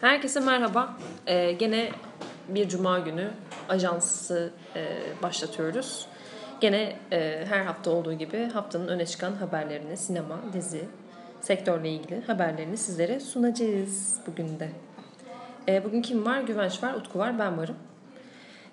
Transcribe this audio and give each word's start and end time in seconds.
Herkese 0.00 0.40
merhaba. 0.40 0.96
Ee, 1.26 1.52
gene 1.52 1.88
bir 2.48 2.68
cuma 2.68 2.98
günü 2.98 3.30
ajansı 3.68 4.50
e, 4.76 4.86
başlatıyoruz. 5.22 6.06
Gene 6.60 6.96
e, 7.12 7.44
her 7.48 7.60
hafta 7.60 7.90
olduğu 7.90 8.12
gibi 8.12 8.44
haftanın 8.44 8.88
öne 8.88 9.06
çıkan 9.06 9.32
haberlerini, 9.32 9.96
sinema, 9.96 10.38
dizi, 10.52 10.84
sektörle 11.40 11.90
ilgili 11.90 12.20
haberlerini 12.26 12.76
sizlere 12.76 13.20
sunacağız 13.20 14.20
bugün 14.26 14.60
de. 14.60 14.68
E, 15.68 15.84
bugün 15.84 16.02
kim 16.02 16.26
var? 16.26 16.40
Güvenç 16.40 16.82
var, 16.82 16.94
Utku 16.94 17.18
var, 17.18 17.38
ben 17.38 17.58
varım. 17.58 17.76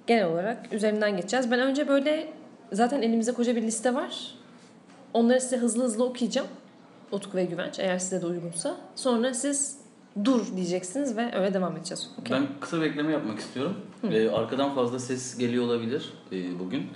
Genel 0.08 0.26
olarak 0.26 0.74
üzerinden 0.74 1.18
geçeceğiz. 1.18 1.52
Ben 1.52 1.60
önce 1.60 1.88
böyle 1.88 2.34
zaten 2.72 3.02
elimizde 3.02 3.34
koca 3.34 3.56
bir 3.56 3.62
liste 3.62 3.94
var. 3.94 4.36
Onları 5.14 5.42
size 5.42 5.58
hızlı 5.58 5.84
hızlı 5.84 6.06
okuyacağım. 6.06 6.48
Utku 7.12 7.38
ve 7.38 7.46
Güvenç 7.46 7.80
eğer 7.80 8.00
size 8.00 8.22
de 8.22 8.26
uygunsa. 8.26 8.78
Sonra 8.96 9.34
siz 9.34 9.85
dur 10.24 10.42
diyeceksiniz 10.56 11.18
ve 11.18 11.36
öyle 11.36 11.54
devam 11.54 11.78
edeceğiz. 11.78 12.10
Okay. 12.22 12.40
Ben 12.40 12.48
kısa 12.60 12.82
bir 12.82 12.86
ekleme 12.86 13.12
yapmak 13.12 13.40
istiyorum. 13.40 13.76
Ee, 14.12 14.30
arkadan 14.30 14.76
fazla 14.76 15.00
ses 15.00 15.38
geliyor 15.38 15.66
olabilir 15.66 16.14
e, 16.32 16.60
bugün. 16.60 16.88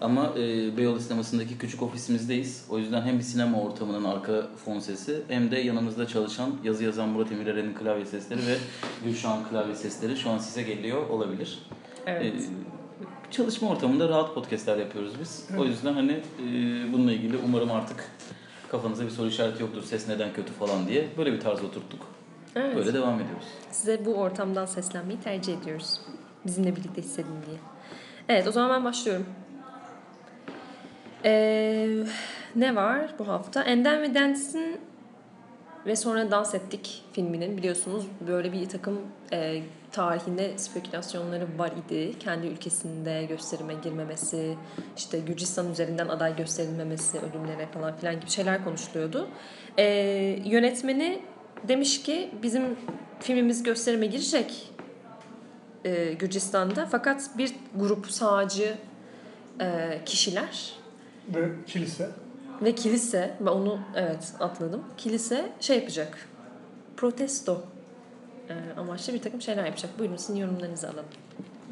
Ama 0.00 0.32
e, 0.36 0.76
Beyoğlu 0.76 1.00
sinemasındaki 1.00 1.58
küçük 1.58 1.82
ofisimizdeyiz. 1.82 2.66
O 2.70 2.78
yüzden 2.78 3.02
hem 3.02 3.18
bir 3.18 3.22
sinema 3.22 3.60
ortamının 3.60 4.04
arka 4.04 4.46
fon 4.64 4.78
sesi 4.78 5.22
hem 5.28 5.50
de 5.50 5.58
yanımızda 5.58 6.06
çalışan 6.06 6.50
yazı 6.64 6.84
yazan 6.84 7.08
Murat 7.08 7.32
Emireren'in 7.32 7.74
klavye 7.74 8.04
sesleri 8.04 8.40
ve 8.46 8.56
Gülşah'ın 9.04 9.44
klavye 9.44 9.74
sesleri 9.74 10.16
şu 10.16 10.30
an 10.30 10.38
size 10.38 10.62
geliyor 10.62 11.08
olabilir. 11.08 11.58
Evet. 12.06 12.34
Ee, 12.34 13.30
çalışma 13.30 13.68
ortamında 13.68 14.08
rahat 14.08 14.34
podcastler 14.34 14.76
yapıyoruz 14.76 15.12
biz. 15.20 15.48
O 15.58 15.64
yüzden 15.64 15.92
hani 15.92 16.12
e, 16.12 16.52
bununla 16.92 17.12
ilgili 17.12 17.36
umarım 17.44 17.70
artık 17.70 18.10
kafanızda 18.70 19.04
bir 19.04 19.10
soru 19.10 19.28
işareti 19.28 19.62
yoktur. 19.62 19.82
Ses 19.82 20.08
neden 20.08 20.32
kötü 20.32 20.52
falan 20.52 20.88
diye. 20.88 21.08
Böyle 21.18 21.32
bir 21.32 21.40
tarz 21.40 21.64
oturttuk. 21.64 22.15
Evet. 22.56 22.76
Böyle 22.76 22.94
devam 22.94 23.20
ediyoruz. 23.20 23.46
Size 23.70 24.04
bu 24.04 24.14
ortamdan 24.14 24.66
seslenmeyi 24.66 25.20
tercih 25.20 25.58
ediyoruz. 25.58 26.00
Bizimle 26.46 26.76
birlikte 26.76 27.02
hissedin 27.02 27.42
diye. 27.46 27.58
Evet 28.28 28.46
o 28.46 28.52
zaman 28.52 28.70
ben 28.70 28.84
başlıyorum. 28.84 29.26
Ee, 31.24 31.88
ne 32.56 32.76
var 32.76 33.14
bu 33.18 33.28
hafta? 33.28 33.62
Enden 33.62 34.02
ve 34.02 34.14
Dance'in 34.14 34.80
ve 35.86 35.96
sonra 35.96 36.30
Dans 36.30 36.54
Ettik 36.54 37.04
filminin 37.12 37.56
biliyorsunuz 37.56 38.06
böyle 38.28 38.52
bir 38.52 38.68
takım 38.68 39.00
e, 39.32 39.62
tarihinde 39.92 40.58
spekülasyonları 40.58 41.46
var 41.58 41.72
idi. 41.86 42.18
Kendi 42.18 42.46
ülkesinde 42.46 43.24
gösterime 43.24 43.74
girmemesi, 43.74 44.56
işte 44.96 45.18
Gürcistan 45.18 45.70
üzerinden 45.70 46.08
aday 46.08 46.36
gösterilmemesi, 46.36 47.18
ölümlere 47.18 47.66
falan 47.66 47.96
filan 47.96 48.20
gibi 48.20 48.30
şeyler 48.30 48.64
konuşuluyordu. 48.64 49.28
E, 49.78 49.84
yönetmeni 50.44 51.22
demiş 51.68 52.02
ki 52.02 52.30
bizim 52.42 52.62
filmimiz 53.20 53.62
gösterime 53.62 54.06
girecek 54.06 54.72
e, 55.84 56.12
Gürcistan'da 56.12 56.86
fakat 56.86 57.30
bir 57.38 57.52
grup 57.76 58.10
sağcı 58.10 58.74
e, 59.60 59.98
kişiler 60.06 60.72
Ve 61.34 61.48
kilise. 61.66 62.10
ve 62.62 62.74
kilise 62.74 63.36
ve 63.40 63.50
onu 63.50 63.78
evet 63.94 64.32
atladım. 64.40 64.82
Kilise 64.96 65.52
şey 65.60 65.76
yapacak. 65.78 66.28
Protesto 66.96 67.64
e, 68.48 68.54
amaçlı 68.80 69.12
bir 69.14 69.22
takım 69.22 69.42
şeyler 69.42 69.64
yapacak. 69.66 69.98
Buyurun 69.98 70.16
sizin 70.16 70.36
yorumlarınızı 70.36 70.86
alalım. 70.88 71.04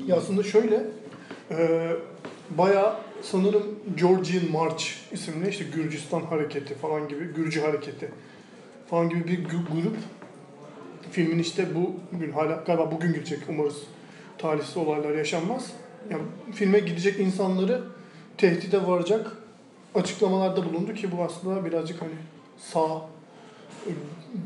Ya 0.06 0.16
aslında 0.16 0.42
şöyle, 0.42 0.82
e, 1.50 1.90
bayağı 2.50 2.96
sanırım 3.22 3.78
Georgian 3.96 4.50
March 4.52 4.84
isimli 5.12 5.48
işte 5.48 5.64
Gürcistan 5.74 6.20
hareketi 6.20 6.74
falan 6.74 7.08
gibi, 7.08 7.24
Gürcü 7.24 7.60
hareketi 7.60 8.10
falan 8.86 9.08
gibi 9.08 9.28
bir 9.28 9.42
grup 9.42 9.96
filmin 11.10 11.38
işte 11.38 11.74
bu 11.74 11.92
bugün 12.12 12.32
hala 12.32 12.62
galiba 12.66 12.90
bugün 12.92 13.12
gidecek 13.12 13.38
umarız 13.48 13.82
talihsiz 14.38 14.76
olaylar 14.76 15.14
yaşanmaz. 15.14 15.72
Yani 16.10 16.22
filme 16.52 16.78
gidecek 16.78 17.20
insanları 17.20 17.82
tehdide 18.36 18.86
varacak 18.86 19.36
açıklamalarda 19.94 20.64
bulundu 20.64 20.94
ki 20.94 21.12
bu 21.12 21.22
aslında 21.22 21.64
birazcık 21.64 22.02
hani 22.02 22.14
sağ 22.58 23.06
e, 23.86 23.90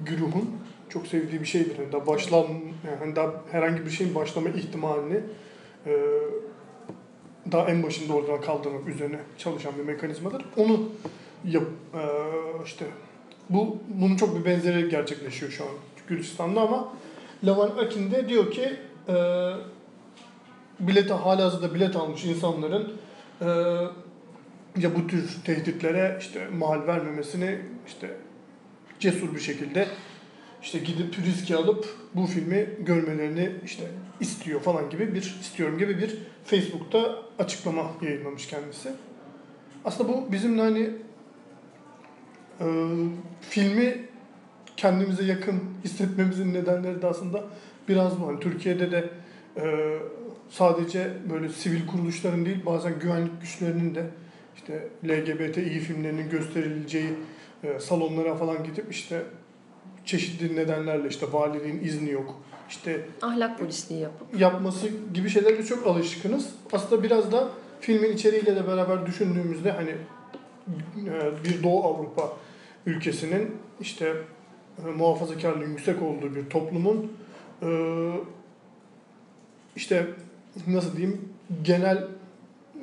güruhun 0.06 0.50
çok 0.88 1.06
sevdiği 1.06 1.40
bir 1.40 1.46
şeydir. 1.46 1.78
Yani 1.78 1.92
daha 1.92 2.06
başlan 2.06 2.46
yani 2.86 2.96
hani 2.98 3.16
daha 3.16 3.32
herhangi 3.52 3.86
bir 3.86 3.90
şeyin 3.90 4.14
başlama 4.14 4.48
ihtimalini 4.48 5.20
e, 5.86 5.92
daha 7.52 7.68
en 7.68 7.82
başında 7.82 8.12
oradan 8.12 8.40
kaldırmak 8.40 8.88
üzerine 8.88 9.18
çalışan 9.38 9.72
bir 9.78 9.84
mekanizmadır. 9.84 10.44
Onu 10.56 10.88
yap 11.44 11.64
e, 11.94 12.02
işte 12.64 12.84
bu 13.50 13.78
bunun 13.88 14.16
çok 14.16 14.38
bir 14.38 14.44
benzeri 14.44 14.88
gerçekleşiyor 14.88 15.52
şu 15.52 15.64
an 15.64 15.70
Gürcistan'da 16.08 16.60
ama 16.60 16.88
Lavan 17.44 17.70
Akin 17.70 18.10
de 18.10 18.28
diyor 18.28 18.50
ki 18.50 18.76
e, 19.08 19.14
bilete 20.80 21.14
halihazırda 21.14 21.74
bilet 21.74 21.96
almış 21.96 22.24
insanların 22.24 22.92
e, 23.40 23.46
ya 24.76 24.96
bu 24.96 25.06
tür 25.06 25.36
tehditlere 25.44 26.16
işte 26.20 26.48
mal 26.58 26.86
vermemesini 26.86 27.58
işte 27.86 28.10
cesur 29.00 29.34
bir 29.34 29.40
şekilde 29.40 29.88
işte 30.62 30.78
gidip 30.78 31.18
riski 31.26 31.56
alıp 31.56 31.96
bu 32.14 32.26
filmi 32.26 32.68
görmelerini 32.80 33.52
işte 33.64 33.84
istiyor 34.20 34.60
falan 34.60 34.90
gibi 34.90 35.14
bir 35.14 35.38
istiyorum 35.40 35.78
gibi 35.78 35.98
bir 35.98 36.18
Facebook'ta 36.44 37.18
açıklama 37.38 37.90
yayınlamış 38.02 38.46
kendisi. 38.46 38.92
Aslında 39.84 40.08
bu 40.08 40.32
bizim 40.32 40.58
hani 40.58 40.90
e, 42.60 42.66
filmi 43.40 43.96
kendimize 44.76 45.24
yakın 45.24 45.60
hissetmemizin 45.84 46.54
nedenleri 46.54 47.02
de 47.02 47.06
aslında 47.06 47.44
biraz 47.88 48.20
bu. 48.20 48.26
Hani 48.26 48.40
Türkiye'de 48.40 48.90
de 48.90 49.10
e, 49.56 49.98
sadece 50.50 51.12
böyle 51.32 51.48
sivil 51.48 51.86
kuruluşların 51.86 52.46
değil 52.46 52.66
bazen 52.66 52.98
güvenlik 52.98 53.40
güçlerinin 53.40 53.94
de 53.94 54.06
işte 54.56 54.88
LGBTİ 55.04 55.80
filmlerinin 55.80 56.30
gösterileceği 56.30 57.10
e, 57.64 57.80
salonlara 57.80 58.34
falan 58.34 58.64
gidip 58.64 58.86
işte 58.90 59.22
çeşitli 60.04 60.56
nedenlerle 60.56 61.08
işte 61.08 61.26
valiliğin 61.32 61.80
izni 61.80 62.10
yok. 62.10 62.40
İşte 62.68 63.00
Ahlak 63.22 63.58
polisliği 63.58 64.00
yapıp. 64.00 64.40
yapması 64.40 64.88
gibi 65.14 65.30
şeylerle 65.30 65.64
çok 65.64 65.86
alışkınız. 65.86 66.50
Aslında 66.72 67.02
biraz 67.02 67.32
da 67.32 67.48
filmin 67.80 68.12
içeriğiyle 68.12 68.56
de 68.56 68.66
beraber 68.66 69.06
düşündüğümüzde 69.06 69.70
hani 69.70 69.90
e, 69.90 71.44
bir 71.44 71.62
Doğu 71.62 71.84
Avrupa 71.84 72.32
ülkesinin 72.88 73.56
işte 73.80 74.14
e, 74.86 74.90
muhafazakarlığın 74.90 75.70
yüksek 75.70 76.02
olduğu 76.02 76.34
bir 76.34 76.50
toplumun 76.50 77.12
e, 77.62 77.68
işte 79.76 80.06
nasıl 80.66 80.96
diyeyim 80.96 81.28
genel 81.62 82.04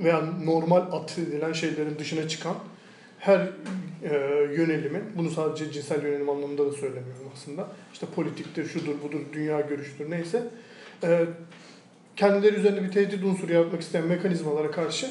veya 0.03 0.21
normal 0.43 0.81
atfedilen 0.91 1.53
şeylerin 1.53 1.99
dışına 1.99 2.27
çıkan 2.27 2.55
her 3.19 3.39
e, 4.03 4.15
yönelimin, 4.57 5.03
bunu 5.17 5.31
sadece 5.31 5.71
cinsel 5.71 6.03
yönelim 6.03 6.29
anlamında 6.29 6.65
da 6.65 6.71
söylemiyorum 6.71 7.31
aslında. 7.33 7.67
İşte 7.93 8.05
politiktir, 8.15 8.65
şudur, 8.65 9.01
budur, 9.03 9.19
dünya 9.33 9.61
görüştür 9.61 10.11
neyse. 10.11 10.43
E, 11.03 11.25
kendileri 12.15 12.55
üzerinde 12.55 12.83
bir 12.83 12.91
tehdit 12.91 13.23
unsuru 13.23 13.53
yaratmak 13.53 13.81
isteyen 13.81 14.05
mekanizmalara 14.05 14.71
karşı 14.71 15.07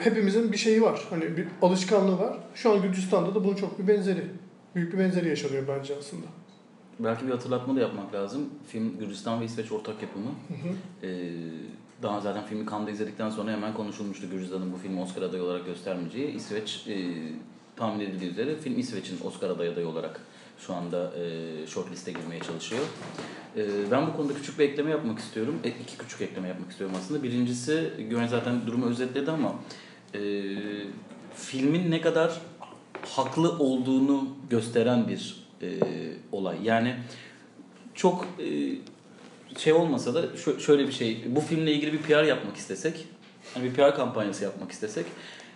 hepimizin 0.00 0.52
bir 0.52 0.56
şeyi 0.56 0.82
var. 0.82 1.00
Hani 1.10 1.36
bir 1.36 1.46
alışkanlığı 1.62 2.18
var. 2.18 2.36
Şu 2.54 2.72
an 2.72 2.82
Gürcistan'da 2.82 3.34
da 3.34 3.44
bunun 3.44 3.54
çok 3.54 3.78
bir 3.78 3.88
benzeri. 3.88 4.24
Büyük 4.74 4.92
bir 4.92 4.98
benzeri 4.98 5.28
yaşanıyor 5.28 5.64
bence 5.68 5.94
aslında. 5.98 6.26
Belki 6.98 7.26
bir 7.26 7.30
hatırlatma 7.30 7.76
da 7.76 7.80
yapmak 7.80 8.14
lazım. 8.14 8.48
Film 8.68 8.98
Gürcistan 8.98 9.40
ve 9.40 9.44
İsveç 9.44 9.72
ortak 9.72 10.02
yapımı. 10.02 10.30
Ee, 11.02 11.30
daha 12.02 12.20
zaten 12.20 12.46
filmi 12.46 12.70
Cannes'da 12.70 12.90
izledikten 12.90 13.30
sonra 13.30 13.52
hemen 13.52 13.74
konuşulmuştu 13.74 14.30
Gürcistan'ın 14.30 14.72
bu 14.72 14.76
filmi 14.76 15.00
Oscar 15.00 15.22
adayı 15.22 15.42
olarak 15.42 15.66
göstermeyeceği. 15.66 16.30
İsveç 16.34 16.86
e, 16.88 16.96
tahmin 17.76 18.04
edildiği 18.04 18.30
üzere 18.30 18.56
film 18.56 18.78
İsveç'in 18.78 19.18
Oscar 19.24 19.50
adayı 19.50 19.72
adayı 19.72 19.88
olarak 19.88 20.20
şu 20.66 20.74
anda 20.74 21.12
e, 21.16 21.66
shortlist'e 21.66 22.12
girmeye 22.12 22.40
çalışıyor. 22.40 22.82
E, 23.56 23.90
ben 23.90 24.06
bu 24.06 24.16
konuda 24.16 24.34
küçük 24.34 24.58
bir 24.58 24.64
ekleme 24.64 24.90
yapmak 24.90 25.18
istiyorum. 25.18 25.58
E, 25.64 25.68
iki 25.68 25.98
küçük 25.98 26.20
ekleme 26.20 26.48
yapmak 26.48 26.70
istiyorum 26.70 26.96
aslında. 26.98 27.22
Birincisi 27.22 27.90
Güven 28.10 28.26
zaten 28.26 28.66
durumu 28.66 28.86
özetledi 28.86 29.30
ama 29.30 29.54
e, 30.14 30.20
filmin 31.34 31.90
ne 31.90 32.00
kadar 32.00 32.40
haklı 33.02 33.58
olduğunu 33.58 34.28
gösteren 34.50 35.08
bir 35.08 35.46
e, 35.62 35.68
olay. 36.32 36.56
Yani 36.64 36.96
çok 37.94 38.26
e, 38.38 38.48
şey 39.58 39.72
olmasa 39.72 40.14
da 40.14 40.24
şö- 40.24 40.60
şöyle 40.60 40.86
bir 40.86 40.92
şey. 40.92 41.24
Bu 41.26 41.40
filmle 41.40 41.72
ilgili 41.72 41.92
bir 41.92 41.98
PR 41.98 42.24
yapmak 42.24 42.56
istesek, 42.56 43.04
hani 43.54 43.64
bir 43.64 43.74
PR 43.74 43.96
kampanyası 43.96 44.44
yapmak 44.44 44.72
istesek 44.72 45.06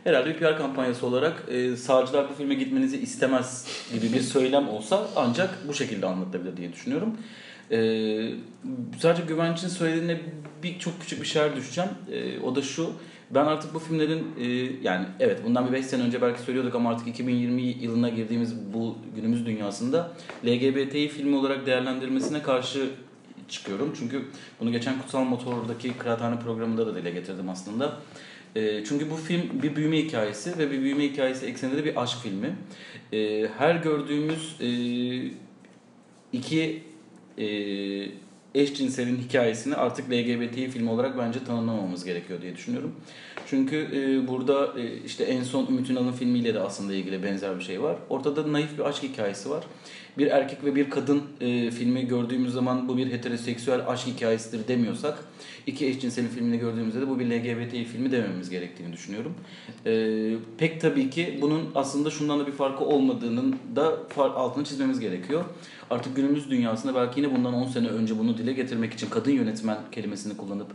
herhalde 0.04 0.30
bir 0.30 0.38
PR 0.38 0.58
kampanyası 0.58 1.06
olarak 1.06 1.44
e, 1.48 1.76
sağcılar 1.76 2.30
bu 2.30 2.34
filme 2.34 2.54
gitmenizi 2.54 2.98
istemez 2.98 3.66
gibi 3.92 4.12
bir 4.12 4.20
söylem 4.20 4.68
olsa 4.68 5.06
ancak 5.16 5.68
bu 5.68 5.74
şekilde 5.74 6.06
anlatılabilir 6.06 6.56
diye 6.56 6.72
düşünüyorum. 6.72 7.16
E, 7.70 7.78
sadece 8.98 9.22
güvencin 9.28 9.68
söylediğine 9.68 10.20
bir 10.62 10.78
çok 10.78 11.00
küçük 11.00 11.22
bir 11.22 11.26
şeyler 11.26 11.56
düşeceğim. 11.56 11.90
E, 12.12 12.40
o 12.40 12.56
da 12.56 12.62
şu. 12.62 12.92
Ben 13.30 13.44
artık 13.44 13.74
bu 13.74 13.78
filmlerin 13.78 14.26
e, 14.40 14.46
yani 14.82 15.06
evet 15.20 15.40
bundan 15.44 15.68
bir 15.68 15.72
5 15.72 15.86
sene 15.86 16.02
önce 16.02 16.22
belki 16.22 16.40
söylüyorduk 16.40 16.74
ama 16.74 16.90
artık 16.90 17.08
2020 17.08 17.62
yılına 17.62 18.08
girdiğimiz 18.08 18.54
bu 18.74 18.98
günümüz 19.16 19.46
dünyasında 19.46 20.10
LGBTİ 20.46 21.08
filmi 21.08 21.36
olarak 21.36 21.66
değerlendirilmesine 21.66 22.42
karşı 22.42 22.90
çıkıyorum. 23.48 23.94
Çünkü 23.98 24.22
bunu 24.60 24.72
geçen 24.72 24.98
Kutsal 24.98 25.24
Motor'daki 25.24 25.92
Kıraathane 25.92 26.38
programında 26.38 26.86
da 26.86 26.94
dile 26.94 27.10
getirdim 27.10 27.48
aslında. 27.50 27.92
E, 28.56 28.84
çünkü 28.84 29.10
bu 29.10 29.16
film 29.16 29.62
bir 29.62 29.76
büyüme 29.76 29.98
hikayesi 29.98 30.58
ve 30.58 30.70
bir 30.70 30.80
büyüme 30.80 31.04
hikayesi 31.04 31.46
ekseninde 31.46 31.76
de 31.76 31.84
bir 31.84 32.02
aşk 32.02 32.18
filmi. 32.22 32.56
E, 33.12 33.48
her 33.58 33.74
gördüğümüz 33.74 34.56
e, 34.60 34.68
iki 36.32 36.82
e, 37.38 37.46
eşcinselin 38.54 39.16
hikayesini 39.16 39.74
artık 39.74 40.10
LGBTİ 40.10 40.70
filmi 40.70 40.90
olarak 40.90 41.18
bence 41.18 41.44
tanımlamamız 41.44 42.04
gerekiyor 42.04 42.42
diye 42.42 42.56
düşünüyorum. 42.56 42.94
Çünkü 43.46 43.76
e, 43.76 44.28
burada 44.28 44.80
e, 44.80 45.02
işte 45.06 45.24
en 45.24 45.42
son 45.42 45.66
Ümit 45.66 45.90
Ünal'ın 45.90 46.12
filmiyle 46.12 46.54
de 46.54 46.60
aslında 46.60 46.94
ilgili 46.94 47.22
benzer 47.22 47.58
bir 47.58 47.64
şey 47.64 47.82
var. 47.82 47.96
Ortada 48.10 48.52
naif 48.52 48.78
bir 48.78 48.84
aşk 48.84 49.02
hikayesi 49.02 49.50
var. 49.50 49.64
Bir 50.18 50.26
erkek 50.26 50.64
ve 50.64 50.74
bir 50.74 50.90
kadın 50.90 51.22
e, 51.40 51.70
filmi 51.70 52.06
gördüğümüz 52.06 52.52
zaman 52.52 52.88
bu 52.88 52.96
bir 52.96 53.12
heteroseksüel 53.12 53.88
aşk 53.88 54.06
hikayesidir 54.06 54.68
demiyorsak 54.68 55.18
iki 55.66 55.86
eşcinselin 55.86 56.28
filmini 56.28 56.58
gördüğümüzde 56.58 57.00
de 57.00 57.08
bu 57.08 57.18
bir 57.18 57.26
LGBTİ 57.26 57.84
filmi 57.84 58.12
dememiz 58.12 58.50
gerektiğini 58.50 58.92
düşünüyorum. 58.92 59.34
E, 59.86 60.34
pek 60.58 60.80
tabii 60.80 61.10
ki 61.10 61.38
bunun 61.40 61.70
aslında 61.74 62.10
şundan 62.10 62.40
da 62.40 62.46
bir 62.46 62.52
farkı 62.52 62.84
olmadığının 62.84 63.56
da 63.76 63.98
altını 64.16 64.64
çizmemiz 64.64 65.00
gerekiyor. 65.00 65.44
Artık 65.90 66.16
günümüz 66.16 66.50
dünyasında 66.50 66.94
belki 66.94 67.20
yine 67.20 67.36
bundan 67.36 67.54
10 67.54 67.66
sene 67.66 67.88
önce 67.88 68.18
bunu 68.18 68.38
dile 68.38 68.52
getirmek 68.52 68.92
için 68.92 69.10
kadın 69.10 69.30
yönetmen 69.30 69.78
kelimesini 69.92 70.36
kullanıp 70.36 70.66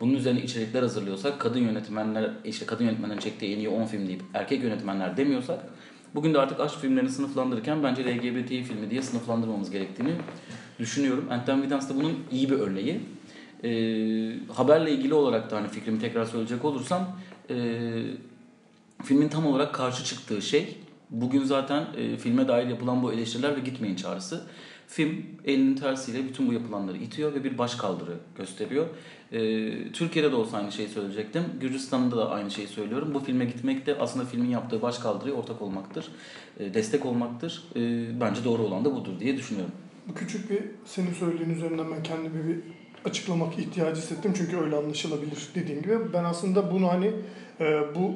bunun 0.00 0.14
üzerine 0.14 0.42
içerikler 0.42 0.82
hazırlıyorsak 0.82 1.40
kadın 1.40 1.60
yönetmenler 1.60 2.30
işte 2.44 2.66
kadın 2.66 2.84
yönetmenlerin 2.84 3.20
çektiği 3.20 3.54
en 3.54 3.58
iyi 3.58 3.68
10 3.68 3.86
film 3.86 4.06
deyip 4.06 4.22
erkek 4.34 4.62
yönetmenler 4.62 5.16
demiyorsak 5.16 5.60
bugün 6.14 6.34
de 6.34 6.38
artık 6.38 6.60
aşk 6.60 6.78
filmlerini 6.78 7.10
sınıflandırırken 7.10 7.82
bence 7.82 8.04
LGBTİ 8.04 8.62
filmi 8.62 8.90
diye 8.90 9.02
sınıflandırmamız 9.02 9.70
gerektiğini 9.70 10.12
düşünüyorum. 10.78 11.26
Anten 11.30 11.62
Vidans 11.62 11.90
da 11.90 11.94
bunun 11.94 12.18
iyi 12.30 12.50
bir 12.50 12.58
örneği. 12.58 13.00
Ee, 13.64 14.52
haberle 14.52 14.90
ilgili 14.92 15.14
olarak 15.14 15.50
da 15.50 15.56
hani 15.56 15.68
fikrimi 15.68 15.98
tekrar 15.98 16.24
söyleyecek 16.24 16.64
olursam 16.64 17.18
e, 17.50 17.56
filmin 19.04 19.28
tam 19.28 19.46
olarak 19.46 19.74
karşı 19.74 20.04
çıktığı 20.04 20.42
şey 20.42 20.76
bugün 21.10 21.44
zaten 21.44 21.86
e, 21.96 22.16
filme 22.16 22.48
dair 22.48 22.68
yapılan 22.68 23.02
bu 23.02 23.12
eleştiriler 23.12 23.56
ve 23.56 23.60
gitmeyin 23.60 23.96
çağrısı. 23.96 24.46
Film 24.90 25.26
elinin 25.44 25.76
tersiyle 25.76 26.24
bütün 26.24 26.48
bu 26.48 26.52
yapılanları 26.52 26.96
itiyor 26.96 27.34
ve 27.34 27.44
bir 27.44 27.58
başkaldırı 27.58 28.16
gösteriyor. 28.36 28.86
E, 29.32 29.92
Türkiye'de 29.92 30.32
de 30.32 30.36
olsa 30.36 30.56
aynı 30.56 30.72
şeyi 30.72 30.88
söyleyecektim. 30.88 31.44
Gürcistan'da 31.60 32.16
da 32.16 32.30
aynı 32.30 32.50
şeyi 32.50 32.68
söylüyorum. 32.68 33.14
Bu 33.14 33.20
filme 33.20 33.44
gitmek 33.44 33.86
de 33.86 33.98
aslında 33.98 34.24
filmin 34.24 34.48
yaptığı 34.48 34.82
başkaldırıya 34.82 35.34
ortak 35.34 35.62
olmaktır. 35.62 36.08
E, 36.60 36.74
destek 36.74 37.06
olmaktır. 37.06 37.64
E, 37.76 37.80
bence 38.20 38.44
doğru 38.44 38.62
olan 38.62 38.84
da 38.84 38.94
budur 38.94 39.20
diye 39.20 39.36
düşünüyorum. 39.36 39.72
Küçük 40.14 40.50
bir 40.50 40.62
senin 40.84 41.12
söylediğin 41.12 41.50
üzerinden 41.50 41.86
ben 41.90 42.02
kendimi 42.02 42.48
bir 42.48 42.58
açıklamak 43.04 43.58
ihtiyacı 43.58 44.00
hissettim. 44.00 44.34
Çünkü 44.36 44.56
öyle 44.56 44.76
anlaşılabilir 44.76 45.48
dediğin 45.54 45.82
gibi. 45.82 46.12
Ben 46.12 46.24
aslında 46.24 46.72
bunu 46.72 46.88
hani 46.88 47.12
e, 47.60 47.82
bu 47.94 48.14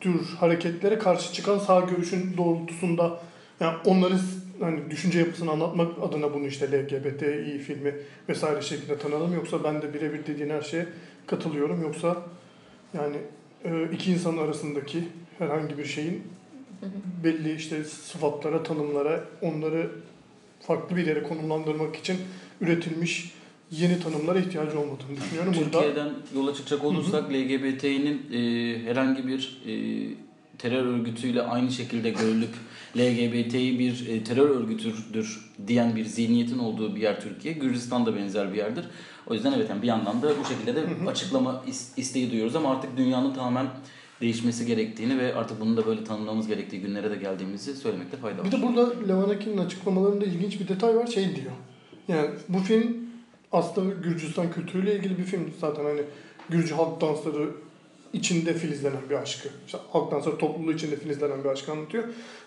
tür 0.00 0.20
hareketlere 0.40 0.98
karşı 0.98 1.32
çıkan 1.32 1.58
sağ 1.58 1.80
görüşün 1.80 2.36
doğrultusunda 2.36 3.20
yani 3.60 3.76
onların 3.84 4.18
hani 4.60 4.90
düşünce 4.90 5.18
yapısını 5.18 5.50
anlatmak 5.50 6.02
adına 6.02 6.34
bunu 6.34 6.46
işte 6.46 6.72
LGBTİ 6.72 7.58
filmi 7.58 7.94
vesaire 8.28 8.62
şeklinde 8.62 8.98
tanıyalım. 8.98 9.34
Yoksa 9.34 9.64
ben 9.64 9.82
de 9.82 9.94
birebir 9.94 10.26
dediğin 10.26 10.50
her 10.50 10.62
şeye 10.62 10.86
katılıyorum. 11.26 11.82
Yoksa 11.82 12.22
yani 12.94 13.16
e, 13.64 13.88
iki 13.92 14.12
insan 14.12 14.36
arasındaki 14.36 15.04
herhangi 15.38 15.78
bir 15.78 15.84
şeyin 15.84 16.22
belli 17.24 17.54
işte 17.54 17.84
sıfatlara, 17.84 18.62
tanımlara, 18.62 19.24
onları 19.42 19.90
farklı 20.60 20.96
bir 20.96 21.06
yere 21.06 21.22
konumlandırmak 21.22 21.96
için 21.96 22.16
üretilmiş 22.60 23.34
yeni 23.70 24.00
tanımlara 24.00 24.38
ihtiyacı 24.38 24.80
olmadığını 24.80 25.16
düşünüyorum. 25.16 25.54
Burada 25.56 25.80
Türkiye'den 25.80 26.12
yola 26.34 26.54
çıkacak 26.54 26.84
olursak 26.84 27.32
LGBT'nin 27.32 28.26
e, 28.32 28.78
herhangi 28.84 29.26
bir 29.26 29.62
e, 29.66 29.72
terör 30.64 30.84
örgütüyle 30.86 31.42
aynı 31.42 31.70
şekilde 31.70 32.10
görülüp 32.10 32.54
LGBT'yi 32.96 33.78
bir 33.78 34.08
e, 34.08 34.24
terör 34.24 34.50
örgütüdür 34.50 35.50
diyen 35.66 35.96
bir 35.96 36.04
zihniyetin 36.04 36.58
olduğu 36.58 36.96
bir 36.96 37.00
yer 37.00 37.20
Türkiye. 37.20 37.54
Gürcistan 37.54 38.06
da 38.06 38.16
benzer 38.16 38.52
bir 38.52 38.58
yerdir. 38.58 38.84
O 39.26 39.34
yüzden 39.34 39.52
evet 39.52 39.70
yani 39.70 39.82
bir 39.82 39.86
yandan 39.86 40.22
da 40.22 40.32
bu 40.40 40.44
şekilde 40.44 40.74
de 40.74 40.80
açıklama 41.10 41.62
is- 41.68 42.00
isteği 42.00 42.30
duyuyoruz 42.30 42.56
ama 42.56 42.70
artık 42.70 42.96
dünyanın 42.96 43.34
tamamen 43.34 43.66
değişmesi 44.20 44.66
gerektiğini 44.66 45.18
ve 45.18 45.34
artık 45.34 45.60
bunu 45.60 45.76
da 45.76 45.86
böyle 45.86 46.04
tanımlamamız 46.04 46.46
gerektiği 46.46 46.80
günlere 46.80 47.10
de 47.10 47.16
geldiğimizi 47.16 47.76
söylemekte 47.76 48.16
fayda 48.16 48.38
var. 48.38 48.44
bir 48.46 48.52
de 48.52 48.62
burada 48.62 48.92
Levanaki'nin 49.08 49.58
açıklamalarında 49.58 50.24
ilginç 50.24 50.60
bir 50.60 50.68
detay 50.68 50.96
var. 50.96 51.06
Şey 51.06 51.36
diyor. 51.36 51.52
Yani 52.08 52.30
bu 52.48 52.58
film 52.58 52.96
aslında 53.52 53.94
Gürcistan 53.94 54.52
kültürüyle 54.52 54.96
ilgili 54.96 55.18
bir 55.18 55.24
film. 55.24 55.52
Zaten 55.60 55.84
hani 55.84 56.00
Gürcü 56.50 56.74
halk 56.74 57.00
dansları 57.00 57.50
içinde 58.14 58.54
filizlenen 58.54 59.10
bir 59.10 59.14
aşkı. 59.14 59.48
İşte 59.66 59.78
halk 59.92 60.12
dansları 60.12 60.38
topluluğu 60.38 60.72
içinde 60.72 60.96
filizlenen 60.96 61.44
bir 61.44 61.48
aşkı 61.48 61.72
anlatıyor. 61.72 62.04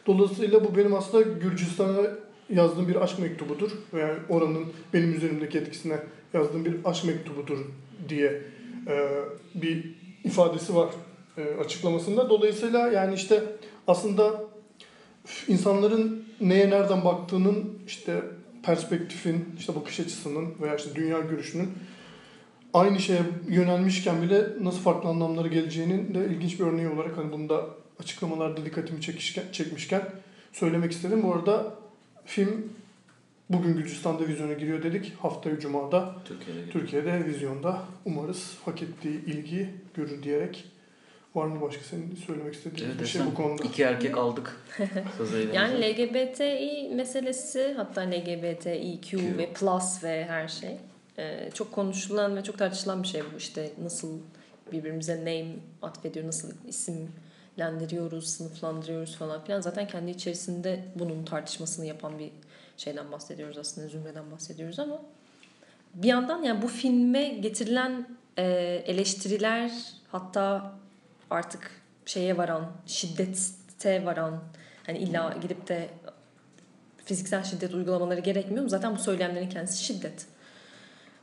Dolayısıyla 0.07 0.63
bu 0.63 0.77
benim 0.77 0.95
aslında 0.95 1.21
Gürcistan'a 1.21 2.01
yazdığım 2.49 2.87
bir 2.87 2.95
aşk 2.95 3.19
mektubudur. 3.19 3.71
Yani 3.93 4.13
oranın 4.29 4.65
benim 4.93 5.13
üzerimdeki 5.13 5.57
etkisine 5.57 5.99
yazdığım 6.33 6.65
bir 6.65 6.75
aşk 6.85 7.05
mektubudur 7.05 7.57
diye 8.09 8.41
e, 8.87 9.09
bir 9.55 9.95
ifadesi 10.23 10.75
var 10.75 10.89
e, 11.37 11.41
açıklamasında. 11.65 12.29
Dolayısıyla 12.29 12.87
yani 12.91 13.15
işte 13.15 13.43
aslında 13.87 14.43
insanların 15.47 16.23
neye 16.41 16.69
nereden 16.69 17.05
baktığının 17.05 17.79
işte 17.87 18.21
perspektifin, 18.63 19.45
işte 19.57 19.75
bakış 19.75 19.99
açısının 19.99 20.53
veya 20.61 20.75
işte 20.75 20.95
dünya 20.95 21.19
görüşünün 21.19 21.69
aynı 22.73 22.99
şeye 22.99 23.21
yönelmişken 23.49 24.21
bile 24.21 24.43
nasıl 24.61 24.79
farklı 24.79 25.09
anlamları 25.09 25.47
geleceğinin 25.47 26.13
de 26.13 26.25
ilginç 26.25 26.59
bir 26.59 26.65
örneği 26.65 26.89
olarak 26.89 27.17
hani 27.17 27.31
bunu 27.31 27.49
da 27.49 27.65
açıklamalarda 27.99 28.65
dikkatimi 28.65 29.01
çekişken, 29.01 29.43
çekmişken 29.51 30.01
söylemek 30.53 30.91
istedim. 30.91 31.23
Bu 31.23 31.33
arada 31.33 31.73
film 32.25 32.69
bugün 33.49 33.73
Gürcistan'da 33.73 34.27
vizyona 34.27 34.53
giriyor 34.53 34.83
dedik. 34.83 35.13
Haftaya 35.19 35.59
Cuma'da 35.59 36.15
Türkiye'de. 36.25 36.69
Türkiye'de 36.69 37.25
vizyonda 37.25 37.81
umarız 38.05 38.57
hak 38.65 38.81
ettiği 38.81 39.25
ilgi 39.25 39.69
görür 39.93 40.23
diyerek 40.23 40.65
var 41.35 41.45
mı 41.45 41.61
başka 41.61 41.83
senin 41.83 42.15
söylemek 42.27 42.53
istediğin 42.53 42.87
Evet, 42.89 43.01
bir 43.01 43.05
şey 43.05 43.21
bu 43.25 43.33
konuda? 43.33 43.63
İki 43.63 43.83
erkek 43.83 44.17
aldık. 44.17 44.57
Yani 45.53 45.81
LGBTİ 45.81 46.95
meselesi 46.95 47.73
hatta 47.77 48.01
LGBTİQ 48.01 49.01
Q. 49.01 49.37
ve 49.37 49.53
plus 49.53 50.03
ve 50.03 50.25
her 50.25 50.47
şey 50.47 50.77
e, 51.17 51.49
çok 51.53 51.71
konuşulan 51.71 52.35
ve 52.35 52.43
çok 52.43 52.57
tartışılan 52.57 53.03
bir 53.03 53.07
şey 53.07 53.21
bu 53.33 53.37
işte 53.37 53.71
nasıl 53.83 54.19
birbirimize 54.71 55.19
name 55.19 55.55
atfediyor 55.81 56.27
nasıl 56.27 56.51
isimlendiriyoruz 56.67 58.29
sınıflandırıyoruz 58.29 59.15
falan 59.15 59.43
filan 59.43 59.61
zaten 59.61 59.87
kendi 59.87 60.11
içerisinde 60.11 60.85
bunun 60.95 61.25
tartışmasını 61.25 61.85
yapan 61.85 62.19
bir 62.19 62.31
şeyden 62.77 63.11
bahsediyoruz 63.11 63.57
aslında 63.57 63.87
zümreden 63.87 64.31
bahsediyoruz 64.31 64.79
ama 64.79 65.01
bir 65.93 66.07
yandan 66.07 66.43
yani 66.43 66.61
bu 66.61 66.67
filme 66.67 67.29
getirilen 67.29 68.17
e, 68.37 68.43
eleştiriler 68.85 69.71
hatta 70.11 70.73
artık 71.29 71.71
şeye 72.05 72.37
varan 72.37 72.71
şiddete 72.85 74.05
varan 74.05 74.43
hani 74.85 74.97
illa 74.97 75.37
gidip 75.41 75.67
de 75.67 75.89
fiziksel 77.05 77.43
şiddet 77.43 77.73
uygulamaları 77.73 78.19
gerekmiyor 78.19 78.63
mu? 78.63 78.69
Zaten 78.69 78.95
bu 78.95 78.99
söylemlerin 78.99 79.49
kendisi 79.49 79.83
şiddet. 79.83 80.25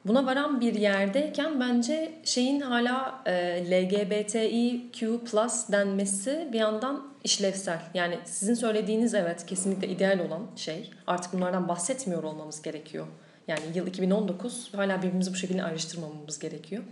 Buna 0.05 0.27
varan 0.27 0.61
bir 0.61 0.75
yerdeyken 0.75 1.61
bence 1.61 2.13
şeyin 2.25 2.61
hala 2.61 3.23
e, 3.27 3.65
LGBTIQ 3.71 5.21
plus 5.25 5.69
denmesi 5.73 6.49
bir 6.53 6.59
yandan 6.59 7.09
işlevsel. 7.25 7.81
Yani 7.95 8.19
sizin 8.25 8.55
söylediğiniz 8.55 9.15
evet 9.15 9.47
kesinlikle 9.47 9.89
ideal 9.89 10.19
olan 10.19 10.43
şey. 10.57 10.91
Artık 11.07 11.33
bunlardan 11.33 11.69
bahsetmiyor 11.69 12.23
olmamız 12.23 12.63
gerekiyor. 12.63 13.07
Yani 13.49 13.61
yıl 13.75 13.87
2019 13.87 14.75
hala 14.75 14.99
birbirimizi 15.03 15.33
bu 15.33 15.37
şekilde 15.37 15.63
ayrıştırmamamız 15.63 16.39
gerekiyor. 16.39 16.83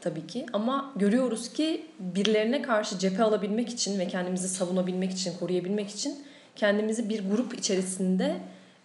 Tabii 0.00 0.26
ki 0.26 0.46
ama 0.52 0.92
görüyoruz 0.96 1.52
ki 1.52 1.86
birilerine 1.98 2.62
karşı 2.62 2.98
cephe 2.98 3.22
alabilmek 3.22 3.68
için 3.68 3.98
ve 3.98 4.08
kendimizi 4.08 4.48
savunabilmek 4.48 5.12
için, 5.12 5.38
koruyabilmek 5.38 5.90
için 5.90 6.24
kendimizi 6.56 7.08
bir 7.08 7.30
grup 7.30 7.54
içerisinde 7.54 8.36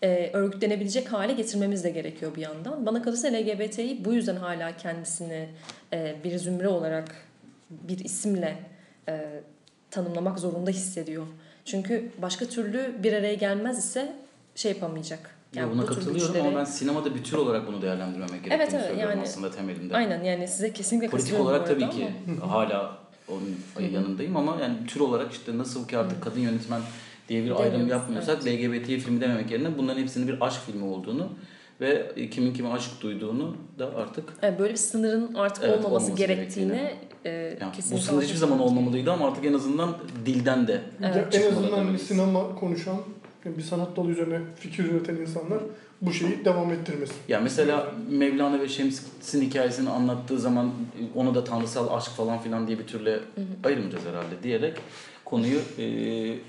e, 0.04 0.30
örgütlenebilecek 0.34 1.14
hale 1.14 1.34
getirmemiz 1.34 1.84
de 1.84 1.90
gerekiyor 1.90 2.36
bir 2.36 2.42
yandan. 2.42 2.86
Bana 2.86 3.02
kalırsa 3.02 3.28
LGBT'yi 3.28 4.06
bu 4.06 4.14
yüzden 4.14 4.36
hala 4.36 4.78
kendisini 4.78 5.50
e, 5.94 6.16
bir 6.24 6.38
zümre 6.38 6.68
olarak 6.68 7.16
bir 7.70 8.00
isimle 8.06 8.58
e, 9.10 9.30
tanımlamak 9.92 10.40
zorunda 10.40 10.72
hissediyor. 10.72 11.26
Çünkü 11.66 12.10
başka 12.22 12.46
türlü 12.46 12.96
bir 13.04 13.14
araya 13.14 13.34
gelmez 13.34 13.78
ise 13.78 14.16
şey 14.56 14.72
yapamayacak. 14.72 15.36
Yani 15.56 15.72
buna 15.74 15.82
bu 15.82 15.86
tür 15.88 15.96
katılıyorum 15.96 16.34
güçleri- 16.36 16.48
ama 16.48 16.60
ben 16.60 16.66
sinemada 16.66 17.16
bir 17.16 17.24
tür 17.24 17.38
olarak 17.38 17.68
bunu 17.68 17.82
değerlendirmemek 17.82 18.30
gerektiğini 18.44 18.54
Evet, 18.54 18.74
evet, 18.74 18.86
söylüyorum 18.86 19.14
yani- 19.18 19.22
aslında 19.28 19.52
temelinde. 19.52 19.96
Aynen 19.96 20.24
yani 20.24 20.48
size 20.48 20.74
kesinlikle 20.74 21.10
Politik 21.10 21.40
olarak 21.40 21.68
tabii 21.68 21.90
ki 21.90 22.08
ama- 22.44 22.52
hala 22.52 22.98
onun 23.28 23.56
yanındayım 23.92 24.38
ama 24.38 24.58
yani 24.62 24.86
tür 24.88 25.00
olarak 25.00 25.32
işte 25.32 25.58
nasıl 25.58 25.88
ki 25.88 25.98
artık 25.98 26.24
kadın 26.24 26.40
yönetmen 26.40 26.82
diye 27.30 27.46
bir 27.46 27.62
ayrım 27.62 27.88
yapmıyorsak 27.88 28.46
LGBT 28.46 28.86
filmi 28.88 29.22
dememek 29.22 29.52
yerine 29.52 29.78
bunların 29.78 30.02
hepsinin 30.02 30.28
bir 30.28 30.46
aşk 30.46 30.62
filmi 30.66 30.84
olduğunu 30.86 31.30
ve 31.82 32.12
kimin 32.32 32.54
kime 32.54 32.70
aşk 32.70 32.92
duyduğunu 33.02 33.56
da 33.80 33.96
artık 33.96 34.24
Yani 34.42 34.60
böyle 34.60 34.74
bir 34.74 34.78
sınırın 34.78 35.34
artık 35.34 35.64
Evet, 35.64 35.74
olmaması, 35.74 35.88
olmaması 35.88 36.12
gerektiğine 36.12 36.94
e, 37.26 37.30
yani 37.30 37.72
bu 37.72 37.76
kesinlikle 37.76 38.06
sınır 38.06 38.24
hiçbir 38.24 38.38
zaman 38.38 38.60
olmamalıydı 38.60 39.12
ama 39.12 39.28
artık 39.28 39.46
en 39.46 39.54
azından 39.54 39.98
dilden 40.26 40.68
de 40.68 40.82
Evet. 41.04 41.36
en 41.36 41.52
azından 41.52 41.94
bir 41.94 41.98
sinema 41.98 42.56
konuşan, 42.56 42.98
bir 43.46 43.62
sanat 43.62 43.98
dalı 43.98 44.12
üzerine 44.12 44.40
fikir 44.56 44.86
üreten 44.86 45.16
insanlar 45.16 45.60
bu 46.02 46.14
şeyi 46.14 46.46
devam 46.46 46.72
ettirmesin. 46.72 47.16
Ya 47.28 47.40
mesela 47.40 47.92
Mevlana 48.10 48.60
ve 48.60 48.68
Şems'in 48.68 49.42
hikayesini 49.42 49.90
anlattığı 49.90 50.40
zaman 50.40 50.72
onu 51.16 51.36
da 51.36 51.44
tanrısal 51.44 51.98
aşk 51.98 52.12
falan 52.12 52.40
filan 52.40 52.68
diye 52.68 52.80
bir 52.80 52.88
türle 52.88 53.20
ayırmayacağız 53.64 54.06
herhalde 54.06 54.44
diyerek 54.44 54.78
konuyu 55.30 55.60
e, 55.80 55.84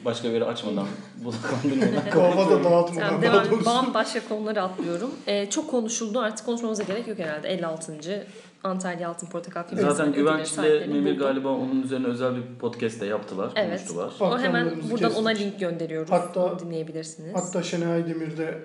başka 0.04 0.28
bir 0.28 0.32
yere 0.34 0.44
açmadan 0.44 0.86
budaklandırmadan 1.24 2.04
Kafada 2.10 2.30
kapatıyorum. 2.30 2.64
dağıtmadan 2.64 3.08
Tamam, 3.08 3.22
daha 3.22 3.32
devam, 3.32 3.50
doğrusu. 3.50 3.66
bambaşka 3.66 4.20
konuları 4.28 4.62
atlıyorum. 4.62 5.10
E, 5.26 5.50
çok 5.50 5.70
konuşuldu 5.70 6.20
artık 6.20 6.46
konuşmamıza 6.46 6.82
gerek 6.82 7.08
yok 7.08 7.18
herhalde. 7.18 7.48
56. 7.48 8.26
Antalya 8.64 9.08
Altın 9.08 9.26
Portakal 9.26 9.64
Film 9.68 9.80
Zaten 9.80 10.12
Güvenç'le 10.12 10.58
buldu. 10.58 11.18
galiba 11.18 11.48
onun 11.48 11.82
üzerine 11.82 12.06
özel 12.06 12.36
bir 12.36 12.42
podcast 12.60 13.00
de 13.00 13.06
yaptılar, 13.06 13.52
Evet. 13.56 13.78
konuştular. 13.78 14.12
O 14.20 14.38
hemen 14.38 14.64
buradan 14.70 14.96
kestik. 14.98 15.18
ona 15.18 15.28
link 15.28 15.60
gönderiyoruz. 15.60 16.10
Hatta- 16.12 16.58
dinleyebilirsiniz. 16.58 17.34
Hatta 17.34 17.62
Şenay 17.62 17.92
Aydemir 17.92 18.36
de 18.38 18.58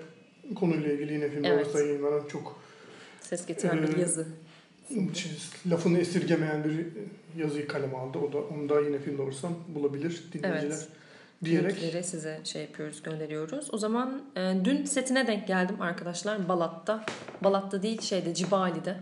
konuyla 0.55 0.91
ilgili 0.93 1.13
yine 1.13 1.29
film 1.29 1.45
Evet. 1.45 1.57
arasında 1.65 1.83
yayınlanan 1.83 2.21
çok 2.31 2.55
Ses 3.21 3.45
getiren 3.45 3.83
bir 3.87 3.97
Ee, 3.97 4.01
yazı. 4.01 4.27
Lafını 5.69 5.99
esirgemeyen 5.99 6.63
bir 6.63 6.87
yazıyı 7.41 7.67
kaleme 7.67 7.97
aldı. 7.97 8.17
O 8.17 8.33
da 8.33 8.37
onu 8.37 8.69
da 8.69 8.81
yine 8.81 8.99
film 8.99 9.17
doğrusu 9.17 9.49
bulabilir 9.67 10.23
dinleyiciler 10.33 10.67
Evet. 10.67 10.87
diyerek. 11.43 11.75
Linkleri 11.75 12.03
size 12.03 12.39
şey 12.43 12.61
yapıyoruz, 12.61 13.03
gönderiyoruz. 13.03 13.73
O 13.73 13.77
zaman 13.77 14.21
e, 14.35 14.53
dün 14.63 14.85
setine 14.85 15.27
denk 15.27 15.47
geldim 15.47 15.81
arkadaşlar 15.81 16.49
Balat'ta. 16.49 17.05
Balat'ta 17.43 17.83
değil 17.83 18.01
şeyde 18.01 18.33
Cibali'de. 18.33 18.97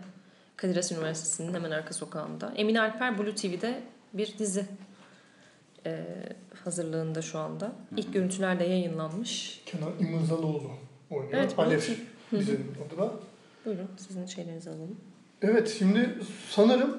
Kadir 0.58 0.76
Has 0.76 0.92
Üniversitesi'nin 0.92 1.54
hemen 1.54 1.72
arka 1.72 1.94
sokağında. 1.94 2.54
Emin 2.56 2.76
Alper 2.76 3.18
Blue 3.18 3.36
TV'de 3.36 3.84
bir 4.14 4.38
dizi 4.38 4.66
e, 5.86 6.06
hazırlığında 6.64 7.22
şu 7.22 7.40
anda. 7.40 7.72
İlk 7.98 8.14
görüntüler 8.14 8.60
de 8.60 8.64
yayınlanmış. 8.64 9.62
Kenan 9.66 9.92
İmirzalıoğlu 10.00 10.72
oynuyor. 11.10 11.34
Evet, 11.34 11.56
TV. 11.56 12.38
dizinin 12.38 12.72
adı 12.88 12.98
da. 12.98 13.14
Buyurun 13.66 13.88
sizin 13.98 14.26
şeylerinizi 14.26 14.70
alalım. 14.70 14.98
Evet 15.44 15.76
şimdi 15.80 16.10
sanırım 16.50 16.98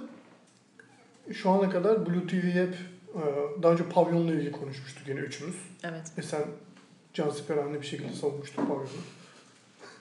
şu 1.32 1.50
ana 1.50 1.70
kadar 1.70 2.06
Blue 2.06 2.26
TV 2.26 2.46
hep 2.46 2.74
e, 3.14 3.22
daha 3.62 3.72
önce 3.72 3.84
pavyonla 3.84 4.32
ilgili 4.32 4.52
konuşmuştuk 4.52 5.08
yine 5.08 5.20
üçümüz. 5.20 5.54
Evet. 5.84 6.02
Ve 6.18 6.22
sen 6.22 6.42
cansiperane 7.14 7.80
bir 7.80 7.86
şekilde 7.86 8.12
savunmuştun 8.12 8.66
pavyonu. 8.66 8.88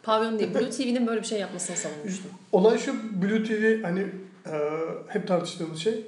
Pavyon 0.04 0.40
değil. 0.40 0.54
Blue 0.54 0.70
TV'nin 0.70 1.08
böyle 1.08 1.22
bir 1.22 1.26
şey 1.28 1.40
yapmasını 1.40 1.78
savunmuştum. 1.78 2.32
Olay 2.52 2.78
şu 2.78 3.22
Blue 3.22 3.44
TV 3.44 3.84
hani 3.84 4.08
e, 4.46 4.54
hep 5.08 5.28
tartıştığımız 5.28 5.80
şey 5.80 6.06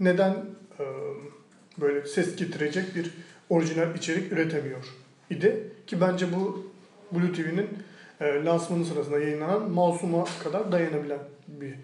neden 0.00 0.32
e, 0.80 0.84
böyle 1.80 2.06
ses 2.06 2.36
getirecek 2.36 2.96
bir 2.96 3.10
orijinal 3.50 3.94
içerik 3.94 4.32
üretemiyor 4.32 4.84
idi. 5.30 5.72
Ki 5.86 6.00
bence 6.00 6.26
bu 6.32 6.70
Blue 7.12 7.32
TV'nin 7.32 7.68
e, 8.20 8.44
lansmanı 8.44 8.84
sırasında 8.84 9.18
yayınlanan 9.18 9.70
Masum'a 9.70 10.24
kadar 10.42 10.72
dayanabilen 10.72 11.18
bir 11.48 11.74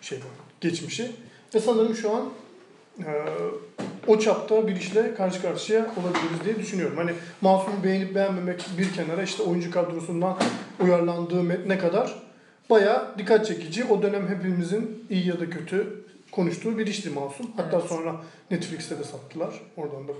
şey 0.00 0.18
var. 0.18 0.24
Geçmişi. 0.60 1.10
Ve 1.54 1.60
sanırım 1.60 1.94
şu 1.94 2.16
an 2.16 2.28
e, 2.98 3.10
o 4.06 4.18
çapta 4.18 4.68
bir 4.68 4.76
işle 4.76 5.14
karşı 5.14 5.42
karşıya 5.42 5.80
olabiliriz 5.80 6.44
diye 6.44 6.58
düşünüyorum. 6.58 6.96
Hani 6.96 7.12
Masum'u 7.40 7.84
beğenip 7.84 8.14
beğenmemek 8.14 8.66
bir 8.78 8.92
kenara 8.92 9.22
işte 9.22 9.42
oyuncu 9.42 9.70
kadrosundan 9.70 10.36
uyarlandığı 10.80 11.42
metne 11.42 11.78
kadar 11.78 12.22
bayağı 12.70 13.18
dikkat 13.18 13.46
çekici. 13.46 13.84
O 13.84 14.02
dönem 14.02 14.28
hepimizin 14.28 15.06
iyi 15.10 15.26
ya 15.26 15.40
da 15.40 15.50
kötü 15.50 16.04
konuştuğu 16.32 16.78
bir 16.78 16.86
işti 16.86 17.10
Masum. 17.10 17.46
Hatta 17.56 17.78
Evet. 17.78 17.88
sonra 17.88 18.16
Netflix'te 18.50 18.98
de 18.98 19.04
sattılar. 19.04 19.60
Oradan 19.76 20.08
da 20.08 20.12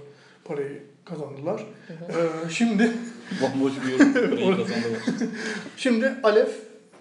parayı 0.49 0.83
kazandılar. 1.05 1.63
Ee, 1.91 2.51
şimdi 2.51 2.91
Bomboş 3.43 3.73
bir 3.87 3.93
yorum 3.93 4.57
kazandılar. 4.57 5.03
şimdi 5.77 6.15
Alef 6.23 6.51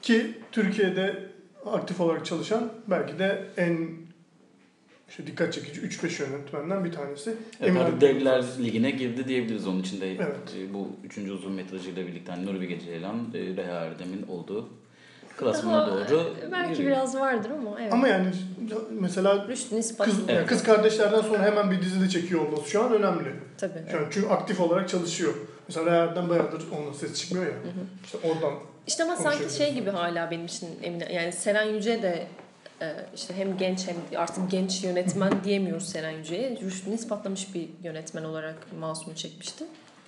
ki 0.01 0.31
Türkiye'de 0.51 1.23
aktif 1.65 2.01
olarak 2.01 2.25
çalışan 2.25 2.71
belki 2.87 3.19
de 3.19 3.45
en 3.57 3.89
işte 5.09 5.27
dikkat 5.27 5.53
çekici 5.53 5.81
3-5 5.81 6.21
yönetmenden 6.21 6.85
bir 6.85 6.91
tanesi. 6.91 7.35
Evet, 7.61 8.01
devler 8.01 8.43
ligine 8.63 8.91
girdi 8.91 9.27
diyebiliriz 9.27 9.67
onun 9.67 9.81
içinde. 9.81 10.11
Evet. 10.11 10.55
E, 10.57 10.73
Bu 10.73 10.89
üçüncü 11.03 11.31
uzun 11.31 11.51
metrajıyla 11.51 12.07
birlikte 12.07 12.31
hani 12.31 12.45
Nuri 12.45 12.61
Bilge 12.61 12.79
Ceylan, 12.79 13.15
e, 13.33 13.39
Reha 13.57 13.85
Erdem'in 13.85 14.27
olduğu 14.27 14.69
klasmana 15.37 15.87
doğru 15.87 16.35
Belki 16.51 16.81
yürüyor. 16.81 16.97
biraz 16.97 17.15
vardır 17.15 17.49
ama 17.49 17.81
evet. 17.81 17.93
Ama 17.93 18.07
yani 18.07 18.31
mesela 18.89 19.47
Rüştü 19.47 19.75
Nispat. 19.75 20.07
kız, 20.07 20.29
yani 20.29 20.45
kız 20.45 20.63
kardeşlerden 20.63 21.21
sonra 21.21 21.43
hemen 21.43 21.71
bir 21.71 21.81
dizide 21.81 22.09
çekiyor 22.09 22.41
olması 22.45 22.69
şu 22.69 22.83
an 22.83 22.93
önemli. 22.93 23.33
Tabii. 23.57 23.83
Şu 23.91 23.97
an 23.97 24.03
çünkü 24.11 24.27
aktif 24.27 24.61
olarak 24.61 24.89
çalışıyor. 24.89 25.33
Mesela 25.67 25.85
Reyer'den 25.85 26.29
bayağıdır 26.29 26.63
onun 26.79 26.93
ses 26.93 27.13
çıkmıyor 27.21 27.45
ya. 27.45 27.53
İşte 28.05 28.17
oradan 28.23 28.53
İşte 28.87 29.03
ama 29.03 29.15
sanki 29.15 29.55
şey 29.57 29.73
gibi 29.73 29.89
hala 29.89 30.31
benim 30.31 30.45
için 30.45 30.69
Emine. 30.83 31.13
Yani 31.13 31.31
Seren 31.31 31.65
Yüce 31.65 32.01
de 32.01 32.27
e, 32.81 32.95
işte 33.15 33.33
hem 33.37 33.57
genç 33.57 33.87
hem 33.87 33.95
artık 34.19 34.51
genç 34.51 34.83
yönetmen 34.83 35.31
diyemiyoruz 35.43 35.89
Seren 35.89 36.11
Yüce'ye. 36.11 36.59
Rüştünü 36.61 36.95
ispatlamış 36.95 37.55
bir 37.55 37.69
yönetmen 37.83 38.23
olarak 38.23 38.55
Masum'u 38.79 39.15
çekmişti. 39.15 39.65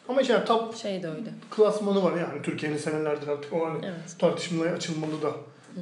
Ama 0.09 0.21
işte 0.21 0.33
yani 0.33 0.45
top 0.45 0.75
Şey 0.75 1.03
de 1.03 1.07
öyle. 1.09 1.29
klasmanı 1.51 2.03
var 2.03 2.17
yani 2.17 2.41
Türkiye'nin 2.43 2.77
senelerdir 2.77 3.27
artık 3.27 3.53
o 3.53 3.65
hani 3.69 3.85
Evet. 3.85 4.15
tartışmaya 4.19 4.73
açılmalı 4.73 5.21
da 5.21 5.31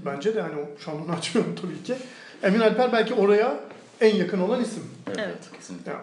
bence 0.05 0.35
de 0.35 0.39
yani 0.39 0.53
o, 0.61 0.79
şu 0.81 0.91
an 0.91 1.05
onu 1.05 1.11
açmıyorum 1.17 1.55
tabii 1.61 1.83
ki. 1.83 1.95
Emin 2.43 2.59
Alper 2.59 2.91
belki 2.93 3.13
oraya 3.13 3.59
en 4.01 4.15
yakın 4.15 4.39
olan 4.39 4.61
isim. 4.61 4.83
Evet, 5.07 5.19
Evet. 5.19 5.37
kesinlikle. 5.57 5.91
Yani 5.91 6.01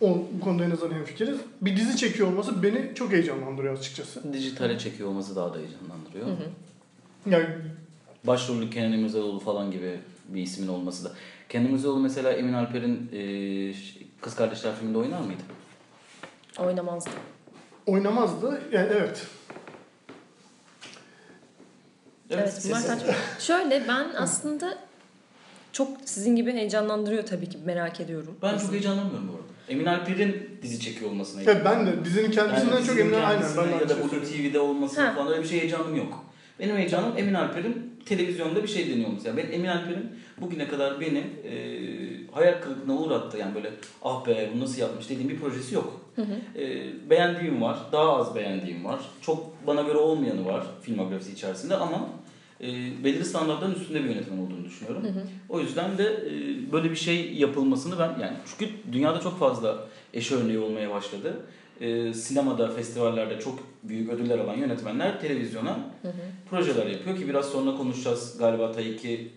o, 0.00 0.18
bu 0.32 0.40
konuda 0.44 0.64
en 0.64 0.70
azından 0.70 0.94
hemfikiriz. 0.94 1.38
Bir 1.60 1.76
dizi 1.76 1.96
çekiyor 1.96 2.28
olması 2.28 2.62
beni 2.62 2.92
çok 2.94 3.12
heyecanlandırıyor 3.12 3.78
açıkçası. 3.78 4.32
Dijitale 4.32 4.78
çekiyor 4.78 5.08
olması 5.08 5.36
daha 5.36 5.54
da 5.54 5.58
heyecanlandırıyor. 5.58 6.26
Hı 6.26 6.30
hı. 6.30 6.48
Yani 7.30 7.46
Başrolü 8.24 8.70
Kenan 8.70 8.92
İmirzalıoğlu 8.92 9.38
falan 9.40 9.70
gibi 9.70 10.00
bir 10.28 10.42
ismin 10.42 10.68
olması 10.68 11.04
da. 11.04 11.12
Kenan 11.48 11.66
İmirzalıoğlu 11.66 12.00
mesela 12.00 12.32
Emin 12.32 12.52
Alper'in 12.52 13.10
e, 13.12 13.74
Kız 14.20 14.34
Kardeşler 14.36 14.74
filminde 14.76 14.98
oynar 14.98 15.20
mıydı? 15.20 15.42
Oynamazdı. 16.58 17.10
Oynamazdı. 17.86 18.62
Yani 18.72 18.88
evet. 18.92 19.26
Evet. 22.30 22.62
Şöyle 23.38 23.88
ben 23.88 24.06
aslında 24.16 24.78
çok 25.72 25.88
sizin 26.04 26.36
gibi 26.36 26.52
heyecanlandırıyor 26.52 27.26
tabii 27.26 27.48
ki 27.48 27.58
merak 27.64 28.00
ediyorum. 28.00 28.36
Ben 28.42 28.58
çok 28.58 28.72
heyecanlanmıyorum 28.72 29.28
bu 29.28 29.32
arada. 29.32 29.42
Emin 29.68 29.86
Alper'in 29.86 30.58
dizi 30.62 30.80
çekiyor 30.80 31.10
olmasına. 31.10 31.42
Evet 31.42 31.62
ben 31.64 31.86
de 31.86 32.04
dizinin 32.04 32.30
kendisinden 32.30 32.70
çok 32.76 32.80
dizinin 32.80 33.00
eminim. 33.00 33.24
Aynen 33.24 33.42
ben 33.56 33.78
ya 33.78 33.88
da 33.88 33.94
söylüyorum. 33.94 34.28
TV'de 34.32 34.60
olması 34.60 35.00
Ha. 35.00 35.12
falan 35.14 35.32
öyle 35.32 35.42
bir 35.42 35.48
şey 35.48 35.60
heyecanım 35.60 35.96
yok. 35.96 36.24
Benim 36.60 36.76
heyecanım 36.76 37.12
Emin 37.16 37.34
Alper'in 37.34 38.00
televizyonda 38.06 38.62
bir 38.62 38.68
şey 38.68 38.90
deniyor 38.90 39.08
olması. 39.08 39.28
Yani 39.28 39.36
ben 39.36 39.52
Emin 39.52 39.68
Alper'in 39.68 40.10
bugüne 40.40 40.68
kadar 40.68 41.00
beni 41.00 41.18
e, 41.44 41.52
hayal 42.32 42.60
kırıklığına 42.60 42.98
uğrattı. 42.98 43.38
Yani 43.38 43.54
böyle 43.54 43.70
ah 44.02 44.26
be 44.26 44.50
bunu 44.54 44.62
nasıl 44.62 44.80
yapmış 44.80 45.10
dediğim 45.10 45.28
bir 45.28 45.40
projesi 45.40 45.74
yok. 45.74 46.00
E, 46.56 47.10
beğendiğim 47.10 47.62
var, 47.62 47.78
daha 47.92 48.16
az 48.16 48.34
beğendiğim 48.34 48.84
var. 48.84 49.00
Çok 49.20 49.66
bana 49.66 49.82
göre 49.82 49.98
olmayanı 49.98 50.46
var 50.46 50.66
filmografisi 50.82 51.32
içerisinde 51.32 51.76
ama 51.76 52.08
e, 52.60 52.66
belirli 53.04 53.24
standartların 53.24 53.74
üstünde 53.74 54.04
bir 54.04 54.08
yönetmen 54.08 54.38
olduğunu 54.38 54.64
düşünüyorum. 54.64 55.02
O 55.48 55.60
yüzden 55.60 55.98
de 55.98 56.04
e, 56.04 56.32
böyle 56.72 56.90
bir 56.90 56.96
şey 56.96 57.34
yapılmasını 57.34 57.98
ben 57.98 58.22
yani 58.22 58.36
çünkü 58.46 58.72
dünyada 58.92 59.20
çok 59.20 59.38
fazla 59.38 59.78
eş 60.14 60.32
örneği 60.32 60.58
olmaya 60.58 60.90
başladı. 60.90 61.36
E, 61.80 62.14
sinemada, 62.14 62.68
festivallerde 62.68 63.40
çok 63.40 63.58
büyük 63.82 64.10
ödüller 64.10 64.38
alan 64.38 64.56
yönetmenler 64.56 65.20
televizyona 65.20 65.78
projeler 66.50 66.86
yapıyor 66.86 67.16
ki 67.16 67.28
biraz 67.28 67.46
sonra 67.46 67.76
konuşacağız 67.76 68.38
galiba 68.38 68.72
Taiki 68.72 69.28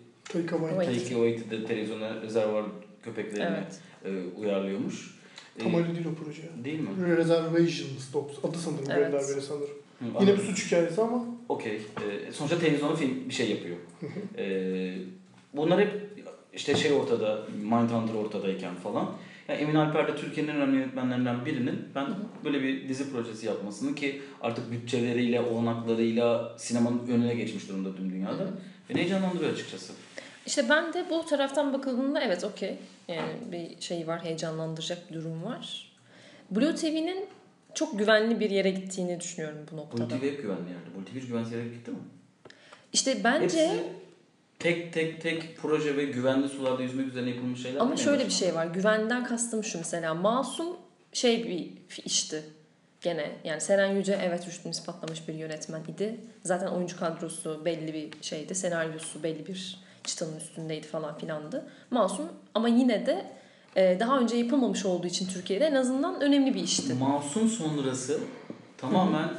Taika 0.86 1.16
Waititi 1.16 1.52
de 1.52 1.66
televizyona 1.66 2.22
rezervuar 2.22 2.64
köpeklerini 3.06 3.56
Evet. 3.58 3.80
e, 4.06 4.40
uyarlıyormuş. 4.40 5.16
E, 5.60 5.64
Tam 5.64 5.74
öyle 5.76 5.96
değil 5.96 6.06
o 6.08 6.24
proje. 6.24 6.42
Değil 6.64 6.80
mi? 6.80 7.18
Reservations 7.18 8.14
Dogs. 8.14 8.34
Adı 8.44 8.58
sanırım 8.58 8.86
Evet. 8.92 9.14
böyle 9.14 9.42
sanırım. 9.42 9.68
Hı, 10.00 10.06
Yine 10.06 10.18
anladım. 10.18 10.38
bir 10.38 10.44
suç 10.44 10.66
hikayesi 10.66 11.02
ama 11.02 11.26
Okey. 11.50 11.76
Ee, 11.76 12.32
sonuçta 12.32 12.60
televizyonda 12.60 12.96
film 12.96 13.30
bir 13.30 13.34
şey 13.34 13.50
yapıyor. 13.50 13.78
Ee, 14.38 14.96
bunlar 15.54 15.80
hep 15.82 15.92
işte 16.54 16.76
şey 16.76 16.92
ortada, 16.94 17.44
Mindhunter 17.62 18.14
ortadayken 18.14 18.76
falan. 18.76 19.12
Yani 19.48 19.60
Emin 19.62 19.76
Alper 19.76 20.08
de 20.08 20.16
Türkiye'nin 20.16 20.52
en 20.52 20.58
önemli 20.58 20.78
yönetmenlerinden 20.78 21.46
birinin 21.46 21.80
ben 21.96 22.06
böyle 22.46 22.62
bir 22.64 22.90
dizi 22.90 23.12
projesi 23.12 23.46
yapmasını 23.46 23.96
ki 23.96 24.22
artık 24.42 24.72
bütçeleriyle, 24.72 25.42
olanaklarıyla 25.42 26.54
sinemanın 26.58 27.08
önüne 27.08 27.36
geçmiş 27.36 27.70
durumda 27.70 27.96
tüm 27.96 28.10
dünyada. 28.12 28.48
Beni 28.90 28.98
heyecanlandırıyor 29.00 29.54
açıkçası. 29.54 29.94
İşte 30.46 30.70
ben 30.70 30.94
de 30.94 31.06
bu 31.10 31.26
taraftan 31.26 31.74
bakıldığında 31.74 32.22
evet 32.22 32.44
okey. 32.44 32.78
Yani 33.08 33.34
bir 33.52 33.82
şey 33.82 34.08
var, 34.08 34.24
heyecanlandıracak 34.24 35.10
bir 35.10 35.16
durum 35.16 35.44
var. 35.44 35.92
Blue 36.52 36.76
TV'nin 36.76 37.26
çok 37.74 38.00
güvenli 38.00 38.40
bir 38.40 38.50
yere 38.50 38.70
gittiğini 38.70 39.20
düşünüyorum 39.20 39.58
bu 39.72 39.76
Blue 39.76 39.82
noktada. 39.82 40.08
TV 40.08 40.24
hep 40.24 40.42
güvenli 40.42 40.70
yerde. 40.70 40.96
Blue 40.96 41.06
TV 41.06 41.16
hiç 41.16 41.28
güvensiz 41.28 41.54
yere 41.54 41.64
gitti 41.64 41.92
mi? 41.92 41.98
İşte 42.94 43.24
bence 43.24 43.68
Hepsi 43.68 43.84
tek 44.60 44.94
tek 44.94 45.22
tek 45.22 45.58
proje 45.58 45.98
ve 45.98 46.06
güvenli 46.06 46.50
sularda 46.50 46.84
yüzmek 46.84 47.08
üzerine 47.08 47.30
yapılmış 47.30 47.62
şeyler 47.62 47.80
ama 47.80 47.98
şöyle 47.98 48.26
bir 48.26 48.32
şey 48.32 48.56
var. 48.56 48.66
Güvenden 48.66 49.24
kastım 49.24 49.64
şu 49.64 49.78
mesela. 49.78 50.14
Masum 50.14 50.78
şey 51.14 51.44
bir 51.44 52.02
işti 52.06 52.44
gene. 53.02 53.32
Yani 53.44 53.62
Seren 53.62 53.96
Yüce 53.96 54.20
evet 54.24 54.48
rüştünü 54.48 54.72
ispatlamış 54.72 55.28
bir 55.28 55.34
yönetmen 55.34 55.84
idi. 55.84 56.20
Zaten 56.44 56.68
oyuncu 56.68 57.00
kadrosu 57.00 57.66
belli 57.66 57.94
bir 57.94 58.10
şeydi. 58.22 58.56
Senaryosu 58.56 59.24
belli 59.24 59.48
bir 59.48 59.85
çıtanın 60.06 60.38
üstündeydi 60.38 60.88
falan 60.88 61.18
filandı. 61.18 61.66
Masum 61.92 62.26
ama 62.54 62.68
yine 62.68 63.06
de 63.06 63.26
e, 63.76 63.98
daha 64.00 64.20
önce 64.20 64.38
yapılmamış 64.38 64.86
olduğu 64.86 65.08
için 65.08 65.28
Türkiye'de 65.28 65.66
en 65.66 65.76
azından 65.76 66.22
önemli 66.22 66.54
bir 66.56 66.64
işti. 66.64 66.94
Masum 66.94 67.48
sonrası 67.48 68.20
tamamen 68.78 69.30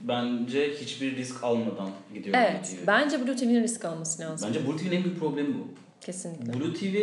bence 0.00 0.74
hiçbir 0.80 1.16
risk 1.16 1.44
almadan 1.44 1.90
gidiyor 2.14 2.34
Blue 2.34 2.42
Evet. 2.44 2.76
TV. 2.82 2.86
Bence 2.86 3.26
Blue 3.26 3.36
TV'nin 3.36 3.62
risk 3.62 3.84
alması 3.84 4.22
lazım. 4.22 4.48
Bence 4.48 4.66
Blue 4.66 4.76
TV'nin 4.76 4.92
en 4.96 5.04
büyük 5.04 5.18
problemi 5.20 5.54
bu. 5.54 5.68
Kesinlikle. 6.00 6.54
Blue 6.60 6.74
TV 6.74 6.96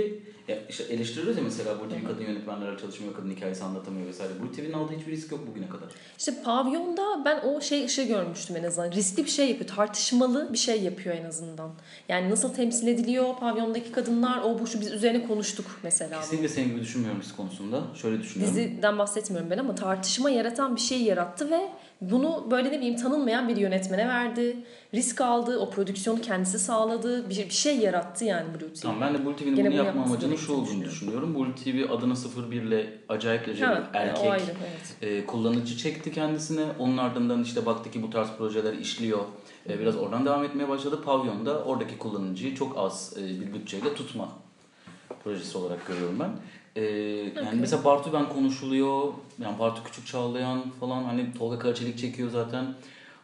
ya 0.52 0.58
işte 0.70 0.84
eleştiriyoruz 0.84 1.38
ya 1.38 1.44
mesela 1.44 1.80
Blue 1.80 1.90
TV 1.90 2.08
kadın 2.08 2.22
yönetmenlerle 2.22 2.78
çalışmıyor, 2.78 3.16
kadın 3.16 3.32
hikayesi 3.32 3.64
anlatamıyor 3.64 4.08
vesaire. 4.08 4.34
Blue 4.42 4.52
TV'nin 4.52 4.74
aldığı 4.74 4.94
hiçbir 4.98 5.12
risk 5.12 5.32
yok 5.32 5.48
bugüne 5.48 5.70
kadar. 5.70 5.90
İşte 6.18 6.44
pavyonda 6.44 7.26
ben 7.26 7.40
o 7.40 7.62
şey 7.62 7.86
ışığı 7.86 8.04
görmüştüm 8.04 8.56
en 8.56 8.64
azından. 8.64 8.92
Riskli 8.92 9.26
bir 9.26 9.30
şey 9.30 9.50
yapıyor. 9.50 9.70
Tartışmalı 9.70 10.54
bir 10.54 10.58
şey 10.58 10.82
yapıyor 10.82 11.16
en 11.16 11.26
azından. 11.26 11.72
Yani 12.10 12.30
nasıl 12.30 12.54
temsil 12.54 12.88
ediliyor 12.88 13.36
pavyondaki 13.40 13.92
kadınlar 13.92 14.42
o 14.44 14.60
bu 14.60 14.68
şu 14.68 14.82
biz 14.82 14.92
üzerine 14.92 15.28
konuştuk 15.28 15.66
mesela. 15.84 16.22
Kesinlikle 16.22 16.50
senin 16.50 16.70
gibi 16.70 16.82
düşünmüyorum 16.82 17.22
risk 17.22 17.38
konusunda. 17.38 17.82
Şöyle 17.96 18.20
düşünüyorum. 18.20 18.56
Diziden 18.56 18.98
bahsetmiyorum 18.98 19.50
ben 19.50 19.58
ama 19.58 19.76
tartışma 19.76 20.30
yaratan 20.30 20.76
bir 20.76 20.82
şey 20.82 21.02
yarattı 21.02 21.52
ve 21.52 21.70
bunu 22.02 22.48
böyle 22.52 22.72
ne 22.72 22.78
bileyim 22.78 22.96
tanınmayan 22.96 23.48
bir 23.48 23.58
yönetmene 23.58 24.08
verdi. 24.08 24.58
Risk 24.94 25.22
aldı. 25.22 25.60
O 25.60 25.70
prodüksiyonu 25.70 26.22
kendisi 26.22 26.60
sağladı. 26.60 27.30
Bir, 27.30 27.36
bir 27.36 27.50
şey 27.50 27.78
yarattı 27.78 28.26
yani 28.26 28.54
Blue 28.54 28.74
TV. 28.74 28.82
Tamam 28.82 29.02
ben 29.02 29.14
de 29.14 29.26
Blue 29.26 29.36
TV'nin 29.36 29.58
bunu 29.58 29.66
bunu 29.66 29.76
yapma 29.76 30.04
amacının 30.04 30.36
şu 30.36 30.54
olduğunu 30.54 30.84
düşünüyorum. 30.84 31.36
Blue 31.36 31.56
TV 31.56 31.94
adına 31.94 32.14
01 32.52 32.62
ile 32.62 32.94
acayip 33.10 33.48
Ha, 33.48 33.90
bir 33.94 34.00
erkek 34.00 34.32
ayrı 34.32 34.44
evet. 34.44 34.96
e, 35.02 35.26
kullanıcı 35.26 35.78
çekti 35.78 36.12
kendisine. 36.12 36.66
Onun 36.80 36.98
ardından 36.98 37.44
işte 37.44 37.66
baktı 37.66 37.92
ki 37.92 38.04
bu 38.04 38.10
tarz 38.10 38.28
projeler 38.38 38.74
işliyor. 38.74 39.20
E, 39.70 39.80
biraz 39.80 39.96
oradan 39.96 40.26
devam 40.26 40.44
etmeye 40.44 40.70
başladı. 40.70 41.02
Pavyon'da 41.06 41.64
oradaki 41.64 41.98
kullanıcıyı 41.98 42.56
çok 42.56 42.78
az 42.78 43.14
e, 43.18 43.42
bir 43.42 43.54
bütçeyle 43.54 43.94
tutma 43.94 44.30
projesi 45.24 45.58
olarak 45.58 45.88
görüyorum 45.88 46.20
ben. 46.20 46.30
E, 46.76 46.82
yani 47.36 47.60
mesela 47.60 47.84
Bartu 47.84 48.14
Ben 48.14 48.30
konuşuluyor. 48.30 49.14
Yani 49.42 49.60
Bartu 49.60 49.84
Küçük 49.84 50.08
Çağlayan 50.08 50.70
falan 50.80 51.04
hani 51.04 51.34
Tolga 51.34 51.60
Karaçelik 51.60 51.98
çekiyor 51.98 52.30
zaten. 52.30 52.66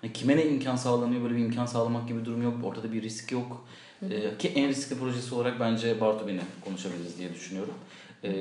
Hani 0.02 0.14
kime 0.14 0.38
ne 0.38 0.46
imkan 0.46 0.76
sağlanıyor 0.76 1.24
böyle 1.24 1.36
bir 1.36 1.40
imkan 1.40 1.66
sağlamak 1.66 2.08
gibi 2.08 2.20
bir 2.20 2.26
durum 2.26 2.44
yok. 2.44 2.56
Ortada 2.64 2.94
bir 2.94 3.02
risk 3.02 3.32
yok. 3.32 3.66
E, 4.02 4.38
ki 4.38 4.48
en 4.48 4.70
riskli 4.70 5.00
projesi 5.00 5.36
olarak 5.36 5.60
bence 5.60 6.02
Bartu 6.02 6.28
Ben'i 6.28 6.42
konuşabiliriz 6.66 7.20
diye 7.20 7.34
düşünüyorum. 7.34 7.74
E, 8.24 8.32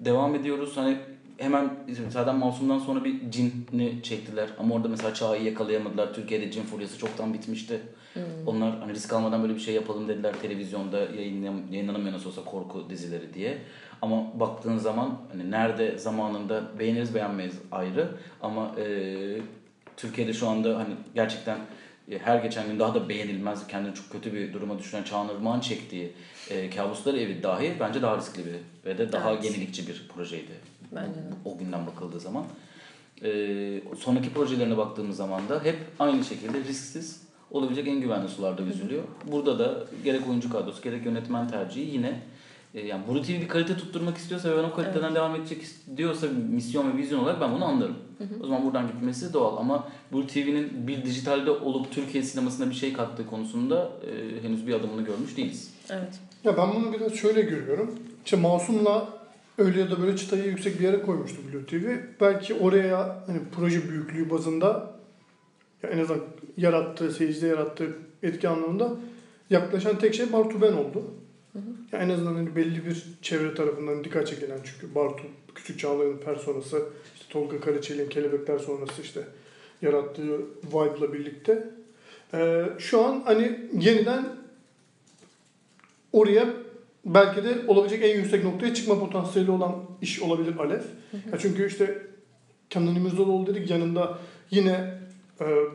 devam 0.00 0.34
ediyoruz. 0.34 0.76
Hani 0.76 0.96
hemen 1.38 1.70
zaten 2.10 2.36
Masum'dan 2.36 2.78
sonra 2.78 3.04
bir 3.04 3.30
cinni 3.30 4.02
çektiler. 4.02 4.48
Ama 4.58 4.74
orada 4.74 4.88
mesela 4.88 5.14
Çağ'ı 5.14 5.42
yakalayamadılar. 5.42 6.14
Türkiye'de 6.14 6.50
cin 6.50 6.62
furyası 6.62 6.98
çoktan 6.98 7.34
bitmişti. 7.34 7.80
Onlar 8.46 8.78
hani 8.78 8.94
risk 8.94 9.12
almadan 9.12 9.42
böyle 9.42 9.54
bir 9.54 9.60
şey 9.60 9.74
yapalım 9.74 10.08
dediler 10.08 10.34
televizyonda 10.42 10.98
yayınlan, 10.98 11.62
yayınlanamıyor 11.70 12.12
nasıl 12.12 12.28
olsa 12.28 12.44
korku 12.44 12.90
dizileri 12.90 13.34
diye. 13.34 13.58
Ama 14.02 14.40
baktığın 14.40 14.78
zaman 14.78 15.18
hani 15.32 15.50
nerede 15.50 15.98
zamanında 15.98 16.62
beğeniriz 16.78 17.14
beğenmeyiz 17.14 17.54
ayrı. 17.72 18.08
Ama 18.42 18.74
e, 18.78 18.86
Türkiye'de 19.96 20.32
şu 20.32 20.48
anda 20.48 20.78
hani 20.78 20.94
gerçekten 21.14 21.58
her 22.10 22.38
geçen 22.38 22.66
gün 22.66 22.78
daha 22.78 22.94
da 22.94 23.08
beğenilmez, 23.08 23.66
kendini 23.66 23.94
çok 23.94 24.10
kötü 24.10 24.32
bir 24.32 24.52
duruma 24.52 24.78
düşüren 24.78 25.02
Çağan 25.02 25.28
Irmak'ın 25.28 25.60
çektiği 25.60 26.12
e, 26.50 26.70
Kabuslar 26.70 27.14
Evi 27.14 27.42
dahi 27.42 27.72
bence 27.80 28.02
daha 28.02 28.16
riskli 28.18 28.42
bir 28.46 28.54
ve 28.84 28.98
de 28.98 29.12
daha 29.12 29.32
Evet. 29.32 29.44
yenilikçi 29.44 29.88
bir 29.88 30.08
projeydi. 30.14 30.52
Bence 30.92 31.14
de. 31.14 31.34
O 31.44 31.58
günden 31.58 31.86
bakıldığı 31.86 32.20
zaman. 32.20 32.44
E, 33.24 33.30
sonraki 33.98 34.32
projelerine 34.32 34.76
baktığımız 34.76 35.16
zaman 35.16 35.48
da 35.48 35.64
hep 35.64 35.76
aynı 35.98 36.24
şekilde 36.24 36.58
risksiz 36.58 37.23
olabilecek 37.54 37.88
en 37.88 38.00
güvenli 38.00 38.28
sularda 38.28 38.62
yüzülüyor. 38.62 39.02
Burada 39.32 39.58
da 39.58 39.84
gerek 40.04 40.28
oyuncu 40.28 40.50
kadrosu 40.50 40.82
gerek 40.82 41.06
yönetmen 41.06 41.48
tercihi 41.48 41.94
yine 41.94 42.20
e, 42.74 42.86
yani 42.86 43.02
Blue 43.08 43.22
TV 43.22 43.28
bir 43.28 43.48
kalite 43.48 43.76
tutturmak 43.76 44.16
istiyorsa 44.16 44.50
ve 44.50 44.56
ben 44.56 44.64
o 44.64 44.74
kaliteden 44.74 45.14
devam 45.14 45.34
edecek 45.34 45.62
diyorsa 45.96 46.26
misyon 46.50 46.92
ve 46.92 46.96
vizyon 46.96 47.18
olarak 47.18 47.40
ben 47.40 47.54
bunu 47.54 47.64
anlarım. 47.64 47.96
O 48.42 48.46
zaman 48.46 48.64
buradan 48.64 48.86
gitmesi 48.86 49.32
doğal 49.32 49.56
ama 49.56 49.88
Blue 50.12 50.26
TV'nin 50.26 50.86
bir 50.86 51.04
dijitalde 51.04 51.50
olup 51.50 51.92
Türkiye 51.92 52.24
sinemasına 52.24 52.70
bir 52.70 52.74
şey 52.74 52.92
kattığı 52.92 53.26
konusunda 53.26 53.90
e, 54.06 54.42
henüz 54.42 54.66
bir 54.66 54.74
adımını 54.74 55.02
görmüş 55.02 55.36
değiliz. 55.36 55.74
Evet. 55.90 56.20
Ya 56.44 56.56
ben 56.56 56.74
bunu 56.74 56.92
biraz 56.92 57.14
şöyle 57.14 57.42
görüyorum. 57.42 57.94
İşte 58.24 58.36
Masum'la 58.36 59.08
öyle 59.58 59.80
ya 59.80 59.90
da 59.90 60.02
böyle 60.02 60.16
çıtayı 60.16 60.44
yüksek 60.44 60.80
bir 60.80 60.84
yere 60.84 61.02
koymuştu 61.02 61.36
Blue 61.52 61.66
TV. 61.66 61.84
Belki 62.20 62.54
oraya 62.54 63.24
hani 63.26 63.38
proje 63.56 63.88
büyüklüğü 63.88 64.30
bazında 64.30 64.93
en 65.92 65.98
azından 65.98 66.22
yarattığı, 66.56 67.12
seyircide 67.12 67.46
yarattığı 67.46 67.96
etki 68.22 68.48
anlamında 68.48 68.96
yaklaşan 69.50 69.98
tek 69.98 70.14
şey 70.14 70.32
Bartu 70.32 70.62
Ben 70.62 70.72
oldu. 70.72 71.02
Ya 71.92 71.98
en 71.98 72.08
azından 72.08 72.34
hani 72.34 72.56
belli 72.56 72.86
bir 72.86 73.04
çevre 73.22 73.54
tarafından 73.54 74.04
dikkat 74.04 74.26
çekilen 74.26 74.58
çünkü 74.64 74.94
Bartu 74.94 75.22
Küçük 75.54 75.78
Çağlayan'ın 75.78 76.18
personası, 76.18 76.82
işte 77.14 77.26
Tolga 77.30 77.60
Karaçelik'in 77.60 78.08
Kelebekler 78.08 78.58
sonrası 78.58 79.02
işte 79.02 79.20
yarattığı 79.82 80.38
vibe'la 80.72 81.12
birlikte. 81.12 81.68
Ee, 82.34 82.64
şu 82.78 83.04
an 83.04 83.22
hani 83.24 83.60
yeniden 83.80 84.26
oraya 86.12 86.48
belki 87.04 87.44
de 87.44 87.54
olabilecek 87.68 88.04
en 88.04 88.16
yüksek 88.16 88.44
noktaya 88.44 88.74
çıkma 88.74 89.00
potansiyeli 89.00 89.50
olan 89.50 89.76
iş 90.02 90.22
olabilir 90.22 90.56
Alef. 90.58 90.84
Ya 91.32 91.38
çünkü 91.38 91.66
işte 91.66 92.02
Kenan 92.70 92.94
İmirzalıoğlu 92.94 93.46
dedik 93.46 93.70
yanında 93.70 94.18
yine 94.50 94.98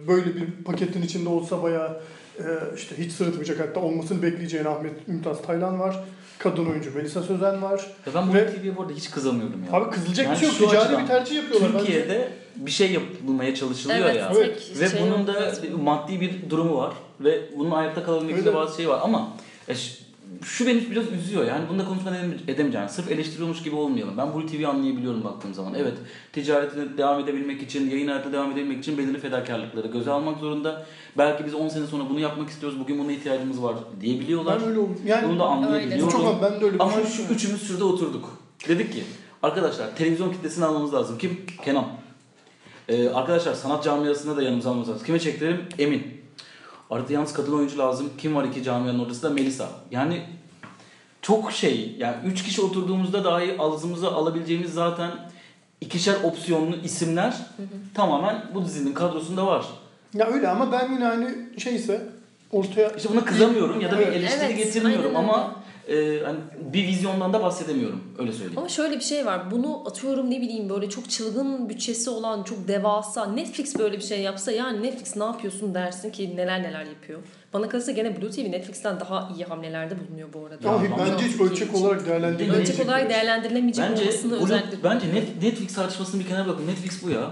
böyle 0.07 0.25
bir 0.35 0.63
paketin 0.65 1.01
içinde 1.01 1.29
olsa 1.29 1.63
bayağı 1.63 2.01
e, 2.39 2.43
işte 2.75 2.97
hiç 2.97 3.11
sırıtmayacak 3.11 3.59
hatta 3.59 3.79
olmasını 3.79 4.21
bekleyeceğin 4.23 4.65
Ahmet 4.65 5.07
Mümtaz 5.07 5.41
Taylan 5.41 5.79
var. 5.79 6.03
Kadın 6.37 6.65
oyuncu 6.65 6.95
Melisa 6.95 7.21
Sözen 7.21 7.61
var. 7.61 7.85
Ya 8.07 8.13
ben 8.15 8.33
Ve- 8.33 8.47
Blue 8.47 8.55
TV'ye 8.61 8.77
bu 8.77 8.81
arada 8.81 8.93
hiç 8.93 9.11
kızamıyorum 9.11 9.63
ya. 9.71 9.77
Abi 9.77 9.89
kızılacak 9.91 10.25
Yani 10.25 10.35
bir 10.35 10.39
şey 10.39 10.47
yok. 10.49 10.57
şu 10.57 10.65
Ticari 10.67 11.01
bir 11.01 11.07
tercih 11.07 11.35
yapıyorlar. 11.35 11.69
bence. 11.73 11.85
Türkiye'de 11.85 12.29
bir 12.55 12.71
şey 12.71 12.91
yapılmaya 12.91 13.55
çalışılıyor 13.55 13.99
Evet, 13.99 14.15
ya. 14.15 14.33
tek 14.33 14.79
Ve 14.79 14.89
şey 14.89 15.01
bunun 15.01 15.17
yok. 15.19 15.27
da 15.27 15.53
maddi 15.83 16.21
bir 16.21 16.49
durumu 16.49 16.77
var 16.77 16.93
ve 17.19 17.41
bunun 17.57 17.71
ayakta 17.71 18.03
kalabilmek 18.03 18.37
için 18.41 18.53
bazı 18.55 18.77
şey 18.77 18.89
var 18.89 18.99
ama 19.03 19.29
ş- 19.73 19.93
şu 20.43 20.67
beni 20.67 20.91
biraz 20.91 21.11
üzüyor 21.11 21.45
yani 21.45 21.69
bunda 21.69 21.85
konuşmadan 21.85 22.17
edem- 22.17 22.39
edemeyeceğim. 22.47 22.89
Sırf 22.89 23.11
eleştiriyormuş 23.11 23.63
gibi 23.63 23.75
olmayalım. 23.75 24.17
Ben 24.17 24.33
Blue 24.33 24.45
TV'yi 24.45 24.67
anlayabiliyorum 24.67 25.23
baktığım 25.23 25.53
zaman. 25.53 25.73
Evet 25.73 25.93
ticaretine 26.33 26.97
devam 26.97 27.19
edebilmek 27.19 27.61
için, 27.61 27.89
yayın 27.89 28.07
hayatına 28.07 28.33
devam 28.33 28.51
edebilmek 28.51 28.79
için 28.79 28.97
belirli 28.97 29.19
fedakarlıkları 29.19 29.87
göze 29.87 30.11
almak 30.11 30.39
zorunda. 30.39 30.85
Belki 31.17 31.45
biz 31.45 31.53
10 31.53 31.67
sene 31.69 31.87
sonra 31.87 32.03
bunu 32.09 32.19
yapmak 32.19 32.49
istiyoruz, 32.49 32.79
bugün 32.79 32.99
buna 32.99 33.11
ihtiyacımız 33.11 33.63
var 33.63 33.75
diyebiliyorlar. 34.01 34.59
Ben 34.61 34.67
öyle 34.69 34.79
oldum. 34.79 34.97
Yani 35.05 35.29
Bunu 35.29 35.39
da 35.39 35.43
anlayabiliyorum. 35.45 36.09
çok 36.09 36.43
ben 36.43 36.61
de 36.61 36.65
öyle 36.65 36.77
Ama 36.79 36.91
şu 36.91 37.03
düşünüyorum. 37.03 37.35
üçümüz 37.35 37.67
şurada 37.67 37.85
oturduk. 37.85 38.29
Dedik 38.67 38.93
ki 38.93 39.03
arkadaşlar 39.43 39.95
televizyon 39.95 40.31
kitlesini 40.31 40.65
almamız 40.65 40.93
lazım. 40.93 41.17
Kim? 41.17 41.41
Kenan. 41.65 41.85
Ee, 42.89 43.09
arkadaşlar 43.09 43.53
sanat 43.53 43.83
camiasında 43.83 44.37
da 44.37 44.43
yanımıza 44.43 44.69
almamız 44.69 44.89
lazım. 44.89 45.05
Kime 45.05 45.19
çektirelim? 45.19 45.61
Emin. 45.79 46.18
Arada 46.89 47.13
yalnız 47.13 47.33
kadın 47.33 47.53
oyuncu 47.53 47.77
lazım. 47.77 48.09
Kim 48.17 48.35
var 48.35 48.43
iki 48.43 48.63
camianın 48.63 48.99
ortasında? 48.99 49.29
Melisa. 49.33 49.69
Yani 49.91 50.21
çok 51.21 51.51
şey. 51.51 51.95
Yani 51.99 52.15
üç 52.25 52.43
kişi 52.43 52.61
oturduğumuzda 52.61 53.23
dahi 53.23 53.55
ağzımıza 53.59 54.11
alabileceğimiz 54.11 54.73
zaten 54.73 55.11
ikişer 55.81 56.15
opsiyonlu 56.23 56.75
isimler 56.75 57.37
tamamen 57.93 58.45
bu 58.53 58.65
dizinin 58.65 58.93
kadrosunda 58.93 59.47
var. 59.47 59.65
Ya 60.13 60.27
öyle 60.27 60.49
ama 60.49 60.71
ben 60.71 60.91
yine 60.93 61.05
hani 61.05 61.35
şeyse 61.57 62.09
ortaya 62.51 62.89
İşte 62.89 63.09
buna 63.09 63.25
kızamıyorum 63.25 63.81
ya 63.81 63.91
da 63.91 63.99
bir 63.99 64.07
eleştiri 64.07 64.45
Evet, 64.45 64.57
getirmiyorum 64.57 65.15
ama 65.15 65.55
e, 65.89 66.23
hani 66.25 66.37
bir 66.73 66.87
vizyondan 66.87 67.33
da 67.33 67.43
bahsedemiyorum. 67.43 68.03
Öyle 68.19 68.31
söyleyeyim. 68.31 68.53
Ama 68.57 68.69
şöyle 68.69 68.95
bir 68.95 69.01
şey 69.03 69.25
var. 69.25 69.51
Bunu 69.51 69.83
atıyorum 69.87 70.31
ne 70.31 70.41
bileyim 70.41 70.69
böyle 70.69 70.89
çok 70.89 71.09
çılgın 71.09 71.69
bütçesi 71.69 72.09
olan 72.09 72.43
çok 72.43 72.67
devasa 72.67 73.25
Netflix 73.25 73.79
böyle 73.79 73.97
bir 73.97 74.03
şey 74.03 74.21
yapsa 74.21 74.51
yani 74.51 74.83
Netflix 74.83 75.15
ne 75.15 75.23
yapıyorsun 75.23 75.73
dersin 75.73 76.09
ki 76.11 76.35
neler 76.35 76.63
neler 76.63 76.85
yapıyor. 76.85 77.19
Bana 77.53 77.69
kalırsa 77.69 77.91
gene 77.91 78.21
Blue 78.21 78.31
TV 78.31 78.51
Netflix'ten 78.51 78.99
daha 78.99 79.29
iyi 79.35 79.45
hamlelerde 79.45 79.95
bulunuyor 79.99 80.29
bu 80.33 80.45
arada. 80.45 80.69
ama 80.69 80.83
Ya, 80.83 80.91
bence 81.13 81.25
hiç 81.25 81.41
ölçek 81.41 81.75
olarak 81.75 82.05
değerlendirilmeyecek. 82.07 82.73
Ölçek 82.75 82.85
olarak 82.85 83.09
değerlendirilemeyecek 83.09 83.85
Bence 83.89 84.01
olmasını 84.03 84.33
Blue- 84.35 84.43
özellikle 84.43 84.83
bence 84.83 85.05
Net- 85.07 85.43
Netflix 85.43 85.73
tartışmasını 85.75 86.21
bir 86.21 86.27
kenara 86.27 86.45
bırakın. 86.45 86.67
Netflix 86.67 87.03
bu 87.03 87.09
ya. 87.09 87.31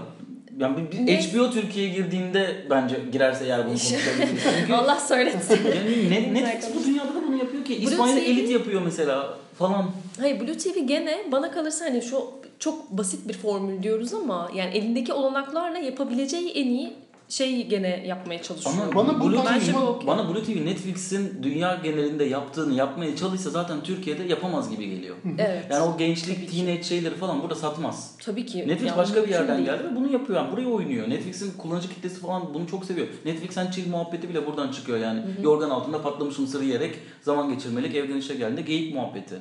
Yani 0.60 0.76
bir, 0.76 0.98
bir 0.98 1.06
Ne? 1.06 1.20
HBO 1.22 1.50
Türkiye'ye 1.50 1.92
girdiğinde 1.94 2.66
bence 2.70 2.96
girerse 3.12 3.44
eğer 3.44 3.58
bunu 3.58 3.66
konuşabiliriz. 3.66 4.70
Allah 4.72 4.96
söylesin. 5.00 5.58
yani 5.76 6.10
ne, 6.34 6.34
Netflix 6.34 6.74
bu 6.74 6.84
dünyada 6.86 7.08
da 7.14 7.22
bunu 7.26 7.27
ki. 7.68 7.76
İspanya'da 7.76 8.20
TV 8.20 8.24
elit 8.24 8.50
yapıyor 8.50 8.82
mesela 8.84 9.38
falan. 9.58 9.90
Hayır 10.20 10.40
Blue 10.40 10.58
TV 10.58 10.78
gene 10.78 11.18
bana 11.32 11.50
kalırsa 11.50 11.84
hani 11.84 12.02
şu 12.02 12.30
çok 12.58 12.90
basit 12.90 13.28
bir 13.28 13.34
formül 13.34 13.82
diyoruz 13.82 14.14
ama 14.14 14.50
yani 14.54 14.76
elindeki 14.76 15.12
olanaklarla 15.12 15.78
yapabileceği 15.78 16.50
en 16.50 16.66
iyi 16.66 16.92
şeyi 17.28 17.68
gene 17.68 18.06
yapmaya 18.06 18.42
çalışıyor. 18.42 18.74
Ama 18.82 18.94
Bana 18.94 19.20
Blue 19.20 19.36
buradan- 19.36 19.60
TV, 19.60 19.74
bu 19.74 20.06
bana 20.06 20.28
Blue 20.28 20.42
TV 20.42 20.64
Netflix'in 20.66 21.42
dünya 21.42 21.74
genelinde 21.82 22.24
yaptığını 22.24 22.74
yapmaya 22.74 23.16
çalışsa 23.16 23.50
zaten 23.50 23.82
Türkiye'de 23.82 24.22
yapamaz 24.22 24.70
gibi 24.70 24.90
geliyor. 24.90 25.16
Evet. 25.38 25.64
Yani 25.70 25.82
o 25.94 25.98
gençlik, 25.98 26.50
teenage 26.52 26.82
şeyleri 26.82 27.14
falan 27.14 27.42
burada 27.42 27.54
satmaz. 27.54 28.14
Tabii 28.24 28.46
ki. 28.46 28.58
Netflix 28.68 28.88
Yani 28.88 28.98
başka 28.98 29.14
bir 29.14 29.20
mümkün 29.20 29.34
yerden 29.34 29.56
değil. 29.56 29.68
geldi 29.68 29.84
ve 29.92 29.96
bunu 29.96 30.12
yapıyor. 30.12 30.38
Yani 30.40 30.52
buraya 30.52 30.68
oynuyor. 30.68 31.10
Netflix'in 31.10 31.52
kullanıcı 31.58 31.88
kitlesi 31.88 32.20
falan 32.20 32.54
bunu 32.54 32.66
çok 32.66 32.84
seviyor. 32.84 33.06
Netflix'ten 33.24 33.70
chill 33.70 33.90
muhabbeti 33.90 34.28
bile 34.28 34.46
buradan 34.46 34.72
çıkıyor 34.72 34.98
yani. 34.98 35.20
Yorgan 35.42 35.70
altında 35.70 36.02
patlamış 36.02 36.38
mısır 36.38 36.62
yiyerek 36.62 36.94
zaman 37.22 37.54
geçirmelik 37.54 37.94
evden 37.94 38.16
işe 38.16 38.34
geldiğinde 38.34 38.62
geyik 38.62 38.94
muhabbeti. 38.94 39.34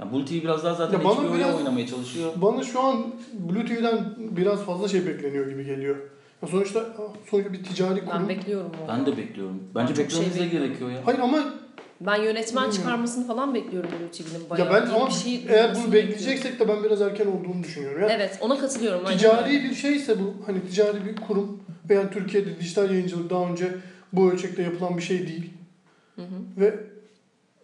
Yani 0.00 0.12
Blue 0.12 0.24
TV 0.24 0.32
biraz 0.32 0.64
daha 0.64 0.74
zaten 0.74 0.98
Ya 0.98 1.04
bana 1.04 1.14
HBO'ya 1.14 1.34
biraz- 1.38 1.56
oynamaya 1.56 1.86
çalışıyor. 1.86 2.32
Bana 2.36 2.62
şu 2.64 2.80
an 2.80 3.06
Blue 3.32 3.66
TV'den 3.66 4.14
biraz 4.18 4.60
fazla 4.60 4.88
şey 4.88 5.06
bekleniyor 5.06 5.50
gibi 5.50 5.64
geliyor. 5.64 5.96
Sonuçta 6.50 6.84
sonuçta 7.30 7.52
bir 7.52 7.64
ticari 7.64 8.00
Ben 8.00 8.06
kurum. 8.06 8.28
bekliyorum 8.28 8.70
onu. 8.82 8.88
Ben 8.88 9.06
de 9.06 9.16
bekliyorum. 9.16 9.62
Bence 9.74 9.94
çok 9.94 9.96
şey 9.96 10.04
beklememiz 10.06 10.36
de 10.36 10.40
bekliyorum. 10.44 10.68
gerekiyor 10.68 10.90
ya. 10.90 10.98
Hayır 11.04 11.18
ama 11.18 11.44
Ben 12.00 12.16
yönetmen 12.16 12.46
Bilmiyorum. 12.46 12.70
çıkarmasını 12.76 13.26
falan 13.26 13.54
bekliyorum 13.54 13.90
Blue 13.90 14.10
TV'nin 14.10 14.50
bayağı. 14.50 14.66
ya 14.66 14.74
ben 14.82 14.90
ama 14.94 15.06
bir 15.08 15.12
şey 15.12 15.44
eğer 15.48 15.74
bunu 15.74 15.92
bekleyeceksek 15.92 16.60
de 16.60 16.68
ben 16.68 16.84
biraz 16.84 17.02
erken 17.02 17.26
olduğunu 17.26 17.62
düşünüyorum. 17.62 18.00
Yani 18.02 18.12
Evet 18.12 18.38
ona 18.40 18.58
katılıyorum. 18.58 19.06
aynen 19.06 19.18
ticari 19.18 19.44
öyle. 19.48 19.64
bir 19.64 19.74
şeyse 19.74 20.18
bu 20.20 20.34
hani 20.46 20.60
ticari 20.70 21.04
bir 21.06 21.16
kurum 21.16 21.62
ve 21.90 21.94
yani 21.94 22.10
Türkiye'de 22.10 22.58
dijital 22.60 22.90
yayıncılık 22.90 23.30
daha 23.30 23.50
önce 23.50 23.68
bu 24.12 24.32
ölçekte 24.32 24.62
yapılan 24.62 24.96
bir 24.96 25.02
şey 25.02 25.18
değil. 25.28 25.50
Ve 26.58 26.74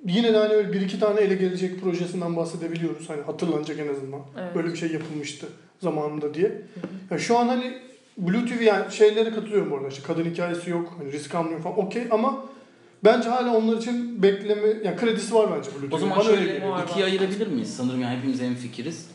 yine 0.07 0.33
de 0.33 0.37
hani 0.39 0.53
öyle 0.55 0.73
bir 0.73 0.81
iki 0.81 1.01
tane 1.01 1.21
ele 1.21 1.35
gelecek 1.35 1.81
projesinden 1.81 2.37
bahsedebiliyoruz. 2.37 3.09
Hani 3.11 3.23
hatırlanacak 3.23 3.79
en 3.79 3.89
azından. 3.89 4.21
Evet. 4.41 4.55
Böyle 4.55 4.69
bir 4.73 4.77
şey 4.77 4.93
yapılmıştı 4.93 5.47
zamanında 5.81 6.35
diye. 6.35 6.63
Ya 7.11 7.19
şu 7.19 7.39
an 7.39 7.49
hani 7.49 7.79
Blue 8.21 8.47
TV 8.47 8.63
yani 8.63 8.93
şeylere 8.93 9.31
katılıyorum 9.31 9.73
orada. 9.73 9.89
İşte 9.89 10.03
kadın 10.07 10.25
hikayesi 10.25 10.71
yok. 10.71 10.95
Hani 10.99 11.13
risk 11.13 11.35
almıyor 11.35 11.61
falan. 11.61 11.79
Okey 11.79 12.03
ama 12.11 12.45
bence 13.05 13.29
hala 13.29 13.57
onlar 13.57 13.77
için 13.77 14.23
bekleme 14.23 14.69
yani 14.85 14.97
kredisi 14.97 15.35
var 15.35 15.49
bence 15.57 15.71
Blue 15.81 15.91
TV. 15.91 15.95
O 15.95 15.99
zaman 15.99 16.19
Bana 16.19 16.29
öyle 16.29 16.45
şöyle 16.45 16.65
ikiye 16.89 17.05
ayırabilir 17.05 17.47
miyiz? 17.47 17.77
Sanırım 17.77 18.01
yani 18.01 18.17
hepimiz 18.17 18.41
en 18.41 18.55
fikiriz. 18.55 19.07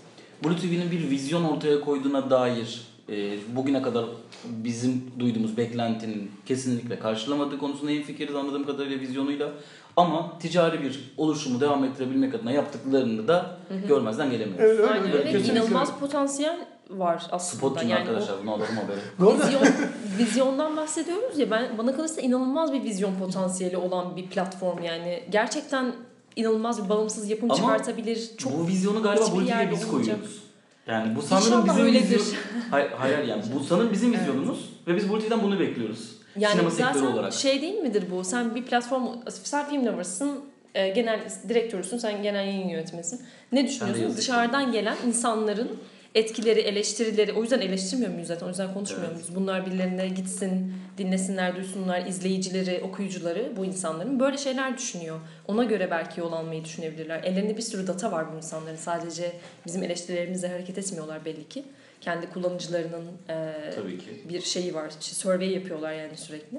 Blue 0.46 0.56
TV'nin 0.56 0.92
bir 0.92 1.10
vizyon 1.10 1.44
ortaya 1.44 1.82
koyduğuna 1.82 2.30
dair 2.30 2.82
e, 3.10 3.38
bugüne 3.56 3.82
kadar 3.82 4.06
bizim 4.46 5.12
duyduğumuz 5.20 5.58
beklentinin 5.58 6.32
kesinlikle 6.46 7.00
karşılamadığı 7.00 7.58
konusunda 7.58 7.92
en 7.92 8.04
fikiriz 8.04 8.36
anladığım 8.36 8.66
kadarıyla 8.66 9.00
vizyonuyla. 9.00 9.52
Ama 9.98 10.40
ticari 10.40 10.84
bir 10.84 11.14
oluşumu 11.18 11.62
devam 11.62 11.84
ettirebilmek 11.84 12.36
adına 12.36 12.52
yaptıklarını 12.52 13.28
da 13.28 13.58
görmezden 13.88 14.32
gelemiyoruz. 14.32 14.66
Evet, 14.66 14.80
öyle, 14.80 14.92
Aynen 14.92 15.06
öyle. 15.06 15.18
öyle. 15.18 15.32
Kesinlikle. 15.32 15.60
İnanılmaz 15.60 16.00
potansiyel 16.00 16.68
var 16.90 17.24
aslında. 17.32 17.58
Spotçum 17.58 17.90
yani 17.90 18.02
arkadaşlar 18.02 18.36
bunu 18.42 18.52
alalım 18.52 18.78
haberi. 18.78 19.30
O 19.32 19.34
vizyon, 19.40 19.64
vizyondan 20.18 20.78
bahsediyoruz 20.78 21.40
ya 21.40 21.52
ben 21.52 21.78
bana 21.78 21.96
kalırsa 21.96 22.22
inanılmaz 22.22 22.74
bir 22.74 22.84
vizyon 22.84 23.16
potansiyeli 23.16 23.78
olan 23.78 24.16
bir 24.16 24.26
platform 24.30 24.84
yani. 24.84 25.24
Gerçekten 25.30 25.94
inanılmaz 26.36 26.84
bir 26.84 26.90
bağımsız 26.90 27.30
yapım 27.30 27.52
Ama 27.52 27.60
çıkartabilir. 27.60 28.38
Çok 28.38 28.60
bu 28.60 28.68
vizyonu 28.68 29.04
galiba 29.04 29.44
yerde 29.44 29.72
biz 29.72 29.88
koyuyoruz. 29.88 30.46
Yani 30.88 31.16
bu 31.16 31.22
sanırım 31.22 31.48
İnşallah 31.48 31.68
bizim 31.74 31.86
öyledir. 31.86 32.20
vizyon... 32.20 32.40
Hayır, 32.72 32.92
hayır 32.98 33.24
yani 33.24 33.44
bu 33.56 33.64
sanırım 33.64 33.94
bizim 33.94 34.10
Evet. 34.10 34.22
vizyonumuz 34.22 34.70
ve 34.88 34.96
biz 34.96 35.10
Blue 35.10 35.20
TV'den 35.20 35.44
bunu 35.44 35.60
bekliyoruz. 35.60 36.16
Yani 36.38 36.52
Sinema 36.52 36.70
zaten 36.70 36.94
sektörü 36.94 37.14
olarak. 37.14 37.34
şey 37.34 37.62
değil 37.62 37.76
midir 37.76 38.04
bu? 38.12 38.24
Sen 38.24 38.56
bir 38.56 38.66
platform, 38.66 39.04
sen 39.44 39.70
film 39.70 39.86
lovers'ın, 39.86 40.40
e, 40.76 40.90
genel 40.90 41.20
direktörüsün, 41.50 41.98
sen 41.98 42.24
genel 42.24 42.48
yayın 42.48 42.70
yönetmenisin. 42.70 43.22
Ne 43.52 43.68
düşünüyorsun? 43.68 44.18
Dışarıdan 44.18 44.72
gelen 44.72 44.98
insanların 45.08 45.72
etkileri, 46.16 46.60
eleştirileri, 46.60 47.34
o 47.34 47.42
yüzden 47.42 47.62
eleştirmiyor 47.62 48.12
muyuz 48.12 48.28
zaten? 48.28 48.46
O 48.46 48.50
yüzden 48.50 48.74
konuşmuyor 48.74 49.04
Evet. 49.08 49.14
muyuz? 49.16 49.36
Bunlar 49.36 49.66
birilerine 49.66 50.08
gitsin, 50.08 50.74
dinlesinler, 50.98 51.56
duysunlar, 51.56 52.06
izleyicileri, 52.06 52.82
okuyucuları, 52.84 53.52
bu 53.58 53.66
insanların 53.66 54.20
böyle 54.20 54.38
şeyler 54.38 54.78
düşünüyor. 54.78 55.20
Ona 55.48 55.64
göre 55.64 55.92
belki 55.92 56.20
yol 56.20 56.32
almayı 56.34 56.64
düşünebilirler. 56.66 57.24
Ellerinde 57.24 57.58
bir 57.58 57.62
sürü 57.62 57.88
data 57.88 58.12
var 58.12 58.34
bu 58.34 58.38
insanların. 58.38 58.76
Sadece 58.76 59.32
bizim 59.66 59.84
eleştirilerimizle 59.84 60.48
hareket 60.48 60.78
etmiyorlar 60.78 61.26
belli 61.26 61.50
ki. 61.50 61.64
Kendi 62.02 62.30
kullanıcılarının 62.30 63.06
e, 63.30 63.54
Tabii 63.76 63.98
ki. 63.98 64.22
bir 64.30 64.42
şeyi 64.42 64.74
var. 64.74 64.92
Survey 65.00 65.50
yapıyorlar 65.50 65.94
yani 65.94 66.18
sürekli. 66.18 66.58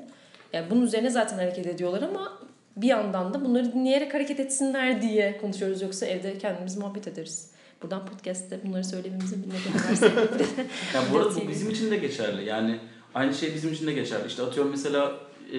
Yani 0.52 0.70
bunun 0.70 0.82
üzerine 0.82 1.10
zaten 1.10 1.36
hareket 1.36 1.66
ediyorlar 1.66 2.02
ama 2.02 2.38
bir 2.76 2.88
yandan 2.88 3.34
da 3.34 3.44
bunları 3.44 3.72
dinleyerek 3.72 4.14
hareket 4.14 4.40
etsinler 4.40 5.02
diye 5.02 5.38
konuşuyoruz. 5.38 5.82
Yoksa 5.82 6.06
evde 6.06 6.38
kendimiz 6.38 6.76
muhabbet 6.76 7.08
ederiz. 7.08 7.50
Buradan 7.82 8.06
podcast'te 8.06 8.60
bunları 8.64 8.84
söylememizi 8.84 9.36
ne 9.36 9.72
kadar 9.72 9.94
sevindim. 9.94 10.46
Ya 10.94 11.02
bu 11.12 11.18
arada 11.18 11.34
bu 11.36 11.48
bizim 11.48 11.70
için 11.70 11.90
de 11.90 11.96
geçerli. 11.96 12.44
Yani 12.44 12.80
aynı 13.14 13.34
şey 13.34 13.54
bizim 13.54 13.72
için 13.72 13.86
de 13.86 13.92
geçerli. 13.92 14.26
İşte 14.26 14.42
atıyorum 14.42 14.70
mesela 14.70 15.12
e, 15.52 15.58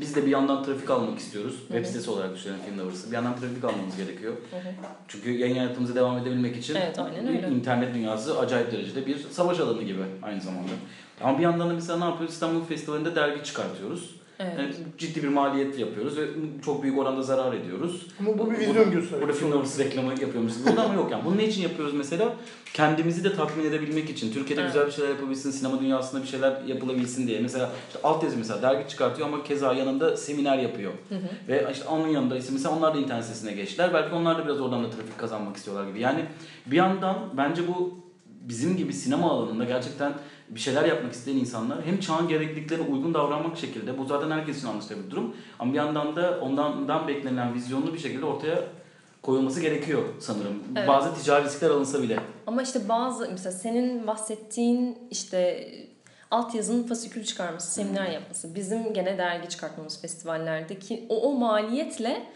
biz 0.00 0.16
de 0.16 0.26
bir 0.26 0.30
yandan 0.30 0.64
trafik 0.64 0.90
almak 0.90 1.18
istiyoruz. 1.18 1.54
Web 1.68 1.84
sitesi 1.84 2.10
olarak 2.10 2.34
düşünelim 2.34 2.60
Film 2.66 2.78
Lovers'ı. 2.78 3.10
Bir 3.10 3.14
yandan 3.14 3.36
trafik 3.40 3.64
almamız 3.64 3.96
gerekiyor. 3.96 4.32
Çünkü 5.08 5.30
yayın 5.38 5.56
hayatımıza 5.56 5.94
devam 5.94 6.18
edebilmek 6.18 6.56
için 6.56 6.74
Evet, 6.74 6.98
aynen 6.98 7.28
öyle. 7.28 7.48
internet 7.48 7.94
dünyası 7.94 8.38
acayip 8.38 8.72
derecede 8.72 9.06
bir 9.06 9.18
savaş 9.30 9.60
alanı 9.60 9.82
gibi 9.82 10.02
aynı 10.22 10.40
zamanda. 10.40 10.70
Ama 11.20 11.38
bir 11.38 11.42
yandan 11.42 11.70
da 11.70 11.74
mesela 11.74 11.98
ne 11.98 12.04
yapıyoruz? 12.04 12.34
İstanbul 12.34 12.64
Festivali'nde 12.64 13.14
dergi 13.14 13.44
çıkartıyoruz. 13.44 14.17
Evet. 14.38 14.52
Yani 14.58 14.74
ciddi 14.98 15.22
bir 15.22 15.28
maliyet 15.28 15.78
yapıyoruz 15.78 16.16
ve 16.18 16.26
çok 16.64 16.82
büyük 16.82 16.98
oranda 16.98 17.22
zarar 17.22 17.52
ediyoruz. 17.52 18.06
Ama 18.20 18.38
bu 18.38 18.50
bir 18.50 18.58
vizyon 18.58 18.90
göstergesi. 18.90 19.20
Burada 19.20 19.32
film 19.32 19.52
Lovers 19.52 19.78
reklamı 19.78 20.10
yapıyormuşuz. 20.10 20.66
Burada 20.66 20.82
ama 20.84 20.94
yok 20.94 21.10
yani. 21.12 21.24
Bunu 21.24 21.36
ne 21.38 21.44
için 21.48 21.62
yapıyoruz 21.62 21.94
mesela? 21.94 22.36
Kendimizi 22.74 23.24
de 23.24 23.34
tatmin 23.36 23.64
edebilmek 23.64 24.10
için. 24.10 24.32
Türkiye'de 24.32 24.60
Evet. 24.62 24.72
güzel 24.72 24.86
bir 24.86 24.92
şeyler 24.92 25.08
yapabilsin, 25.10 25.50
sinema 25.50 25.80
dünyasında 25.80 26.22
bir 26.22 26.26
şeyler 26.28 26.62
yapılabilsin 26.66 27.26
diye. 27.26 27.40
Mesela 27.40 27.70
işte 27.88 28.08
altyazı 28.08 28.36
mesela 28.36 28.62
dergi 28.62 28.88
çıkartıyor 28.88 29.28
ama 29.28 29.44
keza 29.44 29.72
yanında 29.74 30.16
seminer 30.16 30.58
yapıyor. 30.58 30.92
Ve 31.48 31.68
işte 31.72 31.88
onun 31.88 32.08
yanında 32.08 32.36
ise 32.36 32.52
mesela 32.52 32.76
onlar 32.76 32.94
da 32.94 32.98
internet 32.98 33.24
sitesine 33.24 33.52
geçtiler. 33.52 33.94
Belki 33.94 34.14
onlar 34.14 34.38
da 34.38 34.44
biraz 34.44 34.60
oradan 34.60 34.84
da 34.84 34.90
trafik 34.90 35.18
kazanmak 35.18 35.56
istiyorlar 35.56 35.88
gibi. 35.88 36.00
Yani 36.00 36.24
bir 36.66 36.76
yandan 36.76 37.16
bence 37.36 37.68
bu 37.68 37.98
bizim 38.26 38.76
gibi 38.76 38.92
sinema 38.92 39.30
alanında 39.30 39.64
gerçekten 39.64 40.12
bir 40.50 40.60
şeyler 40.60 40.84
yapmak 40.84 41.12
isteyen 41.12 41.36
insanlar 41.36 41.84
hem 41.84 42.00
çağın 42.00 42.28
gerekliliklerine 42.28 42.86
uygun 42.88 43.14
davranmak 43.14 43.58
şekilde 43.58 43.98
bu 43.98 44.04
zaten 44.04 44.30
herkes 44.30 44.58
için 44.58 44.68
anlaşılır 44.68 45.04
bir 45.06 45.10
durum 45.10 45.36
ama 45.58 45.72
bir 45.72 45.76
yandan 45.78 46.16
da 46.16 46.38
ondan 46.42 47.08
beklenen 47.08 47.54
vizyonlu 47.54 47.94
bir 47.94 47.98
şekilde 47.98 48.24
ortaya 48.24 48.64
koyulması 49.22 49.60
gerekiyor 49.60 50.02
sanırım. 50.20 50.62
Evet. 50.76 50.88
Bazı 50.88 51.14
ticari 51.14 51.44
riskler 51.44 51.70
alınsa 51.70 52.02
bile. 52.02 52.18
Ama 52.46 52.62
işte 52.62 52.88
bazı 52.88 53.28
mesela 53.30 53.52
senin 53.52 54.06
bahsettiğin 54.06 54.98
işte 55.10 55.68
altyazının 56.30 56.82
fasikül 56.82 57.24
çıkarması, 57.24 57.72
seminer 57.72 58.10
yapması, 58.10 58.54
bizim 58.54 58.92
gene 58.92 59.18
dergi 59.18 59.48
çıkartmamız 59.48 60.00
festivallerde 60.00 60.78
ki 60.78 61.06
o, 61.08 61.22
o 61.22 61.32
maliyetle 61.32 62.26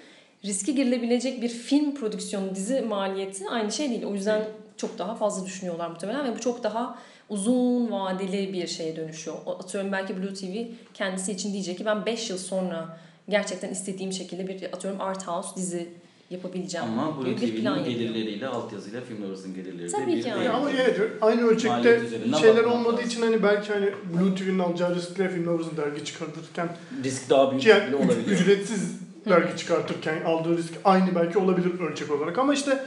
riske 0.44 0.72
girilebilecek 0.72 1.42
bir 1.42 1.48
film 1.48 1.94
prodüksiyonu, 1.94 2.55
dizi 2.55 2.81
maliyeti 2.81 3.48
aynı 3.48 3.72
şey 3.72 3.90
değil. 3.90 4.05
O 4.05 4.14
yüzden 4.14 4.42
çok 4.77 4.98
daha 4.98 5.14
fazla 5.14 5.46
düşünüyorlar 5.46 5.90
muhtemelen 5.90 6.25
ve 6.25 6.37
bu 6.37 6.40
çok 6.40 6.62
daha 6.62 6.98
uzun 7.33 7.90
vadeli 7.90 8.53
bir 8.53 8.66
şeye 8.66 8.97
dönüşüyor. 8.97 9.37
Atıyorum 9.47 9.92
belki 9.92 10.16
Blue 10.16 10.35
TV 10.35 10.73
kendisi 10.95 11.33
için 11.33 11.53
diyecek 11.53 11.79
ki 11.79 11.85
ben 11.87 12.07
5 12.07 12.31
yıl 12.31 12.38
sonra 12.38 12.99
gerçekten 13.29 13.71
istediğim 13.71 14.12
şekilde 14.12 14.49
bir 14.49 14.64
atıyorum 14.64 15.01
art 15.01 15.27
house 15.29 15.49
dizi 15.57 15.88
yapabileceğim. 16.31 16.87
Ama 16.87 17.18
Blue 17.25 17.37
TV'nin 17.37 17.85
gelirleriyle 17.85 18.47
altyazıyla 18.47 19.01
film 19.01 19.31
arasının 19.31 19.55
gelirleri 19.55 19.88
de 19.88 19.92
Tabii 19.92 20.16
bir 20.16 20.23
ki 20.23 20.29
yani. 20.29 20.49
ama 20.49 20.71
evet 20.71 21.01
aynı 21.21 21.42
ölçekte 21.42 22.01
şeyler 22.40 22.64
olmadığı 22.64 22.92
lazım. 22.97 23.09
için 23.09 23.23
hani 23.23 23.42
belki 23.42 23.73
hani 23.73 23.87
Blue 23.87 24.35
TV'nin 24.35 24.59
alacağı 24.59 24.95
riskle 24.95 25.29
Film 25.29 25.47
Lovers'ın 25.47 25.77
dergi 25.77 26.05
çıkartırken 26.05 26.68
Risk 27.05 27.31
daha 27.31 27.51
büyük 27.51 27.66
yani 27.66 27.87
bile 27.88 27.97
olabiliyor. 27.97 28.27
ücretsiz 28.40 28.92
dergi 29.29 29.57
çıkartırken 29.57 30.23
aldığı 30.27 30.57
risk 30.59 30.73
aynı 30.85 31.14
belki 31.14 31.38
olabilir 31.38 31.81
ölçek 31.81 32.11
olarak 32.11 32.38
ama 32.38 32.55
işte 32.55 32.79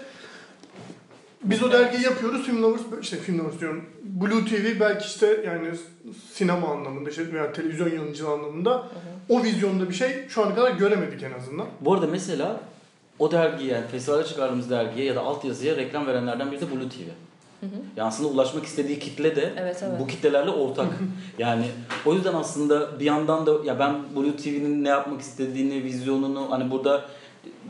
biz 1.45 1.63
o 1.63 1.71
dergiyi 1.71 2.03
yapıyoruz. 2.03 2.45
Film 2.45 2.63
Lovers, 2.63 2.81
işte 3.01 3.17
Film 3.17 3.39
Lovers 3.39 3.59
diyorum. 3.59 3.85
Blue 4.03 4.45
TV 4.45 4.79
belki 4.79 5.05
işte 5.05 5.43
yani 5.45 5.67
sinema 6.33 6.67
anlamında 6.67 7.09
işte 7.09 7.33
veya 7.33 7.53
televizyon 7.53 7.89
yayıncılığı 7.89 8.31
anlamında 8.31 8.87
o 9.29 9.43
vizyonda 9.43 9.89
bir 9.89 9.93
şey 9.93 10.27
şu 10.29 10.45
ana 10.45 10.55
kadar 10.55 10.71
göremedik 10.71 11.23
en 11.23 11.33
azından. 11.33 11.67
Bu 11.81 11.93
arada 11.93 12.07
mesela 12.07 12.59
o 13.19 13.31
dergiye, 13.31 13.73
yani 13.73 13.87
festivale 13.87 14.25
çıkardığımız 14.25 14.69
dergiye 14.69 15.05
ya 15.05 15.15
da 15.15 15.21
altyazıya 15.21 15.75
reklam 15.75 16.07
verenlerden 16.07 16.51
biri 16.51 16.61
de 16.61 16.71
Blue 16.71 16.89
TV. 16.89 17.09
Yani 17.97 18.07
aslında 18.07 18.29
ulaşmak 18.29 18.65
istediği 18.65 18.99
kitle 18.99 19.35
de 19.35 19.53
Evet, 19.57 19.83
evet. 19.83 19.99
bu 19.99 20.07
kitlelerle 20.07 20.49
ortak. 20.49 20.87
yani 21.37 21.65
o 22.05 22.13
yüzden 22.13 22.33
aslında 22.33 22.99
bir 22.99 23.05
yandan 23.05 23.45
da 23.45 23.51
ya 23.65 23.79
ben 23.79 23.95
Blue 24.15 24.35
TV'nin 24.35 24.83
ne 24.83 24.89
yapmak 24.89 25.21
istediğini, 25.21 25.83
vizyonunu 25.83 26.51
hani 26.51 26.71
burada 26.71 27.05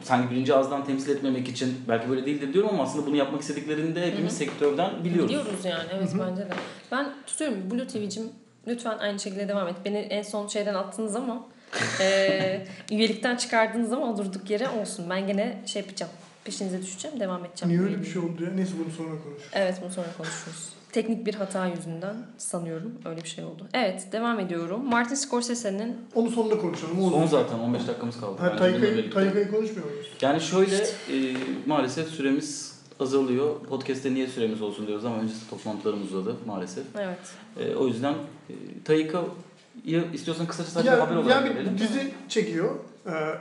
sanki 0.04 0.32
birinci 0.32 0.54
ağızdan 0.54 0.86
temsil 0.86 1.10
etmemek 1.10 1.48
için 1.48 1.76
belki 1.88 2.10
böyle 2.10 2.26
değildir 2.26 2.54
diyorum 2.54 2.70
ama 2.74 2.84
aslında 2.84 3.06
bunu 3.06 3.16
yapmak 3.16 3.42
istediklerini 3.42 3.96
de 3.96 4.08
hepimiz 4.08 4.38
sektörden 4.38 5.04
biliyoruz. 5.04 5.30
Biliyoruz 5.30 5.66
yani 5.66 5.84
evet 5.94 6.10
bence 6.14 6.42
de. 6.42 6.54
Ben 6.92 7.14
tutuyorum 7.28 7.72
Blue 7.72 7.88
TV'cim 7.88 8.24
lütfen 8.68 8.98
aynı 8.98 9.20
şekilde 9.20 9.48
devam 9.48 9.68
et. 9.68 9.76
Beni 9.86 9.98
en 9.98 10.22
son 10.22 10.48
şeyden 10.48 10.74
attınız 10.74 11.16
ama 11.16 11.46
e, 12.02 12.66
üyelikten 12.92 13.36
çıkardığınız 13.36 13.94
ama 13.94 14.18
durduk 14.18 14.50
yere 14.50 14.70
olsun. 14.70 15.10
Ben 15.10 15.28
gene 15.28 15.62
şey 15.66 15.82
yapacağım. 15.82 16.12
Peşinize 16.44 16.82
düşeceğim, 16.82 17.20
devam 17.20 17.46
edeceğim. 17.46 17.76
Niye 17.76 17.88
öyle 17.88 18.02
bir 18.02 18.06
şey 18.06 18.22
oldu 18.22 18.44
ya? 18.44 18.50
Neyse 18.56 18.72
bunu 18.84 18.92
sonra 18.94 19.10
konuşuruz. 19.24 19.50
Evet 19.54 19.78
bunu 19.82 19.92
sonra 19.92 20.08
konuşuruz. 20.18 20.70
Teknik 20.96 21.26
bir 21.26 21.36
hata 21.36 21.68
yüzünden 21.68 22.16
sanıyorum 22.38 22.92
öyle 23.06 23.24
bir 23.24 23.28
şey 23.28 23.44
oldu. 23.44 23.68
Evet 23.74 24.08
devam 24.12 24.40
ediyorum. 24.40 24.90
Martin 24.90 25.16
Scorsese'nin 25.16 25.98
Onu 26.16 26.30
sonunda 26.30 26.58
konuşalım. 26.58 27.04
O 27.04 27.10
Son 27.10 27.28
zaten 27.28 27.60
15 27.60 27.88
dakikamız 27.88 28.20
kaldı. 28.20 28.42
Ha. 28.42 28.56
Tayka'yı 28.56 29.12
konuşmuyor 29.52 29.90
muyuz? 29.90 30.08
Yani 30.22 30.42
şöyle 30.42 30.76
e, 30.78 31.38
maalesef 31.66 32.08
süremiz 32.08 32.80
azalıyor. 33.00 33.60
Podcast'te 33.70 34.14
niye 34.14 34.28
süremiz 34.28 34.62
olsun 34.62 34.88
diyoruz 34.88 35.06
ama 35.06 35.18
öncesi 35.18 35.50
toplantılarımız 35.50 36.14
uzadı 36.14 36.36
maalesef. 36.46 36.84
evet. 37.00 37.20
E, 37.60 37.76
o 37.76 37.88
yüzden 37.88 38.14
e, 38.50 38.54
Tayka'yı 38.86 40.06
istiyorsan 40.14 40.48
kısaca 40.48 40.70
sadece 40.70 40.90
Ya, 40.90 41.02
haber 41.02 41.16
olarak 41.16 41.30
yani 41.32 41.50
bir 41.50 41.56
verelim. 41.56 41.78
dizi 41.78 42.12
çekiyor 42.30 42.76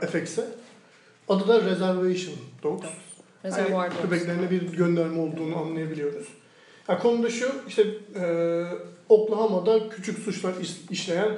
e, 0.03 0.07
FX'e. 0.07 0.45
Adı 1.29 1.49
da 1.49 1.63
Reservation 1.63 2.35
Dogs. 2.63 2.87
Reservoir 3.45 3.85
Yani 3.85 3.91
Dogs. 3.91 4.03
köpeklerine 4.03 4.51
bir 4.51 4.63
gönderme 4.63 5.21
olduğunu 5.21 5.57
anlayabiliyoruz. 5.57 6.27
Ya 6.89 6.99
konu 6.99 7.23
da 7.23 7.31
şu, 7.31 7.49
işte 7.69 7.83
e, 8.17 8.25
Oklahoma'da 9.09 9.89
küçük 9.89 10.19
suçlar 10.19 10.53
iş- 10.61 10.81
işleyen 10.91 11.29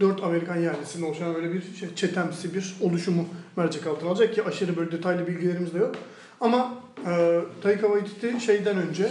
dört 0.00 0.22
Amerikan 0.22 0.56
yerlisinin 0.56 1.06
oluşan 1.06 1.34
böyle 1.34 1.52
bir 1.54 1.62
şey, 1.80 1.94
çetemsi 1.94 2.54
bir 2.54 2.74
oluşumu 2.80 3.28
mercek 3.56 3.86
altına 3.86 4.10
alacak 4.10 4.34
ki 4.34 4.42
aşırı 4.44 4.76
böyle 4.76 4.92
detaylı 4.92 5.26
bilgilerimiz 5.26 5.74
de 5.74 5.78
yok. 5.78 5.94
Ama 6.40 6.74
e, 7.06 7.40
Taika 7.62 7.86
Waititi 7.86 8.46
şeyden 8.46 8.76
önce, 8.76 9.10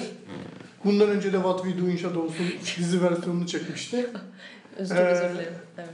bundan 0.86 1.10
önce 1.10 1.34
de 1.34 1.38
What 1.38 1.64
We 1.64 1.82
Do 1.82 1.88
in 1.90 1.98
Shadows'un 1.98 2.46
dizi 2.78 3.04
versiyonunu 3.04 3.48
çekmişti. 3.48 4.06
Özür, 4.78 4.96
çok 4.96 5.06
özür 5.06 5.24
Ee, 5.24 5.34
dilerim. 5.34 5.54
Evet. 5.78 5.90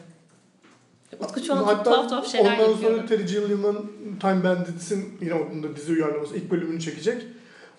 Utku 1.20 1.40
şu 1.44 1.54
an 1.54 1.64
Hatta 1.64 1.84
tuhaf 1.84 2.10
tuhaf 2.10 2.28
şeyler 2.28 2.52
ondan 2.54 2.70
yapıyor. 2.70 2.92
sonra 2.92 3.06
Terry 3.06 3.26
Gilliam'ın 3.26 3.92
Time 4.22 4.44
Bandits'in 4.44 5.18
yine 5.22 5.34
onun 5.34 5.64
da 5.64 5.76
dizi 5.76 5.92
uyarlaması 5.92 6.36
ilk 6.38 6.52
bölümünü 6.52 6.80
çekecek 6.80 7.24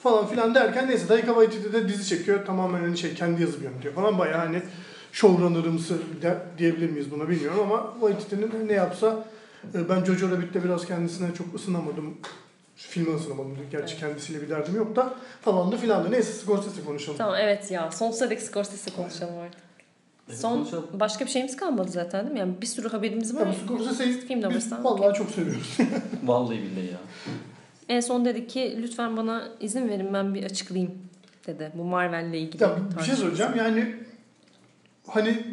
falan 0.03 0.27
filan 0.27 0.55
derken 0.55 0.89
neyse 0.89 1.07
Taika 1.07 1.27
Waititi 1.27 1.73
de 1.73 1.89
dizi 1.89 2.09
çekiyor 2.09 2.47
tamamen 2.47 2.81
hani 2.81 2.99
şey 2.99 3.15
kendi 3.15 3.43
yazıp 3.43 3.63
yönetiyor 3.63 3.95
falan 3.95 4.19
bayağı 4.19 4.39
hani 4.39 4.63
showrunner'ımsı 5.13 5.99
de, 6.23 6.39
diyebilir 6.59 6.91
miyiz 6.91 7.11
buna 7.11 7.29
bilmiyorum 7.29 7.61
ama 7.63 7.93
Waititi'nin 8.01 8.69
ne 8.69 8.73
yapsa 8.73 9.25
e, 9.75 9.89
ben 9.89 10.05
Jojo 10.05 10.31
Rabbit'te 10.31 10.65
biraz 10.65 10.87
kendisine 10.87 11.35
çok 11.35 11.55
ısınamadım 11.55 12.17
filme 12.77 13.15
ısınamadım 13.17 13.57
gerçi 13.71 13.93
Evet. 13.93 14.01
kendisiyle 14.01 14.43
bir 14.43 14.49
derdim 14.51 14.77
yok 14.77 14.97
da 14.97 15.15
falan 15.43 15.73
da 15.73 15.77
filan 15.77 16.05
da 16.05 16.09
neyse 16.09 16.33
Scorsese 16.33 16.85
konuşalım. 16.85 17.19
Tamam 17.19 17.35
evet 17.41 17.71
ya. 17.71 17.91
Sonsuza 17.91 18.31
dek 18.31 18.43
Scorsese 18.43 18.91
konuşalım 18.97 19.39
artık. 19.39 19.61
Evet, 20.29 20.41
Son 20.41 20.53
konuşalım. 20.59 20.87
başka 20.93 21.25
bir 21.25 21.31
şeyimiz 21.31 21.57
kalmadı 21.57 21.91
zaten 21.91 22.21
değil 22.23 22.33
mi? 22.33 22.39
Yani 22.39 22.55
bir 22.63 22.67
sürü 22.67 22.89
haberimiz 22.89 23.35
var. 23.37 23.41
Tabii 23.41 23.57
Scorsese'yi 23.67 24.21
Film 24.21 24.51
biz 24.55 24.73
vallahi 24.73 25.19
çok 25.19 25.31
seviyoruz. 25.31 25.77
Vallahi 26.25 26.59
billahi 26.63 26.87
ya. 26.87 26.99
En 27.91 28.01
son 28.01 28.25
dedi 28.25 28.47
ki 28.47 28.79
lütfen 28.83 29.17
bana 29.17 29.49
izin 29.61 29.89
verin 29.89 30.13
ben 30.15 30.35
bir 30.35 30.45
açıklayayım 30.45 30.93
dedi. 31.47 31.73
Bu 31.75 31.85
Marvel'le 31.85 32.35
ilgili. 32.35 32.63
Ya 32.63 32.77
bir 32.99 33.03
şey 33.03 33.15
söyleyeceğim 33.15 33.53
yani 33.57 33.95
hani 35.07 35.45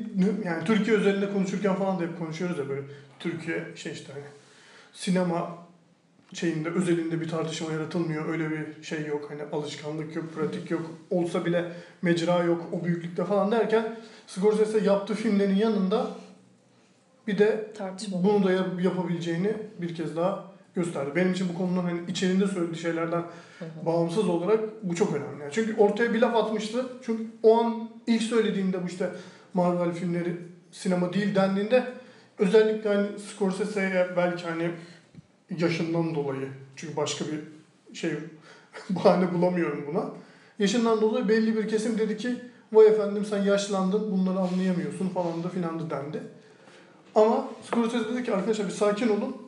yani 0.45 0.63
Türkiye 0.65 0.97
üzerinde 0.97 1.33
konuşurken 1.33 1.75
falan 1.75 1.99
da 1.99 2.03
hep 2.03 2.19
konuşuyoruz 2.19 2.57
ya 2.57 2.69
böyle 2.69 2.81
Türkiye 3.19 3.63
şey 3.75 3.91
işte 3.91 4.13
hani 4.13 4.23
sinema 4.93 5.57
şeyinde 6.33 6.69
özelinde 6.69 7.21
bir 7.21 7.29
tartışma 7.29 7.71
yaratılmıyor. 7.71 8.29
Öyle 8.29 8.49
bir 8.51 8.83
şey 8.83 9.05
yok. 9.05 9.25
Hani 9.29 9.41
alışkanlık 9.51 10.15
yok, 10.15 10.25
pratik 10.35 10.71
yok. 10.71 10.91
Olsa 11.09 11.45
bile 11.45 11.71
mecra 12.01 12.43
yok 12.43 12.69
o 12.71 12.83
büyüklükte 12.85 13.25
falan 13.25 13.51
derken 13.51 13.95
Scorsese 14.27 14.79
yaptığı 14.79 15.13
filmlerin 15.15 15.55
yanında 15.55 16.07
bir 17.27 17.37
de 17.37 17.71
Tartışma. 17.77 18.23
bunu 18.23 18.43
da 18.43 18.51
yap- 18.51 18.83
yapabileceğini 18.83 19.53
bir 19.81 19.95
kez 19.95 20.15
daha 20.15 20.46
gösterdi. 20.77 21.11
Benim 21.15 21.31
için 21.31 21.49
bu 21.53 21.57
konunun 21.57 21.83
hani 21.83 21.99
içerinde 22.07 22.47
söylediği 22.47 22.81
şeylerden 22.81 23.23
bağımsız 23.85 24.29
olarak 24.29 24.59
bu 24.83 24.95
çok 24.95 25.15
önemli. 25.15 25.41
Yani 25.41 25.51
çünkü 25.51 25.75
ortaya 25.77 26.13
bir 26.13 26.21
laf 26.21 26.35
atmıştı. 26.35 26.85
Çünkü 27.05 27.23
o 27.43 27.57
an 27.63 27.89
ilk 28.07 28.21
söylediğinde 28.21 28.83
bu 28.83 28.87
işte 28.87 29.09
Marvel 29.53 29.93
filmleri 29.93 30.37
sinema 30.71 31.13
değil 31.13 31.35
dendiğinde 31.35 31.83
özellikle 32.39 32.95
hani 32.95 33.07
Scorsese'ye 33.19 34.07
belki 34.17 34.43
hani 34.43 34.71
yaşından 35.59 36.15
dolayı 36.15 36.49
çünkü 36.75 36.95
başka 36.95 37.25
bir 37.25 37.39
şey 37.95 38.11
bahane 38.89 39.33
bulamıyorum 39.33 39.85
buna. 39.87 40.05
Yaşından 40.59 41.01
dolayı 41.01 41.29
belli 41.29 41.55
bir 41.55 41.67
kesim 41.67 41.97
dedi 41.97 42.17
ki 42.17 42.35
vay 42.73 42.87
efendim 42.87 43.25
sen 43.25 43.43
yaşlandın 43.43 44.11
bunları 44.11 44.39
anlayamıyorsun 44.39 45.09
falan 45.09 45.43
da 45.43 45.49
filan 45.49 45.79
da 45.79 45.89
dendi. 45.89 46.23
Ama 47.15 47.47
Scorsese 47.63 48.09
dedi 48.13 48.23
ki 48.23 48.33
arkadaşlar 48.33 48.67
bir 48.67 48.71
sakin 48.71 49.07
olun 49.07 49.46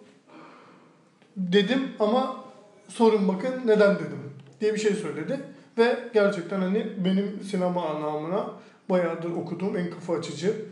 dedim 1.40 1.92
ama 2.00 2.44
sorun 2.88 3.28
bakın 3.28 3.62
neden 3.66 3.96
dedim 3.96 4.34
diye 4.62 4.74
bir 4.74 4.80
şey 4.80 4.94
söyledi. 4.94 5.40
Ve 5.78 6.00
gerçekten 6.14 6.62
hani 6.62 6.88
benim 7.06 7.40
sinema 7.52 7.86
anlamına 7.86 8.46
bayağıdır 8.90 9.32
okuduğum 9.32 9.78
en 9.78 9.90
kafa 9.90 10.14
açıcı 10.14 10.66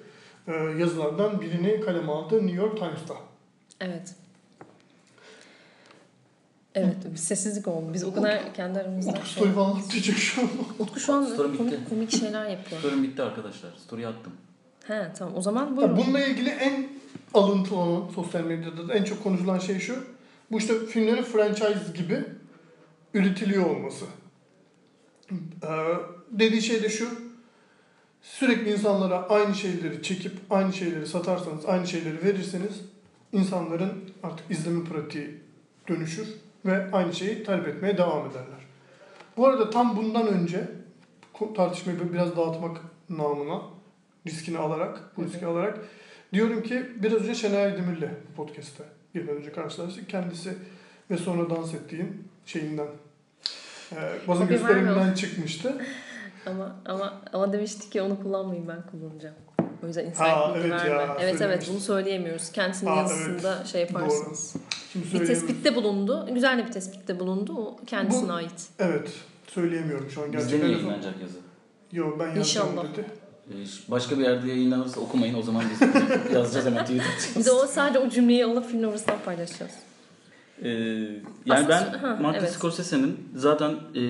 e, 0.48 0.52
yazılardan 0.54 1.42
birini 1.42 1.82
kaleme 1.82 2.12
aldı 2.12 2.48
New 2.48 2.62
York 2.62 2.78
Times'ta. 2.78 3.14
Evet. 3.82 4.16
Evet 6.76 6.96
bir 7.12 7.18
sessizlik 7.18 7.68
oldu. 7.68 7.94
Biz 7.94 8.04
o 8.04 8.14
kadar 8.14 8.54
kendi 8.54 8.80
aramızda 8.80 9.12
Utku 9.12 9.26
şey... 9.26 9.34
story 9.34 9.52
falan 9.52 9.70
atlayacak 9.80 10.18
şu 10.18 10.42
an. 10.42 10.48
Utku 10.80 11.00
şu 11.00 11.14
an 11.14 11.24
Story 11.24 11.48
bitti. 11.48 11.58
komik, 11.58 11.90
komik 11.90 12.12
şeyler 12.12 12.50
yapıyor. 12.50 12.82
Story'm 12.82 13.04
bitti 13.04 13.24
arkadaşlar. 13.24 13.72
Story 13.86 14.08
attım. 14.08 14.34
He 14.88 15.12
tamam 15.18 15.34
o 15.38 15.42
zaman 15.42 15.68
Ya 15.68 15.78
buyurun. 15.78 15.98
bununla 15.98 16.20
ilgili 16.20 16.50
en 16.50 16.88
alıntılanan 17.34 18.04
sosyal 18.16 18.42
medyada 18.44 18.88
da 18.88 18.94
en 18.94 19.04
çok 19.04 19.24
konuşulan 19.24 19.60
şey 19.60 19.80
şu. 19.80 20.04
Bu 20.52 20.58
işte 20.58 20.86
filmlerin 20.86 21.24
franchise 21.24 21.94
gibi 21.96 22.26
üretiliyor 23.14 23.66
olması. 23.66 24.06
Ee, 25.32 25.68
dediği 26.32 26.62
şey 26.62 26.84
de 26.84 26.90
şu. 26.90 27.10
Sürekli 28.22 28.72
insanlara 28.72 29.28
aynı 29.30 29.56
şeyleri 29.56 30.04
çekip 30.04 30.32
aynı 30.50 30.74
şeyleri 30.74 31.08
satarsanız, 31.08 31.66
aynı 31.66 31.88
şeyleri 31.88 32.24
verirseniz 32.24 32.82
insanların 33.34 33.94
artık 34.24 34.52
izleme 34.52 34.84
pratiği 34.84 35.30
dönüşür 35.88 36.28
ve 36.66 36.92
aynı 36.92 37.14
şeyi 37.14 37.44
talep 37.44 37.68
etmeye 37.68 37.98
devam 37.98 38.30
ederler. 38.30 38.68
Bu 39.38 39.48
arada 39.48 39.70
tam 39.70 39.98
bundan 39.98 40.28
önce 40.28 40.68
tartışmayı 41.56 42.14
biraz 42.14 42.38
dağıtmak 42.38 42.82
namına 43.10 43.62
riskini 44.28 44.58
alarak, 44.58 45.18
bu 45.18 45.24
riski 45.24 45.46
alarak 45.46 45.80
diyorum 46.34 46.64
ki 46.64 46.86
biraz 46.96 47.22
önce 47.22 47.36
Şenay 47.36 47.78
Demir'le 47.78 48.10
podcast'te 48.36 48.97
girmeden 49.18 49.38
önce 49.38 49.52
karşılaştık. 49.52 50.10
Kendisi 50.10 50.54
ve 51.12 51.18
sonra 51.18 51.50
dans 51.50 51.74
ettiğim 51.74 52.24
şeyinden 52.46 52.88
e, 53.92 53.96
Tabii 54.28 54.48
gösterimden 54.48 55.14
çıkmıştı. 55.14 55.78
Ama 56.46 56.76
ama 56.86 57.22
ama 57.34 57.54
demişti 57.54 57.90
ki 57.90 58.02
onu 58.02 58.24
kullanmayın 58.24 58.68
ben 58.68 58.82
kullanacağım. 58.92 59.36
O 59.84 59.88
yüzden 59.88 60.06
bilgi 60.06 60.68
evet 60.74 60.86
ya, 60.86 60.98
verme. 60.98 61.14
evet 61.20 61.24
evet 61.24 61.38
söylemiştin. 61.40 61.74
bunu 61.74 61.82
söyleyemiyoruz. 61.82 62.52
Kendisinin 62.52 62.90
Ha, 62.92 62.96
yazısında 62.98 63.66
şey 63.66 63.82
yaparsınız. 63.82 64.56
Şimdi 64.94 65.14
Bir 65.14 65.28
tespitte 65.28 65.76
bulundu. 65.76 66.28
Güzel 66.34 66.58
de 66.58 66.66
bir 66.68 66.72
tespitte 66.72 67.20
bulundu. 67.20 67.54
O 67.58 67.78
kendisine 67.86 68.30
Bu- 68.30 68.34
ait. 68.34 68.68
Evet. 68.80 69.10
Söyleyemiyorum 69.48 70.10
şu 70.10 70.22
an 70.22 70.34
Bizde 70.34 70.38
mi 70.46 70.50
gerçekten. 70.52 70.70
yayınlanacak 70.70 71.22
yazı? 71.22 71.38
Yok 71.92 72.20
ben 72.20 72.28
yazacağım 72.36 72.68
İnşallah. 72.72 72.94
dedi. 72.94 73.06
Ee, 73.52 73.54
Başka 73.88 74.20
bir 74.20 74.24
yerde 74.24 74.48
yayınlanırsa 74.48 75.00
okumayın 75.00 75.34
o 75.34 75.42
zaman 75.42 75.64
biz 75.72 75.82
yazacağız 76.34 76.66
hemen 76.66 76.86
Twitter'da. 76.86 77.40
Bir 77.40 77.46
de 77.46 77.52
o 77.52 77.68
sadece 77.68 78.00
o 78.00 78.10
cümleyi 78.10 78.46
alıp 78.46 78.68
film 78.68 78.82
numarasından 78.82 79.20
paylaşacağız. 79.26 79.72
Ee, 80.64 80.70
yani 80.70 81.20
Aslında- 81.50 81.92
ben 81.94 82.00
ha, 82.00 82.18
Martin 82.22 82.40
evet. 82.40 82.52
Scorsese'nin 82.52 83.30
zaten 83.36 83.72
e, 83.72 84.02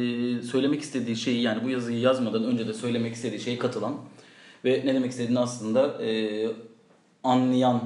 söylemek 0.41 0.81
istediği 0.81 1.15
şeyi 1.15 1.41
yani 1.41 1.63
bu 1.63 1.69
yazıyı 1.69 1.99
yazmadan 1.99 2.43
önce 2.43 2.67
de 2.67 2.73
söylemek 2.73 3.15
istediği 3.15 3.39
şeye 3.39 3.59
katılan 3.59 3.95
ve 4.65 4.81
ne 4.85 4.93
demek 4.93 5.11
istediğini 5.11 5.39
aslında 5.39 6.03
e, 6.03 6.47
anlayan 7.23 7.81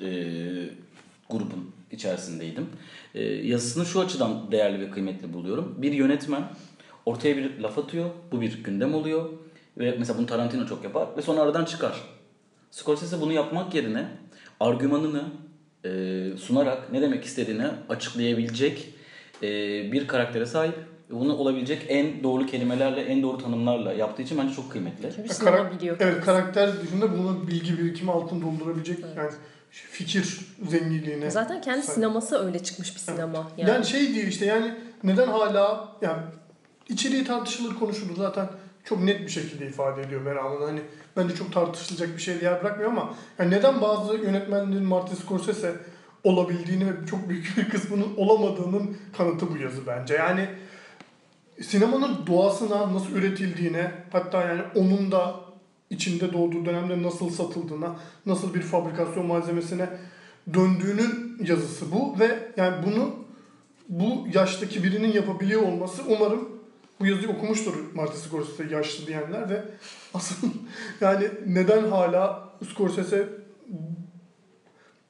e, 0.00 0.08
grubun 1.30 1.70
içerisindeydim. 1.92 2.66
E, 3.14 3.24
yazısını 3.24 3.86
şu 3.86 4.00
açıdan 4.00 4.52
değerli 4.52 4.80
ve 4.80 4.90
kıymetli 4.90 5.32
buluyorum. 5.32 5.74
Bir 5.78 5.92
yönetmen 5.92 6.42
Ortaya 7.06 7.36
bir 7.36 7.58
laf 7.58 7.78
atıyor. 7.78 8.10
Bu 8.32 8.40
bir 8.40 8.64
gündem 8.64 8.94
oluyor. 8.94 9.28
Ve 9.78 9.96
mesela 9.98 10.18
bunu 10.18 10.26
Tarantino 10.26 10.66
çok 10.66 10.84
yapar. 10.84 11.08
Ve 11.16 11.22
sonra 11.22 11.40
aradan 11.40 11.64
çıkar. 11.64 12.00
Scorsese 12.70 13.20
bunu 13.20 13.32
yapmak 13.32 13.74
yerine 13.74 14.06
argümanını 14.60 15.24
e, 15.84 15.90
sunarak 16.36 16.92
ne 16.92 17.02
demek 17.02 17.24
istediğini 17.24 17.66
açıklayabilecek 17.88 18.94
e, 19.42 19.48
bir 19.92 20.08
karaktere 20.08 20.46
sahip. 20.46 20.74
Bunu 21.10 21.36
olabilecek 21.36 21.86
en 21.88 22.22
doğru 22.22 22.46
kelimelerle, 22.46 23.00
en 23.00 23.22
doğru 23.22 23.38
tanımlarla 23.38 23.92
yaptığı 23.92 24.22
için 24.22 24.38
bence 24.38 24.54
çok 24.54 24.72
kıymetli. 24.72 25.12
Çünkü 25.16 25.34
sinema 25.34 25.56
karak- 25.56 25.78
biliyor. 25.78 25.96
Evet 26.00 26.24
karakter 26.24 26.82
dışında 26.82 27.18
bunu 27.18 27.48
bilgi 27.48 27.78
birikimi 27.78 28.10
altın 28.10 28.42
doldurabilecek 28.42 28.98
yani 29.16 29.30
fikir 29.70 30.38
zenginliğine. 30.68 31.30
Zaten 31.30 31.60
kendi 31.60 31.82
sahip. 31.82 31.94
sineması 31.94 32.46
öyle 32.46 32.58
çıkmış 32.58 32.94
bir 32.94 33.00
sinema. 33.00 33.50
Yani. 33.56 33.70
Yani, 33.70 33.86
şey 33.86 34.14
değil 34.14 34.26
işte 34.26 34.46
yani 34.46 34.74
neden 35.04 35.28
hala 35.28 35.88
yani 36.02 36.22
içeriği 36.88 37.24
tartışılır 37.24 37.74
konuşulur 37.74 38.16
zaten 38.16 38.48
çok 38.84 39.02
net 39.02 39.20
bir 39.20 39.28
şekilde 39.28 39.66
ifade 39.66 40.02
ediyor 40.02 40.24
Beraman. 40.24 40.60
Hani 40.66 40.80
bence 41.16 41.34
çok 41.34 41.52
tartışılacak 41.52 42.16
bir 42.16 42.22
şey 42.22 42.36
yer 42.42 42.62
bırakmıyor 42.62 42.90
ama 42.90 43.14
yani 43.38 43.50
neden 43.50 43.80
bazı 43.80 44.16
yönetmenlerin 44.16 44.84
Martin 44.84 45.14
Scorsese 45.14 45.74
olabildiğini 46.24 46.86
ve 46.86 47.06
çok 47.10 47.28
büyük 47.28 47.56
bir 47.56 47.68
kısmının 47.68 48.16
olamadığının 48.16 48.96
kanıtı 49.16 49.50
bu 49.54 49.58
yazı 49.58 49.86
bence. 49.86 50.14
Yani 50.14 50.48
sinemanın 51.62 52.26
doğasına 52.26 52.94
nasıl 52.94 53.12
üretildiğine 53.12 53.92
hatta 54.12 54.42
yani 54.42 54.62
onun 54.74 55.12
da 55.12 55.40
içinde 55.90 56.32
doğduğu 56.32 56.64
dönemde 56.64 57.02
nasıl 57.02 57.30
satıldığına, 57.30 57.96
nasıl 58.26 58.54
bir 58.54 58.62
fabrikasyon 58.62 59.26
malzemesine 59.26 59.88
döndüğünün 60.54 61.38
yazısı 61.44 61.92
bu 61.92 62.18
ve 62.18 62.52
yani 62.56 62.86
bunu 62.86 63.14
bu 63.88 64.26
yaştaki 64.34 64.82
birinin 64.82 65.12
yapabiliyor 65.12 65.62
olması 65.62 66.02
umarım 66.08 66.48
bu 67.02 67.06
yazıyı 67.06 67.28
okumuştur 67.28 67.74
Martin 67.94 68.18
Scorsese 68.18 68.74
yaşlı 68.74 69.06
diyenler 69.06 69.50
ve 69.50 69.64
asıl 70.14 70.48
yani 71.00 71.28
neden 71.46 71.90
hala 71.90 72.48
Scorsese 72.72 73.28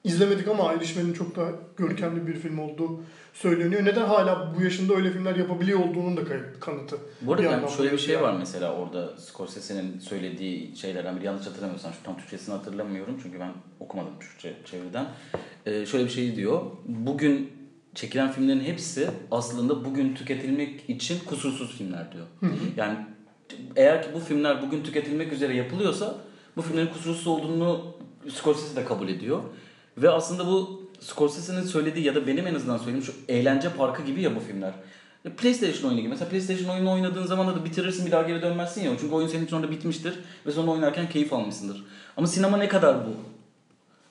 izlemedik 0.05 0.49
ama 0.49 0.75
Irishman'in 0.75 1.13
çok 1.13 1.37
da 1.37 1.49
görkemli 1.77 2.27
bir 2.27 2.35
film 2.35 2.59
olduğu 2.59 3.01
söyleniyor. 3.33 3.85
Neden 3.85 4.07
hala 4.07 4.55
bu 4.57 4.63
yaşında 4.63 4.95
öyle 4.95 5.11
filmler 5.11 5.37
yapabiliyor 5.37 5.81
olduğunun 5.81 6.17
da 6.17 6.21
kanıtı. 6.61 6.97
Bu 7.21 7.33
arada 7.33 7.43
Bir 7.43 7.51
yani 7.51 7.71
şöyle 7.71 7.93
bir 7.93 7.99
şey 7.99 8.15
yazı 8.15 8.27
var 8.27 8.37
mesela 8.39 8.75
orada 8.77 9.17
Scorsese'nin 9.17 9.99
söylediği 9.99 10.77
şeylerden 10.77 11.17
biri 11.17 11.27
yanlış 11.27 11.47
hatırlamıyorsam 11.47 11.93
şu 11.93 12.03
tam 12.03 12.17
Türkçesini 12.17 12.55
hatırlamıyorum 12.55 13.21
çünkü 13.23 13.41
ben 13.41 13.53
okumadım 13.81 14.13
Türkçe 14.21 14.55
çeviriden. 14.65 15.07
Ee, 15.67 15.87
şöyle 15.87 16.05
bir 16.05 16.11
şey 16.11 16.37
diyor. 16.37 16.63
Bugün 16.85 17.62
çekilen 17.95 18.33
filmlerin 18.33 18.61
hepsi 18.61 19.11
aslında 19.31 19.85
bugün 19.85 20.15
tüketilmek 20.15 20.91
için 20.91 21.19
kusursuz 21.27 21.77
filmler 21.79 22.13
diyor. 22.13 22.27
Yani 22.77 22.99
eğer 23.77 24.03
ki 24.03 24.09
bu 24.15 24.21
filmler 24.21 24.63
bugün 24.63 24.83
tüketilmek 24.83 25.33
üzere 25.33 25.57
yapılıyorsa 25.57 26.17
bu 26.57 26.63
filmlerin 26.63 26.87
kusursuz 26.87 27.27
olduğunu 27.27 27.95
Scorsese 28.29 28.77
de 28.77 28.85
kabul 28.85 29.09
ediyor. 29.09 29.43
Ve 29.99 30.11
aslında 30.11 30.47
bu 30.47 30.83
Scorsese'nin 31.01 31.63
söylediği 31.63 32.07
ya 32.07 32.15
da 32.15 32.27
benim 32.27 32.47
en 32.47 32.55
azından 32.55 32.77
söylediğim 32.77 33.05
şu 33.05 33.13
eğlence 33.29 33.69
parkı 33.69 34.03
gibi 34.03 34.23
ya 34.23 34.37
bu 34.37 34.41
filmler. 34.41 34.73
PlayStation 35.37 35.89
oyunu 35.89 36.01
gibi. 36.01 36.09
Mesela 36.09 36.31
PlayStation 36.31 36.75
oyunu 36.75 36.93
oynadığın 36.93 37.27
zaman 37.27 37.47
da 37.47 37.65
bitirirsin 37.65 38.07
bir 38.07 38.11
daha 38.11 38.23
geri 38.23 38.43
dönmezsin 38.43 38.85
ya. 38.85 38.91
Çünkü 39.01 39.15
oyun 39.15 39.29
senin 39.29 39.45
için 39.47 39.57
orada 39.57 39.71
bitmiştir 39.71 40.15
ve 40.47 40.53
sonra 40.53 40.71
oynarken 40.71 41.09
keyif 41.09 41.33
almışsındır. 41.33 41.85
Ama 42.17 42.27
sinema 42.27 42.57
ne 42.57 42.69
kadar 42.69 42.97
bu? 43.07 43.11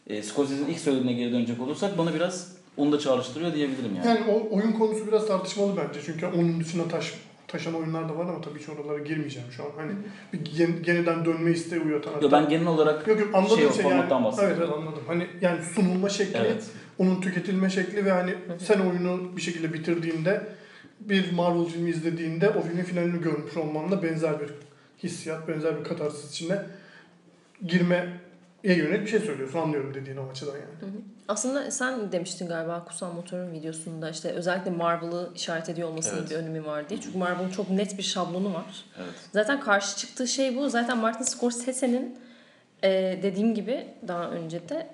E, 0.08 0.24
Scorsese'nin 0.24 0.68
ilk 0.68 0.80
söylediğine 0.80 1.14
geri 1.14 1.32
dönecek 1.32 1.62
olursak 1.62 1.98
bana 1.98 2.14
biraz 2.14 2.61
onu 2.78 2.92
da 2.92 3.00
çağrıştırıyor 3.00 3.54
diyebilirim 3.54 3.96
yani. 3.96 4.08
Yani 4.08 4.20
o 4.32 4.56
oyun 4.56 4.72
konusu 4.72 5.08
biraz 5.08 5.28
tartışmalı 5.28 5.74
bence. 5.78 6.00
Çünkü 6.06 6.26
onun 6.26 6.60
dışına 6.60 6.88
taş, 6.88 7.14
taşan 7.48 7.74
oyunlar 7.74 8.10
da 8.10 8.18
var 8.18 8.26
ama 8.26 8.42
tabii 8.42 8.60
ki 8.60 8.72
oralara 8.72 9.00
girmeyeceğim 9.00 9.48
şu 9.52 9.64
an. 9.64 9.70
Hani 9.78 9.92
bir 10.34 10.58
gen- 10.58 10.84
yeniden 10.88 11.26
dönme 11.26 11.52
isteği 11.52 11.80
uyatan. 11.82 12.12
Yo, 12.22 12.32
ben 12.32 12.50
genel 12.50 12.68
olarak 12.68 13.08
Yok 13.08 13.20
yok 13.20 13.36
anladım 13.36 13.58
şey, 13.58 13.72
şey, 13.72 13.84
formattan 13.84 14.16
yani. 14.16 14.26
bahsediyorum. 14.26 14.58
Evet 14.58 14.70
evet 14.70 14.78
anladım. 14.78 15.04
Hani 15.08 15.28
yani 15.42 15.60
sunulma 15.64 16.10
şekli, 16.10 16.38
Evet. 16.38 16.64
onun 16.98 17.22
tüketilme 17.22 17.70
şekli 17.70 18.06
ve 18.06 18.12
hani 18.12 18.36
sen 18.60 18.80
oyunu 18.80 19.38
bir 19.38 19.42
şekilde 19.42 19.74
bitirdiğinde 19.74 20.48
bir 21.00 21.32
Marvel 21.32 21.66
filmi 21.66 21.90
izlediğinde 21.90 22.50
o 22.50 22.62
filmin 22.62 22.84
finalini 22.84 23.22
görmüş 23.22 23.58
olmanla 23.58 24.04
benzer 24.04 24.40
bir 24.40 24.50
hissiyat, 25.04 25.48
benzer 25.48 25.80
bir 25.80 25.84
katarsis 25.84 26.32
içine 26.32 26.62
girmeye 28.64 28.84
yönelik 28.84 29.02
bir 29.02 29.12
şey 29.12 29.20
söylüyorsun. 29.20 29.60
Anlıyorum 29.60 29.94
dediğin 29.94 30.18
o 30.18 30.30
açıdan 30.32 30.52
yani. 30.52 30.94
Aslında 31.28 31.72
sen 31.72 32.12
demiştin 32.12 32.48
galiba 32.48 32.86
Kutsal 32.86 33.14
Motor'un 33.14 33.52
videosunda 33.52 34.10
işte 34.10 34.30
özellikle 34.30 34.72
Marvel'ı 34.72 35.30
işaret 35.36 35.70
ediyor 35.70 35.90
olmasının 35.90 36.20
Evet. 36.20 36.32
bir 36.32 36.36
önemi 36.36 36.66
var 36.66 36.90
diye. 36.90 37.02
Çünkü 37.02 37.18
Marvel'ın 37.18 37.50
çok 37.50 37.70
net 37.70 37.98
bir 37.98 38.04
şablonu 38.04 38.54
var. 38.54 38.86
Evet. 38.98 39.14
Zaten 39.34 39.60
karşı 39.60 39.98
çıktığı 39.98 40.28
şey 40.28 40.58
bu. 40.58 40.70
Zaten 40.70 40.98
Martin 40.98 41.24
Scorsese'nin 41.24 42.18
e, 42.84 43.20
dediğim 43.24 43.56
gibi 43.56 43.88
daha 44.08 44.30
önce 44.30 44.70
de 44.70 44.88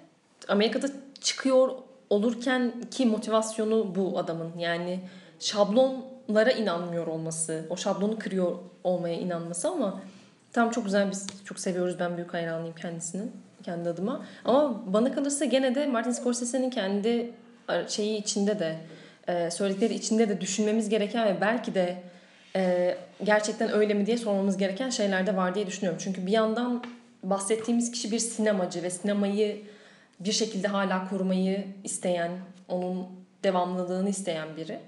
Amerika'da 0.47 0.87
çıkıyor 1.21 1.69
olurken 2.09 2.73
ki 2.91 3.05
motivasyonu 3.05 3.95
bu 3.95 4.19
adamın. 4.19 4.57
Yani 4.57 4.99
şablonlara 5.39 6.51
inanmıyor 6.51 7.07
olması, 7.07 7.65
o 7.69 7.77
şablonu 7.77 8.19
kırıyor 8.19 8.55
olmaya 8.83 9.15
inanması 9.15 9.67
ama 9.69 10.01
tam 10.53 10.71
çok 10.71 10.85
güzel 10.85 11.11
biz 11.11 11.27
çok 11.45 11.59
seviyoruz. 11.59 11.99
Ben 11.99 12.17
büyük 12.17 12.33
hayranıyım 12.33 12.75
kendisinin 12.75 13.31
kendi 13.67 13.89
adıma. 13.89 14.25
Ama 14.45 14.93
bana 14.93 15.11
kalırsa 15.11 15.45
gene 15.45 15.75
de 15.75 15.87
Martin 15.87 16.11
Scorsese'nin 16.11 16.69
kendi 16.69 17.31
şeyi 17.87 18.17
içinde 18.17 18.59
de 18.59 18.75
e, 19.27 19.51
söyledikleri 19.51 19.93
içinde 19.93 20.29
de 20.29 20.41
düşünmemiz 20.41 20.89
gereken 20.89 21.27
ve 21.27 21.41
belki 21.41 21.75
de 21.75 21.95
e, 22.55 22.95
gerçekten 23.23 23.71
öyle 23.73 23.93
mi 23.93 24.05
diye 24.05 24.17
sormamız 24.17 24.57
gereken 24.57 24.89
şeyler 24.89 25.27
de 25.27 25.35
var 25.35 25.55
diye 25.55 25.67
düşünüyorum. 25.67 25.99
Çünkü 26.03 26.25
bir 26.25 26.31
yandan 26.31 26.83
bahsettiğimiz 27.23 27.91
kişi 27.91 28.11
bir 28.11 28.19
sinemacı 28.19 28.83
ve 28.83 28.89
sinemayı 28.89 29.61
bir 30.19 30.31
şekilde 30.31 30.67
hala 30.67 31.09
korumayı 31.09 31.65
isteyen, 31.83 32.31
onun 32.67 33.07
devamlılığını 33.43 34.09
isteyen 34.09 34.47
biri. 34.57 34.79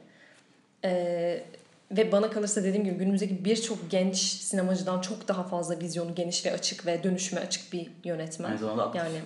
E, 0.83 1.43
ve 1.91 2.11
bana 2.11 2.29
kalırsa 2.29 2.63
dediğim 2.63 2.85
gibi 2.85 2.95
günümüzdeki 2.95 3.45
birçok 3.45 3.91
genç 3.91 4.17
sinemacıdan 4.17 5.01
çok 5.01 5.27
daha 5.27 5.43
fazla 5.43 5.79
vizyonu 5.79 6.15
geniş 6.15 6.45
ve 6.45 6.53
açık 6.53 6.85
ve 6.85 7.03
dönüşüme 7.03 7.41
açık 7.41 7.73
bir 7.73 7.87
yönetmen. 8.03 8.49
Aynı 8.49 8.59
zamanda 8.59 8.83
aktif. 8.83 9.01
Yani 9.03 9.17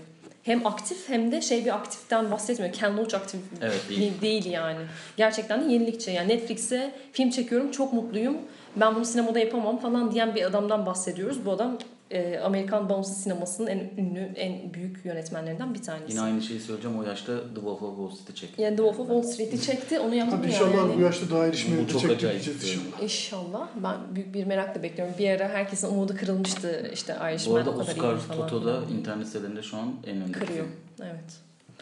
hem 0.44 0.68
aktif 0.68 1.10
hem 1.10 1.32
de 1.32 1.42
şey 1.42 1.66
bir 1.66 1.76
aktiften 1.76 2.32
bahsetmiyor. 2.32 2.74
Ken 2.74 2.98
Loach 2.98 3.16
aktif 3.16 3.40
Evet, 3.62 3.82
değil. 3.90 4.02
değil. 4.02 4.22
değil 4.22 4.46
yani. 4.46 4.80
Gerçekten 5.18 5.70
de 5.70 5.74
yenilikçi. 5.74 6.12
Yani 6.12 6.30
Netflix'e 6.30 6.92
film 7.12 7.30
çekiyorum 7.30 7.72
çok 7.72 7.94
mutluyum. 7.94 8.38
Ben 8.76 8.96
bunu 8.96 9.06
sinemada 9.06 9.40
yapamam 9.40 9.78
falan 9.78 10.12
diyen 10.12 10.36
bir 10.36 10.44
adamdan 10.44 10.86
bahsediyoruz. 10.86 11.46
Bu 11.46 11.52
adam 11.52 11.78
e, 12.14 12.40
Amerikan 12.40 12.90
bağımsız 12.90 13.18
sinemasının 13.18 13.68
en 13.68 13.80
ünlü, 13.98 14.20
en 14.20 14.74
büyük 14.74 15.06
yönetmenlerinden 15.06 15.74
bir 15.74 15.82
tanesi. 15.82 16.12
Yine 16.12 16.22
aynı 16.22 16.42
şeyi 16.42 16.60
söyleyeceğim. 16.60 17.00
O 17.00 17.04
yaşta 17.04 17.40
The 17.42 17.54
Wolf 17.56 17.82
of 17.82 17.96
Wall 17.98 18.10
Street'i 18.18 18.36
çekti. 18.36 18.62
Yani 18.62 18.76
The 18.76 18.84
Wolf 18.84 19.00
of 19.00 19.08
Wall 19.08 19.22
Street'i 19.32 19.62
çekti. 19.62 20.00
Onu 20.00 20.16
yaptı 20.16 20.36
Hadi 20.36 20.48
inşallah 20.48 20.76
yani? 20.76 20.98
bu 20.98 21.02
yaşta 21.02 21.30
daha 21.36 21.46
erişmeni 21.46 21.84
Bu 21.84 21.88
de 21.88 21.92
çok 21.92 22.02
çekti 22.02 22.26
inşallah. 22.28 23.04
İnşallah. 23.04 23.68
Ben 23.84 24.16
büyük 24.16 24.34
bir 24.34 24.44
merakla 24.46 24.84
bekliyorum. 24.84 25.14
Bir 25.20 25.30
ara 25.30 25.50
herkesin 25.50 25.88
umudu 25.88 26.16
kırılmıştı. 26.18 26.90
İşte 26.94 27.16
Bu 27.22 27.30
Irishman 27.30 27.56
arada 27.56 27.70
o 27.70 27.78
kadar 27.78 27.92
Oscar 27.94 28.16
iyi 28.16 28.18
falan. 28.18 28.48
Toto'da 28.48 28.80
internet 29.00 29.28
sitelerinde 29.28 29.62
şu 29.64 29.78
an 29.78 29.94
en 30.08 30.22
önde. 30.22 30.32
Kırıyor. 30.32 30.66
Evet. 31.02 31.38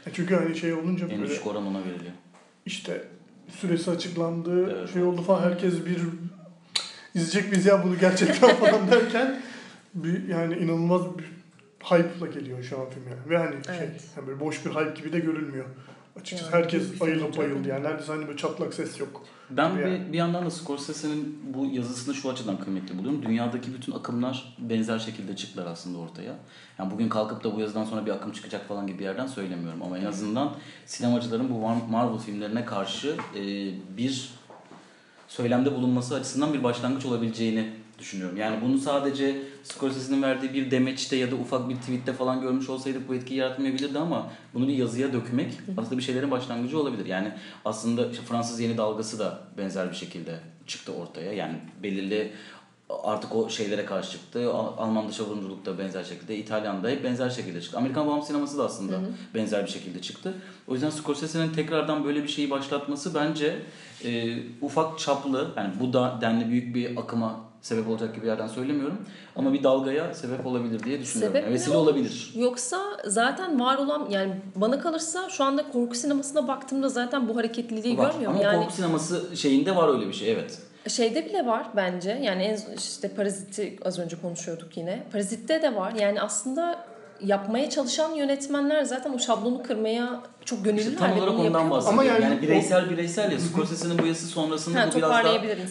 E 0.07 0.09
Çünkü 0.13 0.35
hani 0.35 0.57
şey 0.57 0.73
olunca 0.73 1.05
En 1.07 1.19
böyle 1.19 1.29
düşük 1.31 1.47
oran 1.47 1.67
ona 1.67 1.79
veriliyor. 1.79 2.11
işte 2.65 3.03
süresi 3.59 3.91
açıklandı, 3.91 4.71
Evet. 4.77 4.93
şey 4.93 5.03
oldu 5.03 5.21
falan 5.21 5.41
herkes 5.41 5.73
bir 5.85 5.97
izleyecek 7.15 7.51
miyiz 7.51 7.65
ya 7.65 7.83
bunu 7.83 7.99
gerçekten 7.99 8.55
falan 8.55 8.91
derken 8.91 9.41
bir 9.93 10.27
yani 10.27 10.55
inanılmaz 10.55 11.01
bir 11.17 11.25
hype'la 11.83 12.27
geliyor 12.27 12.63
şu 12.63 12.79
an 12.81 12.89
film 12.89 13.03
yani. 13.09 13.29
Ve 13.29 13.37
hani 13.37 13.65
şey 13.65 13.75
Evet. 13.77 14.03
yani 14.17 14.27
böyle 14.27 14.39
boş 14.39 14.65
bir 14.65 14.71
hype 14.71 15.01
gibi 15.01 15.13
de 15.13 15.19
görülmüyor. 15.19 15.65
Açıkçası 16.21 16.51
Yani 16.51 16.63
herkes 16.63 17.01
ayılıp 17.01 17.37
bayıldı 17.37 17.69
yani. 17.69 17.83
Neredeyse 17.83 18.11
hani 18.11 18.27
böyle 18.27 18.37
çatlak 18.37 18.73
ses 18.73 18.99
yok. 18.99 19.23
Ben 19.49 19.77
bir, 19.77 19.81
yani. 19.81 20.13
bir 20.13 20.17
yandan 20.17 20.45
da 20.45 20.49
Scorsese'nin 20.51 21.39
bu 21.53 21.65
yazısını 21.65 22.13
şu 22.13 22.29
açıdan 22.29 22.59
kıymetli 22.59 22.97
buluyorum. 22.97 23.21
Dünyadaki 23.23 23.73
bütün 23.73 23.91
akımlar 23.91 24.55
benzer 24.59 24.99
şekilde 24.99 25.35
çıktılar 25.35 25.65
aslında 25.65 25.97
ortaya. 25.97 26.35
Yani 26.79 26.91
bugün 26.91 27.09
kalkıp 27.09 27.43
da 27.43 27.55
bu 27.55 27.59
yazıdan 27.59 27.85
sonra 27.85 28.05
bir 28.05 28.11
akım 28.11 28.31
çıkacak 28.31 28.67
falan 28.67 28.87
gibi 28.87 28.99
bir 28.99 29.03
yerden 29.03 29.27
söylemiyorum. 29.27 29.81
Ama 29.81 29.97
en 29.97 30.05
azından 30.05 30.55
sinemacıların 30.85 31.49
bu 31.49 31.53
Mar- 31.53 31.89
Marvel 31.89 32.19
filmlerine 32.19 32.65
karşı 32.65 33.15
e, 33.35 33.41
bir 33.97 34.29
söylemde 35.27 35.75
bulunması 35.75 36.15
açısından 36.15 36.53
bir 36.53 36.63
başlangıç 36.63 37.05
olabileceğini 37.05 37.69
düşünüyorum. 37.99 38.37
Yani 38.37 38.61
bunu 38.61 38.77
sadece 38.77 39.41
Scorsese'nin 39.63 40.21
verdiği 40.21 40.53
bir 40.53 40.71
demeçte 40.71 41.15
ya 41.15 41.31
da 41.31 41.35
ufak 41.35 41.69
bir 41.69 41.75
tweette 41.75 42.13
falan 42.13 42.41
görmüş 42.41 42.69
olsaydık 42.69 43.09
bu 43.09 43.15
etkiyi 43.15 43.39
yaratmayabilirdi 43.39 43.99
ama 43.99 44.31
bunu 44.53 44.67
bir 44.67 44.73
yazıya 44.73 45.13
dökmek 45.13 45.53
aslında 45.77 45.97
bir 45.97 46.03
şeylerin 46.03 46.31
başlangıcı 46.31 46.79
olabilir. 46.79 47.05
Yani 47.05 47.31
aslında 47.65 48.11
işte 48.11 48.23
Fransız 48.23 48.59
yeni 48.59 48.77
dalgası 48.77 49.19
da 49.19 49.39
benzer 49.57 49.89
bir 49.89 49.95
şekilde 49.95 50.39
çıktı 50.67 50.93
ortaya. 50.93 51.33
Yani 51.33 51.55
belirli 51.83 52.31
artık 53.03 53.35
o 53.35 53.49
şeylere 53.49 53.85
karşı 53.85 54.11
çıktı. 54.11 54.53
Al- 54.53 54.77
Alman 54.77 55.09
dışa 55.09 55.23
vurumculuk 55.23 55.65
da 55.65 55.79
benzer 55.79 56.03
şekilde, 56.03 56.37
İtalyan'da 56.37 56.89
hep 56.89 57.03
benzer 57.03 57.29
şekilde 57.29 57.61
çıktı. 57.61 57.77
Amerikan 57.77 58.07
bağımsız 58.07 58.27
sineması 58.27 58.57
da 58.57 58.65
aslında 58.65 58.99
benzer 59.35 59.65
bir 59.65 59.71
şekilde 59.71 60.01
çıktı. 60.01 60.33
O 60.67 60.73
yüzden 60.73 60.89
Scorsese'nin 60.89 61.53
tekrardan 61.53 62.05
böyle 62.05 62.23
bir 62.23 62.27
şeyi 62.27 62.49
başlatması 62.49 63.15
bence 63.15 63.59
e, 64.05 64.37
ufak 64.61 64.99
çaplı, 64.99 65.51
yani 65.57 65.73
bu 65.79 65.93
da 65.93 66.17
denli 66.21 66.49
büyük 66.49 66.75
bir 66.75 66.97
akıma 66.97 67.50
sebep 67.61 67.87
olacak 67.87 68.15
gibi 68.15 68.27
yerden 68.27 68.47
söylemiyorum. 68.47 68.97
Ama 69.35 69.53
bir 69.53 69.63
dalgaya 69.63 70.13
sebep 70.13 70.45
olabilir 70.45 70.83
diye 70.83 70.99
düşünüyorum. 70.99 71.33
Sebep 71.33 71.43
Yani 71.43 71.53
vesile 71.53 71.75
olabilir. 71.75 72.31
Yoksa 72.35 72.77
zaten 73.05 73.59
var 73.59 73.77
olan 73.77 74.07
yani 74.09 74.35
bana 74.55 74.79
kalırsa 74.79 75.29
şu 75.29 75.43
anda 75.43 75.71
korku 75.71 75.95
sinemasına 75.95 76.47
baktığımda 76.47 76.89
zaten 76.89 77.29
bu 77.29 77.35
hareketliliği 77.35 77.97
Var. 77.97 78.11
görmüyorum. 78.11 78.37
Ama 78.37 78.45
yani 78.45 78.59
korku 78.63 78.75
sineması 78.75 79.37
şeyinde 79.37 79.75
var 79.75 79.93
öyle 79.93 80.07
bir 80.07 80.13
şey 80.13 80.31
evet. 80.31 80.59
şeyde 80.87 81.25
bile 81.25 81.45
var 81.45 81.67
bence. 81.75 82.19
Yani 82.23 82.43
en 82.43 82.75
işte 82.77 83.09
Parazit'i 83.09 83.77
az 83.85 83.99
önce 83.99 84.21
konuşuyorduk 84.21 84.77
yine. 84.77 85.03
Parazit'te 85.11 85.61
de 85.61 85.75
var. 85.75 85.93
Yani 85.99 86.21
aslında 86.21 86.85
yapmaya 87.23 87.69
çalışan 87.69 88.13
yönetmenler 88.13 88.83
zaten 88.83 89.13
o 89.13 89.19
şablonu 89.19 89.63
kırmaya 89.63 90.23
çok 90.45 90.65
gönüllüler 90.65 90.85
İşte 90.85 90.95
tam 90.99 91.17
olarak 91.17 91.39
ondan 91.39 91.71
bahsediyorum. 91.71 91.99
Ama 91.99 92.03
yani, 92.03 92.23
yani 92.23 92.41
bireysel 92.41 92.89
bireysel 92.89 93.31
ya 93.31 93.39
Scorsese'nin 93.39 93.99
bu 93.99 94.05
yazısı 94.05 94.27
sonrasında 94.27 94.79
Ha, 94.81 94.89
bu 94.93 94.97
biraz 94.97 95.09
daha 95.09 95.23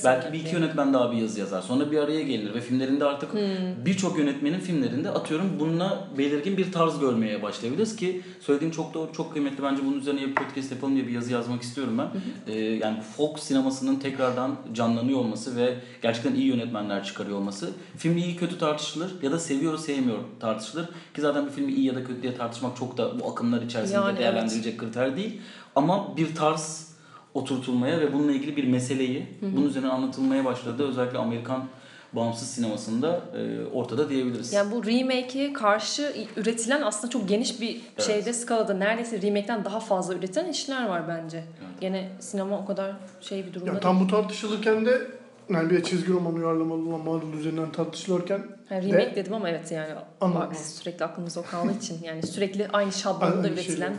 belki 0.05 0.33
bir 0.33 0.41
iki 0.41 0.55
yönetmen 0.55 0.95
daha 0.95 1.12
bir 1.12 1.16
yazı 1.16 1.41
yazar. 1.41 1.62
Sonra 1.62 1.91
bir 1.91 1.99
araya 1.99 2.23
gelir 2.23 2.55
ve 2.55 2.61
filmlerinde 2.61 3.05
artık 3.05 3.33
Hmm. 3.33 3.41
birçok 3.85 4.18
yönetmenin 4.18 4.61
filmlerinde 4.61 5.11
atıyorum 5.11 5.47
bununla 5.61 6.09
belirgin 6.18 6.57
bir 6.57 6.73
tarz 6.73 7.01
görmeye 7.01 7.43
başlayabiliriz 7.43 7.97
ki 7.97 8.23
söylediğin 8.41 8.71
çok 8.71 8.95
doğru 8.95 9.12
çok 9.12 9.33
kıymetli 9.33 9.62
bence 9.62 9.83
bunun 9.87 9.99
üzerine 10.01 10.21
bir 10.21 10.35
podcast 10.35 10.73
yapalım 10.73 10.95
diye 10.95 11.07
bir 11.07 11.12
yazı 11.12 11.33
yazmak 11.33 11.62
istiyorum 11.62 11.99
ben. 11.99 12.09
Ee, 12.53 12.59
yani 12.59 12.97
folk 13.16 13.39
sinemasının 13.39 13.97
tekrardan 13.97 14.57
canlanıyor 14.73 15.18
olması 15.18 15.57
ve 15.57 15.75
gerçekten 16.03 16.35
iyi 16.35 16.47
yönetmenler 16.47 17.05
çıkarıyor 17.05 17.37
olması. 17.39 17.71
Film 17.97 18.16
iyi 18.16 18.37
kötü 18.37 18.59
tartışılır 18.59 19.23
ya 19.23 19.33
da 19.33 19.39
seviyor 19.39 19.79
sevmiyor 19.79 20.18
tartışılır 20.41 20.87
ki 21.14 21.21
zaten 21.21 21.47
bir 21.47 21.51
filmi 21.51 21.73
iyi 21.73 21.87
ya 21.87 21.95
da 21.95 22.05
kötü 22.05 22.23
diye 22.23 22.37
tartışmak 22.37 22.77
çok 22.77 22.99
da 22.99 23.21
bu 23.21 23.31
akımlar 23.31 23.62
içerisinde 23.62 23.97
Yani 23.97 24.18
değerlendirilecek 24.64 24.78
kriter 24.80 25.16
değil. 25.16 25.40
Ama 25.76 26.16
bir 26.16 26.34
tarz 26.34 26.90
oturtulmaya 27.34 28.00
ve 28.00 28.12
bununla 28.12 28.32
ilgili 28.32 28.56
bir 28.56 28.68
meseleyi 28.68 29.26
bunun 29.42 29.68
üzerine 29.68 29.88
anlatılmaya 29.88 30.44
başladı. 30.44 30.88
Özellikle 30.88 31.18
Amerikan 31.18 31.64
bağımsız 32.12 32.48
sinemasında 32.48 33.20
e, 33.36 33.64
ortada 33.72 34.08
diyebiliriz. 34.08 34.52
Yani 34.52 34.72
bu 34.72 34.86
remake'e 34.86 35.52
karşı 35.52 36.12
üretilen 36.36 36.82
aslında 36.82 37.11
çok 37.11 37.28
geniş 37.28 37.61
bir 37.61 37.80
şeyde 37.98 38.32
skalada 38.32 38.74
neredeyse 38.74 39.22
remake'ten 39.22 39.64
daha 39.64 39.80
fazla 39.80 40.14
üretilen 40.14 40.48
işler 40.48 40.88
var 40.88 41.08
bence. 41.08 41.44
Gene 41.80 42.08
sinema 42.20 42.58
o 42.58 42.66
kadar 42.66 42.92
şey 43.20 43.46
bir 43.46 43.54
durumda 43.54 43.72
Ya 43.72 43.80
tam 43.80 44.00
bu 44.00 44.06
tartışılırken 44.06 44.86
de 44.86 45.06
yani 45.50 45.70
bir 45.70 45.76
de 45.76 45.82
çizgi 45.82 46.12
roman 46.12 46.34
uyarlamalı 46.34 46.88
olan 46.88 47.00
Marvel 47.00 47.38
üzerinden 47.38 47.72
tartışılırken 47.72 48.42
Yani 48.70 48.92
de- 48.92 48.98
remake 48.98 49.16
dedim 49.16 49.34
ama 49.34 49.48
evet 49.48 49.72
yani 49.72 49.94
bak, 50.20 50.56
sürekli 50.56 51.04
aklımızda 51.04 51.40
o 51.40 51.44
kaldığı 51.44 51.78
için 51.78 51.98
yani 52.04 52.26
sürekli 52.26 52.68
aynı 52.72 52.92
şablonda 52.92 53.26
Aynı 53.26 53.48
üretilen 53.48 53.94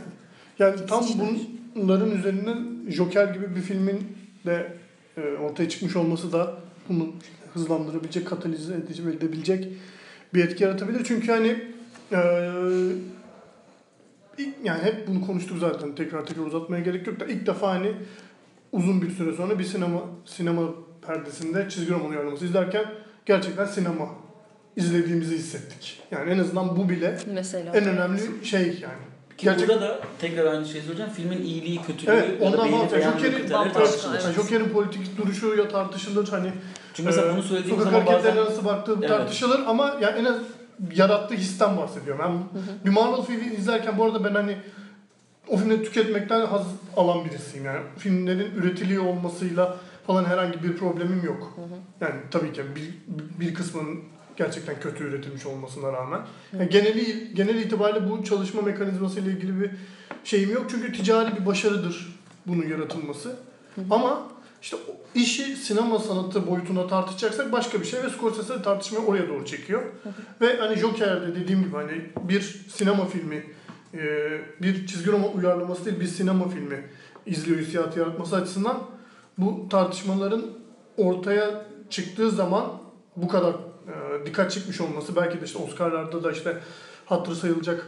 Yani 0.59 0.85
tam 0.85 1.03
işler. 1.03 1.27
bunların 1.75 2.11
üzerinden 2.11 2.67
Joker 2.89 3.33
gibi 3.33 3.55
bir 3.55 3.61
filmin 3.61 4.17
de 4.45 4.73
e, 5.17 5.21
ortaya 5.21 5.69
çıkmış 5.69 5.95
olması 5.95 6.31
da 6.31 6.55
bunu 6.89 7.09
hızlandırabilecek, 7.53 8.27
katalize 8.27 8.73
edebilecek 8.73 9.67
bir 10.33 10.43
etki 10.45 10.63
yaratabilir. 10.63 11.03
Çünkü 11.03 11.31
hani 11.31 11.47
e, 12.11 12.19
ilk- 14.37 14.55
yani 14.63 14.83
hep 14.83 15.07
bunu 15.07 15.25
konuştuk 15.25 15.57
zaten 15.59 15.95
tekrar 15.95 16.25
tekrar 16.25 16.43
uzatmaya 16.45 16.83
gerek 16.83 17.07
yok 17.07 17.19
da 17.19 17.25
ilk 17.25 17.47
defa 17.47 17.69
hani 17.69 17.91
uzun 18.71 19.01
bir 19.01 19.09
süre 19.09 19.35
sonra 19.35 19.59
bir 19.59 19.63
sinema 19.63 20.01
sinema 20.25 20.61
perdesinde 21.07 21.69
çizgi 21.69 21.93
roman 21.93 22.09
uyarlaması 22.09 22.45
izlerken 22.45 22.85
gerçekten 23.25 23.65
sinema 23.65 24.09
izlediğimizi 24.75 25.35
hissettik. 25.37 26.01
Yani 26.11 26.29
en 26.31 26.39
azından 26.39 26.77
bu 26.77 26.89
bile 26.89 27.17
mesela. 27.33 27.73
en 27.77 27.85
önemli 27.87 28.21
şey 28.43 28.61
yani. 28.67 29.10
Ki 29.41 29.45
Gerçek- 29.45 29.69
burada 29.69 29.81
da 29.81 29.99
tekrar 30.19 30.45
aynı 30.45 30.65
şeyi 30.65 30.81
söyleyeceğim. 30.81 31.11
Filmin 31.11 31.41
iyiliği, 31.41 31.81
kötülüğü 31.81 32.11
Evet, 32.11 32.41
ya 32.41 32.53
da 32.53 32.67
Joker'in 33.01 33.33
evet. 33.33 33.51
Yani 34.23 34.33
Joker'in 34.35 34.69
politik 34.69 35.17
duruşu 35.17 35.55
ya 35.55 35.67
tartışılır 35.67 36.27
hani 36.27 36.51
Çünkü 36.93 37.09
mesela 37.09 37.27
e, 37.27 37.33
bunu 37.33 37.43
söylediğim 37.43 37.77
sokak 37.77 37.91
zaman 37.91 38.05
bazen 38.05 38.35
nasıl 38.35 38.65
baktığı 38.65 38.95
Evet. 38.99 39.09
tartışılır 39.09 39.59
ama 39.67 39.97
yani 40.01 40.19
en 40.19 40.25
az 40.25 40.35
yarattığı 40.95 41.35
histen 41.35 41.77
bahsediyorum. 41.77 42.21
Ben 42.25 42.61
bir 42.85 42.89
Marvel 42.89 43.21
filmi 43.21 43.53
izlerken 43.55 43.97
bu 43.97 44.03
arada 44.03 44.23
ben 44.23 44.35
hani 44.35 44.57
o 45.47 45.57
filmleri 45.57 45.83
tüketmekten 45.83 46.45
haz 46.45 46.65
alan 46.97 47.25
birisiyim 47.25 47.65
yani. 47.65 47.79
Filmlerin 47.97 48.51
üretiliyor 48.55 49.05
olmasıyla 49.05 49.77
falan 50.07 50.25
herhangi 50.25 50.63
bir 50.63 50.77
problemim 50.77 51.25
yok. 51.25 51.57
Yani 52.01 52.15
tabii 52.31 52.53
ki 52.53 52.61
bir, 52.75 52.93
bir 53.39 53.53
kısmının 53.53 53.99
gerçekten 54.37 54.79
kötü 54.79 55.03
üretilmiş 55.03 55.45
olmasına 55.45 55.93
rağmen. 55.93 56.21
Yani 56.53 56.69
geneli 56.69 57.33
genel 57.33 57.55
itibariyle 57.55 58.09
bu 58.09 58.23
çalışma 58.23 58.61
mekanizması 58.61 59.19
ile 59.19 59.31
ilgili 59.31 59.61
bir 59.61 59.69
şeyim 60.23 60.53
yok. 60.53 60.65
Çünkü 60.69 60.93
ticari 60.93 61.39
bir 61.39 61.45
başarıdır 61.45 62.19
bunun 62.47 62.67
yaratılması. 62.67 63.35
Ama 63.89 64.27
işte 64.61 64.77
işi 65.15 65.55
sinema 65.55 65.99
sanatı 65.99 66.47
boyutuna 66.47 66.87
tartışacaksak 66.87 67.51
başka 67.51 67.81
bir 67.81 67.85
şey 67.85 68.03
ve 68.03 68.09
Scorsese 68.09 68.61
tartışmayı 68.61 69.05
oraya 69.05 69.29
doğru 69.29 69.45
çekiyor. 69.45 69.81
ve 70.41 70.57
hani 70.57 70.75
Joker'de 70.77 71.35
dediğim 71.35 71.63
gibi 71.63 71.75
hani 71.75 72.01
bir 72.23 72.41
sinema 72.73 73.05
filmi 73.05 73.43
e, 73.93 73.99
bir 74.61 74.87
çizgi 74.87 75.11
roman 75.11 75.37
uyarlaması 75.37 75.85
değil 75.85 75.99
bir 75.99 76.05
sinema 76.05 76.49
filmi 76.49 76.83
izliyor 77.25 77.59
hissiyatı 77.59 77.99
yaratması 77.99 78.35
açısından 78.35 78.79
bu 79.37 79.69
tartışmaların 79.69 80.41
ortaya 80.97 81.65
çıktığı 81.89 82.31
zaman 82.31 82.65
bu 83.15 83.27
kadar 83.27 83.55
e, 83.87 84.25
dikkat 84.25 84.51
çekmiş 84.51 84.81
olması 84.81 85.15
belki 85.15 85.41
de 85.41 85.45
işte 85.45 85.59
Oscar'larda 85.63 86.23
da 86.23 86.31
işte 86.31 86.57
hatırı 87.05 87.35
sayılacak 87.35 87.85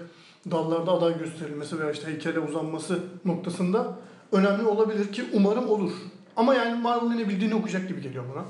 dallarda 0.51 0.91
aday 0.91 1.19
gösterilmesi 1.19 1.79
veya 1.79 1.91
işte 1.91 2.07
heykele 2.07 2.39
uzanması 2.39 2.99
noktasında 3.25 3.95
önemli 4.31 4.65
olabilir 4.65 5.11
ki 5.13 5.23
umarım 5.33 5.69
olur. 5.69 5.91
Ama 6.35 6.53
yani 6.55 6.81
Marvel'ın 6.81 7.17
ne 7.17 7.29
bildiğini 7.29 7.55
okuyacak 7.55 7.87
gibi 7.87 8.01
geliyor 8.01 8.23
bana. 8.35 8.43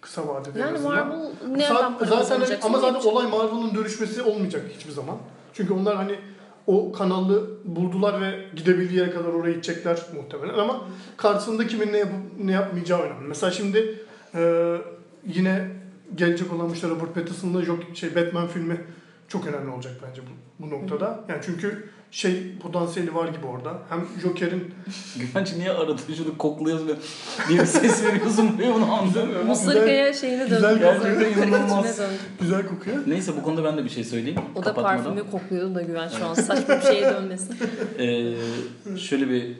Kısa 0.00 0.28
vadede 0.28 0.58
en 0.58 0.64
Yani 0.66 0.74
azından. 0.78 1.08
Marvel 1.08 1.24
Sa- 1.24 1.58
nereden 1.58 1.98
para 1.98 2.04
zaten 2.10 2.18
kazanacak? 2.18 2.64
ama 2.64 2.78
zaten 2.78 2.92
yapacak- 2.94 3.12
olay 3.12 3.26
Marvel'ın 3.30 3.74
dönüşmesi 3.74 4.22
olmayacak 4.22 4.62
hiçbir 4.78 4.92
zaman. 4.92 5.16
Çünkü 5.52 5.72
onlar 5.72 5.96
hani 5.96 6.18
o 6.66 6.92
kanalı 6.92 7.50
buldular 7.64 8.20
ve 8.20 8.44
gidebildiği 8.56 8.98
yere 9.00 9.10
kadar 9.10 9.28
oraya 9.28 9.52
gidecekler 9.52 9.98
muhtemelen 10.16 10.58
ama 10.58 10.80
karşısında 11.16 11.66
kimin 11.66 11.92
ne 11.92 11.98
yapıp 11.98 12.14
ne 12.38 12.52
yapmayacağı 12.52 13.00
önemli. 13.00 13.28
Mesela 13.28 13.50
şimdi 13.50 13.98
e, 14.34 14.74
yine 15.26 15.68
gelecek 16.14 16.52
olan 16.52 16.70
işte 16.70 16.88
Robert 16.88 17.14
Pattinson'la 17.14 17.62
Jok- 17.62 17.94
şey 17.94 18.16
Batman 18.16 18.48
filmi 18.48 18.80
çok 19.28 19.46
önemli 19.46 19.70
olacak 19.70 19.92
bence 20.08 20.22
bu, 20.22 20.64
bu 20.66 20.70
noktada. 20.70 21.24
Yani 21.28 21.40
çünkü 21.46 21.88
şey 22.10 22.58
potansiyeli 22.62 23.14
var 23.14 23.28
gibi 23.28 23.46
orada. 23.46 23.78
Hem 23.88 24.06
Joker'in 24.22 24.74
Güvenç 25.20 25.52
niye 25.56 25.70
aradın 25.70 26.14
şunu 26.16 26.38
kokluyorsun 26.38 26.88
ve 26.88 26.92
diye 27.48 27.60
bir 27.60 27.66
ses 27.66 28.04
veriyorsun 28.04 28.58
buraya 28.58 28.74
bunu 28.74 28.92
anlamıyorum. 28.94 29.46
Mustarika'ya 29.46 30.12
şeyine 30.12 30.44
güzel 30.44 30.80
döndü. 30.80 30.80
gerçekten 31.02 31.48
inanılmaz. 31.48 31.90
İçine 31.90 32.06
döndü. 32.06 32.18
güzel 32.40 32.66
kokuyor. 32.66 32.96
Neyse 33.06 33.32
bu 33.36 33.42
konuda 33.42 33.64
ben 33.64 33.76
de 33.76 33.84
bir 33.84 33.90
şey 33.90 34.04
söyleyeyim. 34.04 34.40
O 34.54 34.64
da 34.64 34.74
parfümü 34.74 35.30
kokluyordu 35.30 35.74
da 35.74 35.82
güven 35.82 36.08
şu 36.08 36.26
an 36.26 36.34
saçma 36.34 36.76
bir 36.76 36.82
şeye 36.82 37.02
dönmesin. 37.02 37.56
Ee, 37.98 38.34
şöyle 38.98 39.28
bir 39.30 39.56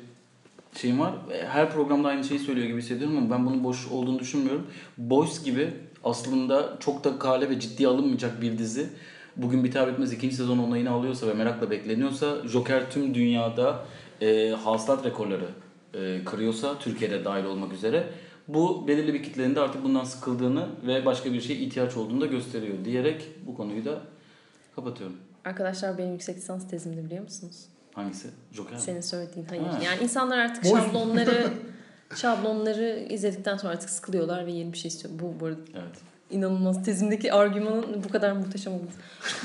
şeyim 0.77 1.01
var. 1.01 1.15
Her 1.49 1.71
programda 1.71 2.09
aynı 2.09 2.25
şeyi 2.25 2.41
söylüyor 2.41 2.67
gibi 2.67 2.79
hissediyorum 2.83 3.17
ama 3.17 3.31
ben 3.31 3.47
bunun 3.47 3.65
boş 3.65 3.89
olduğunu 3.89 4.19
düşünmüyorum. 4.19 4.67
Boys 4.99 5.45
gibi 5.45 5.71
aslında 6.05 6.77
çok 6.81 7.05
da 7.05 7.19
kale 7.19 7.51
ve 7.51 7.61
ciddiye 7.61 7.89
alınmayacak 7.89 8.43
bir 8.43 8.59
dizi. 8.59 8.89
Bugün 9.37 9.65
biter 9.65 9.93
bitmez 9.93 10.13
ikinci 10.13 10.37
sezon 10.37 10.59
onayını 10.59 10.91
alıyorsa 10.91 11.27
ve 11.27 11.35
merakla 11.35 11.71
bekleniyorsa 11.71 12.49
Joker 12.49 12.91
tüm 12.91 13.15
dünyada 13.15 13.85
e, 14.21 14.51
hasılat 14.51 15.05
rekorları 15.05 15.49
e, 15.95 16.25
kırıyorsa 16.25 16.79
Türkiye'de 16.79 17.25
dahil 17.25 17.45
olmak 17.45 17.73
üzere 17.73 18.07
bu 18.49 18.89
belirli 18.89 19.15
bir 19.15 19.23
kitlenin 19.23 19.55
de 19.55 19.61
artık 19.61 19.85
bundan 19.85 20.05
sıkıldığını 20.05 20.69
ve 20.87 21.07
başka 21.07 21.33
bir 21.33 21.41
şeye 21.41 21.59
ihtiyaç 21.59 21.97
olduğunu 21.97 22.21
da 22.21 22.27
gösteriyor 22.27 22.85
diyerek 22.85 23.29
bu 23.47 23.57
konuyu 23.57 23.85
da 23.85 24.01
kapatıyorum. 24.77 25.17
Arkadaşlar 25.45 25.99
benim 25.99 26.13
yüksek 26.13 26.37
lisans 26.37 26.69
tezimdi 26.69 27.05
biliyor 27.05 27.23
musunuz? 27.23 27.65
Hangisi? 27.95 28.29
Joker 28.53 28.75
mi? 28.75 28.81
Senin 28.81 29.01
söylediğin 29.01 29.47
hayır. 29.47 29.63
Ha. 29.63 29.81
Yani 29.85 30.03
insanlar 30.03 30.39
artık 30.39 30.65
şablonları 30.65 31.53
şablonları 32.17 33.07
izledikten 33.11 33.57
sonra 33.57 33.73
artık 33.73 33.91
sıkılıyorlar 33.91 34.47
ve 34.47 34.53
yeni 34.53 34.73
bir 34.73 34.79
şey 34.79 34.89
istiyor. 34.89 35.15
Bu 35.19 35.41
bu 35.41 35.47
arada 35.47 35.59
Evet. 35.75 35.99
inanılmaz 36.31 36.85
tezimdeki 36.85 37.33
argümanın 37.33 38.05
bu 38.05 38.13
kadar 38.13 38.33
muhteşem 38.33 38.73
olması. 38.73 38.97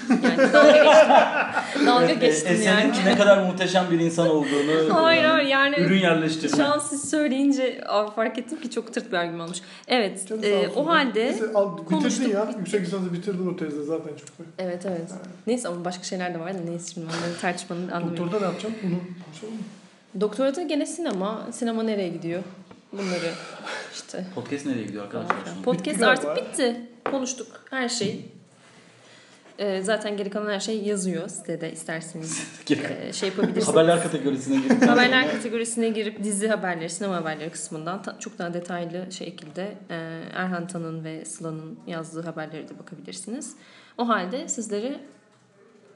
Yani 0.10 0.54
dalga 0.54 0.72
geçtim. 0.72 1.86
dalga 1.88 2.06
Evet, 2.06 2.24
e, 2.24 2.28
geçtim 2.28 2.52
Esen'in 2.54 2.94
yani. 2.94 3.06
ne 3.06 3.18
kadar 3.18 3.44
muhteşem 3.44 3.86
bir 3.92 4.00
insan 4.00 4.30
olduğunu 4.30 4.94
Hayır 4.94 5.22
yani 5.24 5.32
hayır 5.34 5.48
yani 5.50 5.76
ürün 5.80 6.00
yerleştirme. 6.00 6.58
şu 6.58 6.66
an 6.66 6.80
siz 6.80 7.10
söyleyince 7.10 7.82
fark 8.16 8.38
ettim 8.38 8.62
ki 8.62 8.70
çok 8.72 8.94
tırt 8.94 9.12
bir 9.12 9.18
argümanmış. 9.18 9.62
Evet 9.88 10.28
Canı 10.28 10.46
e, 10.46 10.68
o 10.68 10.88
halde 10.88 11.26
Neyse, 11.26 11.46
al, 11.56 11.78
bitirdin 11.78 11.96
konuştuk, 11.96 12.34
ya. 12.34 12.50
Yüksek 12.58 12.82
lisansı 12.82 13.14
bitirdin 13.14 13.48
o 13.54 13.56
tezde 13.58 13.84
zaten 13.84 14.10
çok 14.10 14.38
güzel. 14.38 14.52
evet 14.60 14.86
evet. 14.86 15.12
Neyse 15.48 15.68
ama 15.68 15.86
başka 15.86 16.04
şeyler 16.04 16.34
de 16.34 16.40
var 16.40 16.54
da 16.54 16.58
neyse 16.70 16.94
şimdi 16.94 17.06
onları 17.08 17.40
tartışmanın 17.42 17.88
anlamı. 17.88 18.18
Doktorda 18.18 18.40
ne 18.40 18.46
yapacağım? 18.46 18.76
Bunu 18.84 18.96
konuşalım 19.26 19.54
mı? 19.54 19.60
Doktorada 20.20 20.62
gene 20.62 20.86
sinema. 20.86 21.48
Sinema 21.52 21.84
nereye 21.84 22.10
gidiyor? 22.10 22.44
Bunları 22.94 23.32
işte. 23.94 24.26
Podcast 24.36 24.66
nereye 24.66 24.84
gidiyor 24.86 25.04
arkadaşlar? 25.04 25.36
Podcast 25.64 25.96
Bitti 25.98 26.06
artık 26.06 26.26
galiba. 26.26 26.46
bitti. 26.46 26.82
Konuştuk 27.12 27.48
her 27.70 27.90
şey. 27.90 28.26
Ee, 29.60 29.82
zaten 29.82 30.18
geri 30.18 30.30
kalan 30.30 30.52
her 30.52 30.60
şey 30.60 30.84
yazıyor 30.84 31.28
sitede 31.28 31.72
isterseniz 31.72 32.44
e, 32.70 33.14
şey 33.14 33.30
yapabilirsiniz. 33.30 33.68
Haberler 33.68 34.04
kategorisine 34.04 34.56
girdik. 34.56 34.82
Haberler 34.90 35.32
kategorisine 35.32 35.90
girip 35.90 36.24
dizi 36.24 36.48
haberleri, 36.48 36.90
sinema 36.90 37.16
haberleri 37.16 37.50
kısmından 37.50 38.02
ta- 38.02 38.20
çok 38.20 38.40
daha 38.40 38.54
detaylı 38.54 39.12
şekilde 39.12 39.78
e, 39.90 39.96
Erhan 40.34 40.68
Tan'ın 40.68 41.04
ve 41.04 41.26
Sıla'nın 41.26 41.80
yazdığı 41.88 42.22
haberlere 42.22 42.70
de 42.70 42.80
bakabilirsiniz. 42.80 43.56
O 43.98 44.08
halde 44.08 44.48
sizleri 44.48 45.00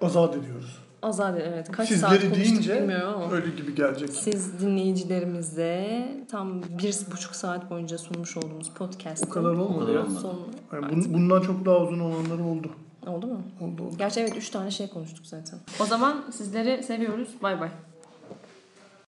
Azat 0.02 0.36
ediyoruz. 0.38 0.83
Azat 1.04 1.40
evet 1.40 1.72
kaç 1.72 1.88
Sizleri 1.88 2.02
saat 2.12 2.22
konuştuk 2.22 2.36
deyince 2.46 2.82
bilmiyorum 2.82 3.22
ama. 3.22 3.32
öyle 3.34 3.50
gibi 3.50 3.76
gelecek. 3.76 4.10
Siz 4.10 4.60
dinleyicilerimize 4.62 6.08
tam 6.32 6.64
bir 6.64 6.96
buçuk 7.12 7.36
saat 7.36 7.70
boyunca 7.70 7.98
sunmuş 7.98 8.38
olduğumuz 8.38 8.70
podcast'ın 8.70 9.28
O 9.28 9.30
kadar 9.30 9.50
olmadı 9.50 9.86
kadar 9.86 10.00
ya. 10.00 10.06
sonunu 10.06 10.46
Yani 10.74 10.86
bun- 10.86 11.14
bundan 11.14 11.42
çok 11.42 11.66
daha 11.66 11.78
uzun 11.78 12.00
olanları 12.00 12.44
oldu. 12.44 12.70
oldu 13.08 13.28
mu? 13.28 13.42
Oldu 13.62 13.84
oldu. 13.84 13.96
Gerçi 13.98 14.20
evet 14.20 14.38
üç 14.38 14.50
tane 14.50 14.72
şey 14.72 14.88
konuştuk 14.90 15.26
zaten. 15.26 15.60
O 15.80 15.86
zaman 15.86 16.24
sizleri 16.32 16.84
seviyoruz. 16.84 17.28
Bay 17.44 17.60
bay. 17.60 17.70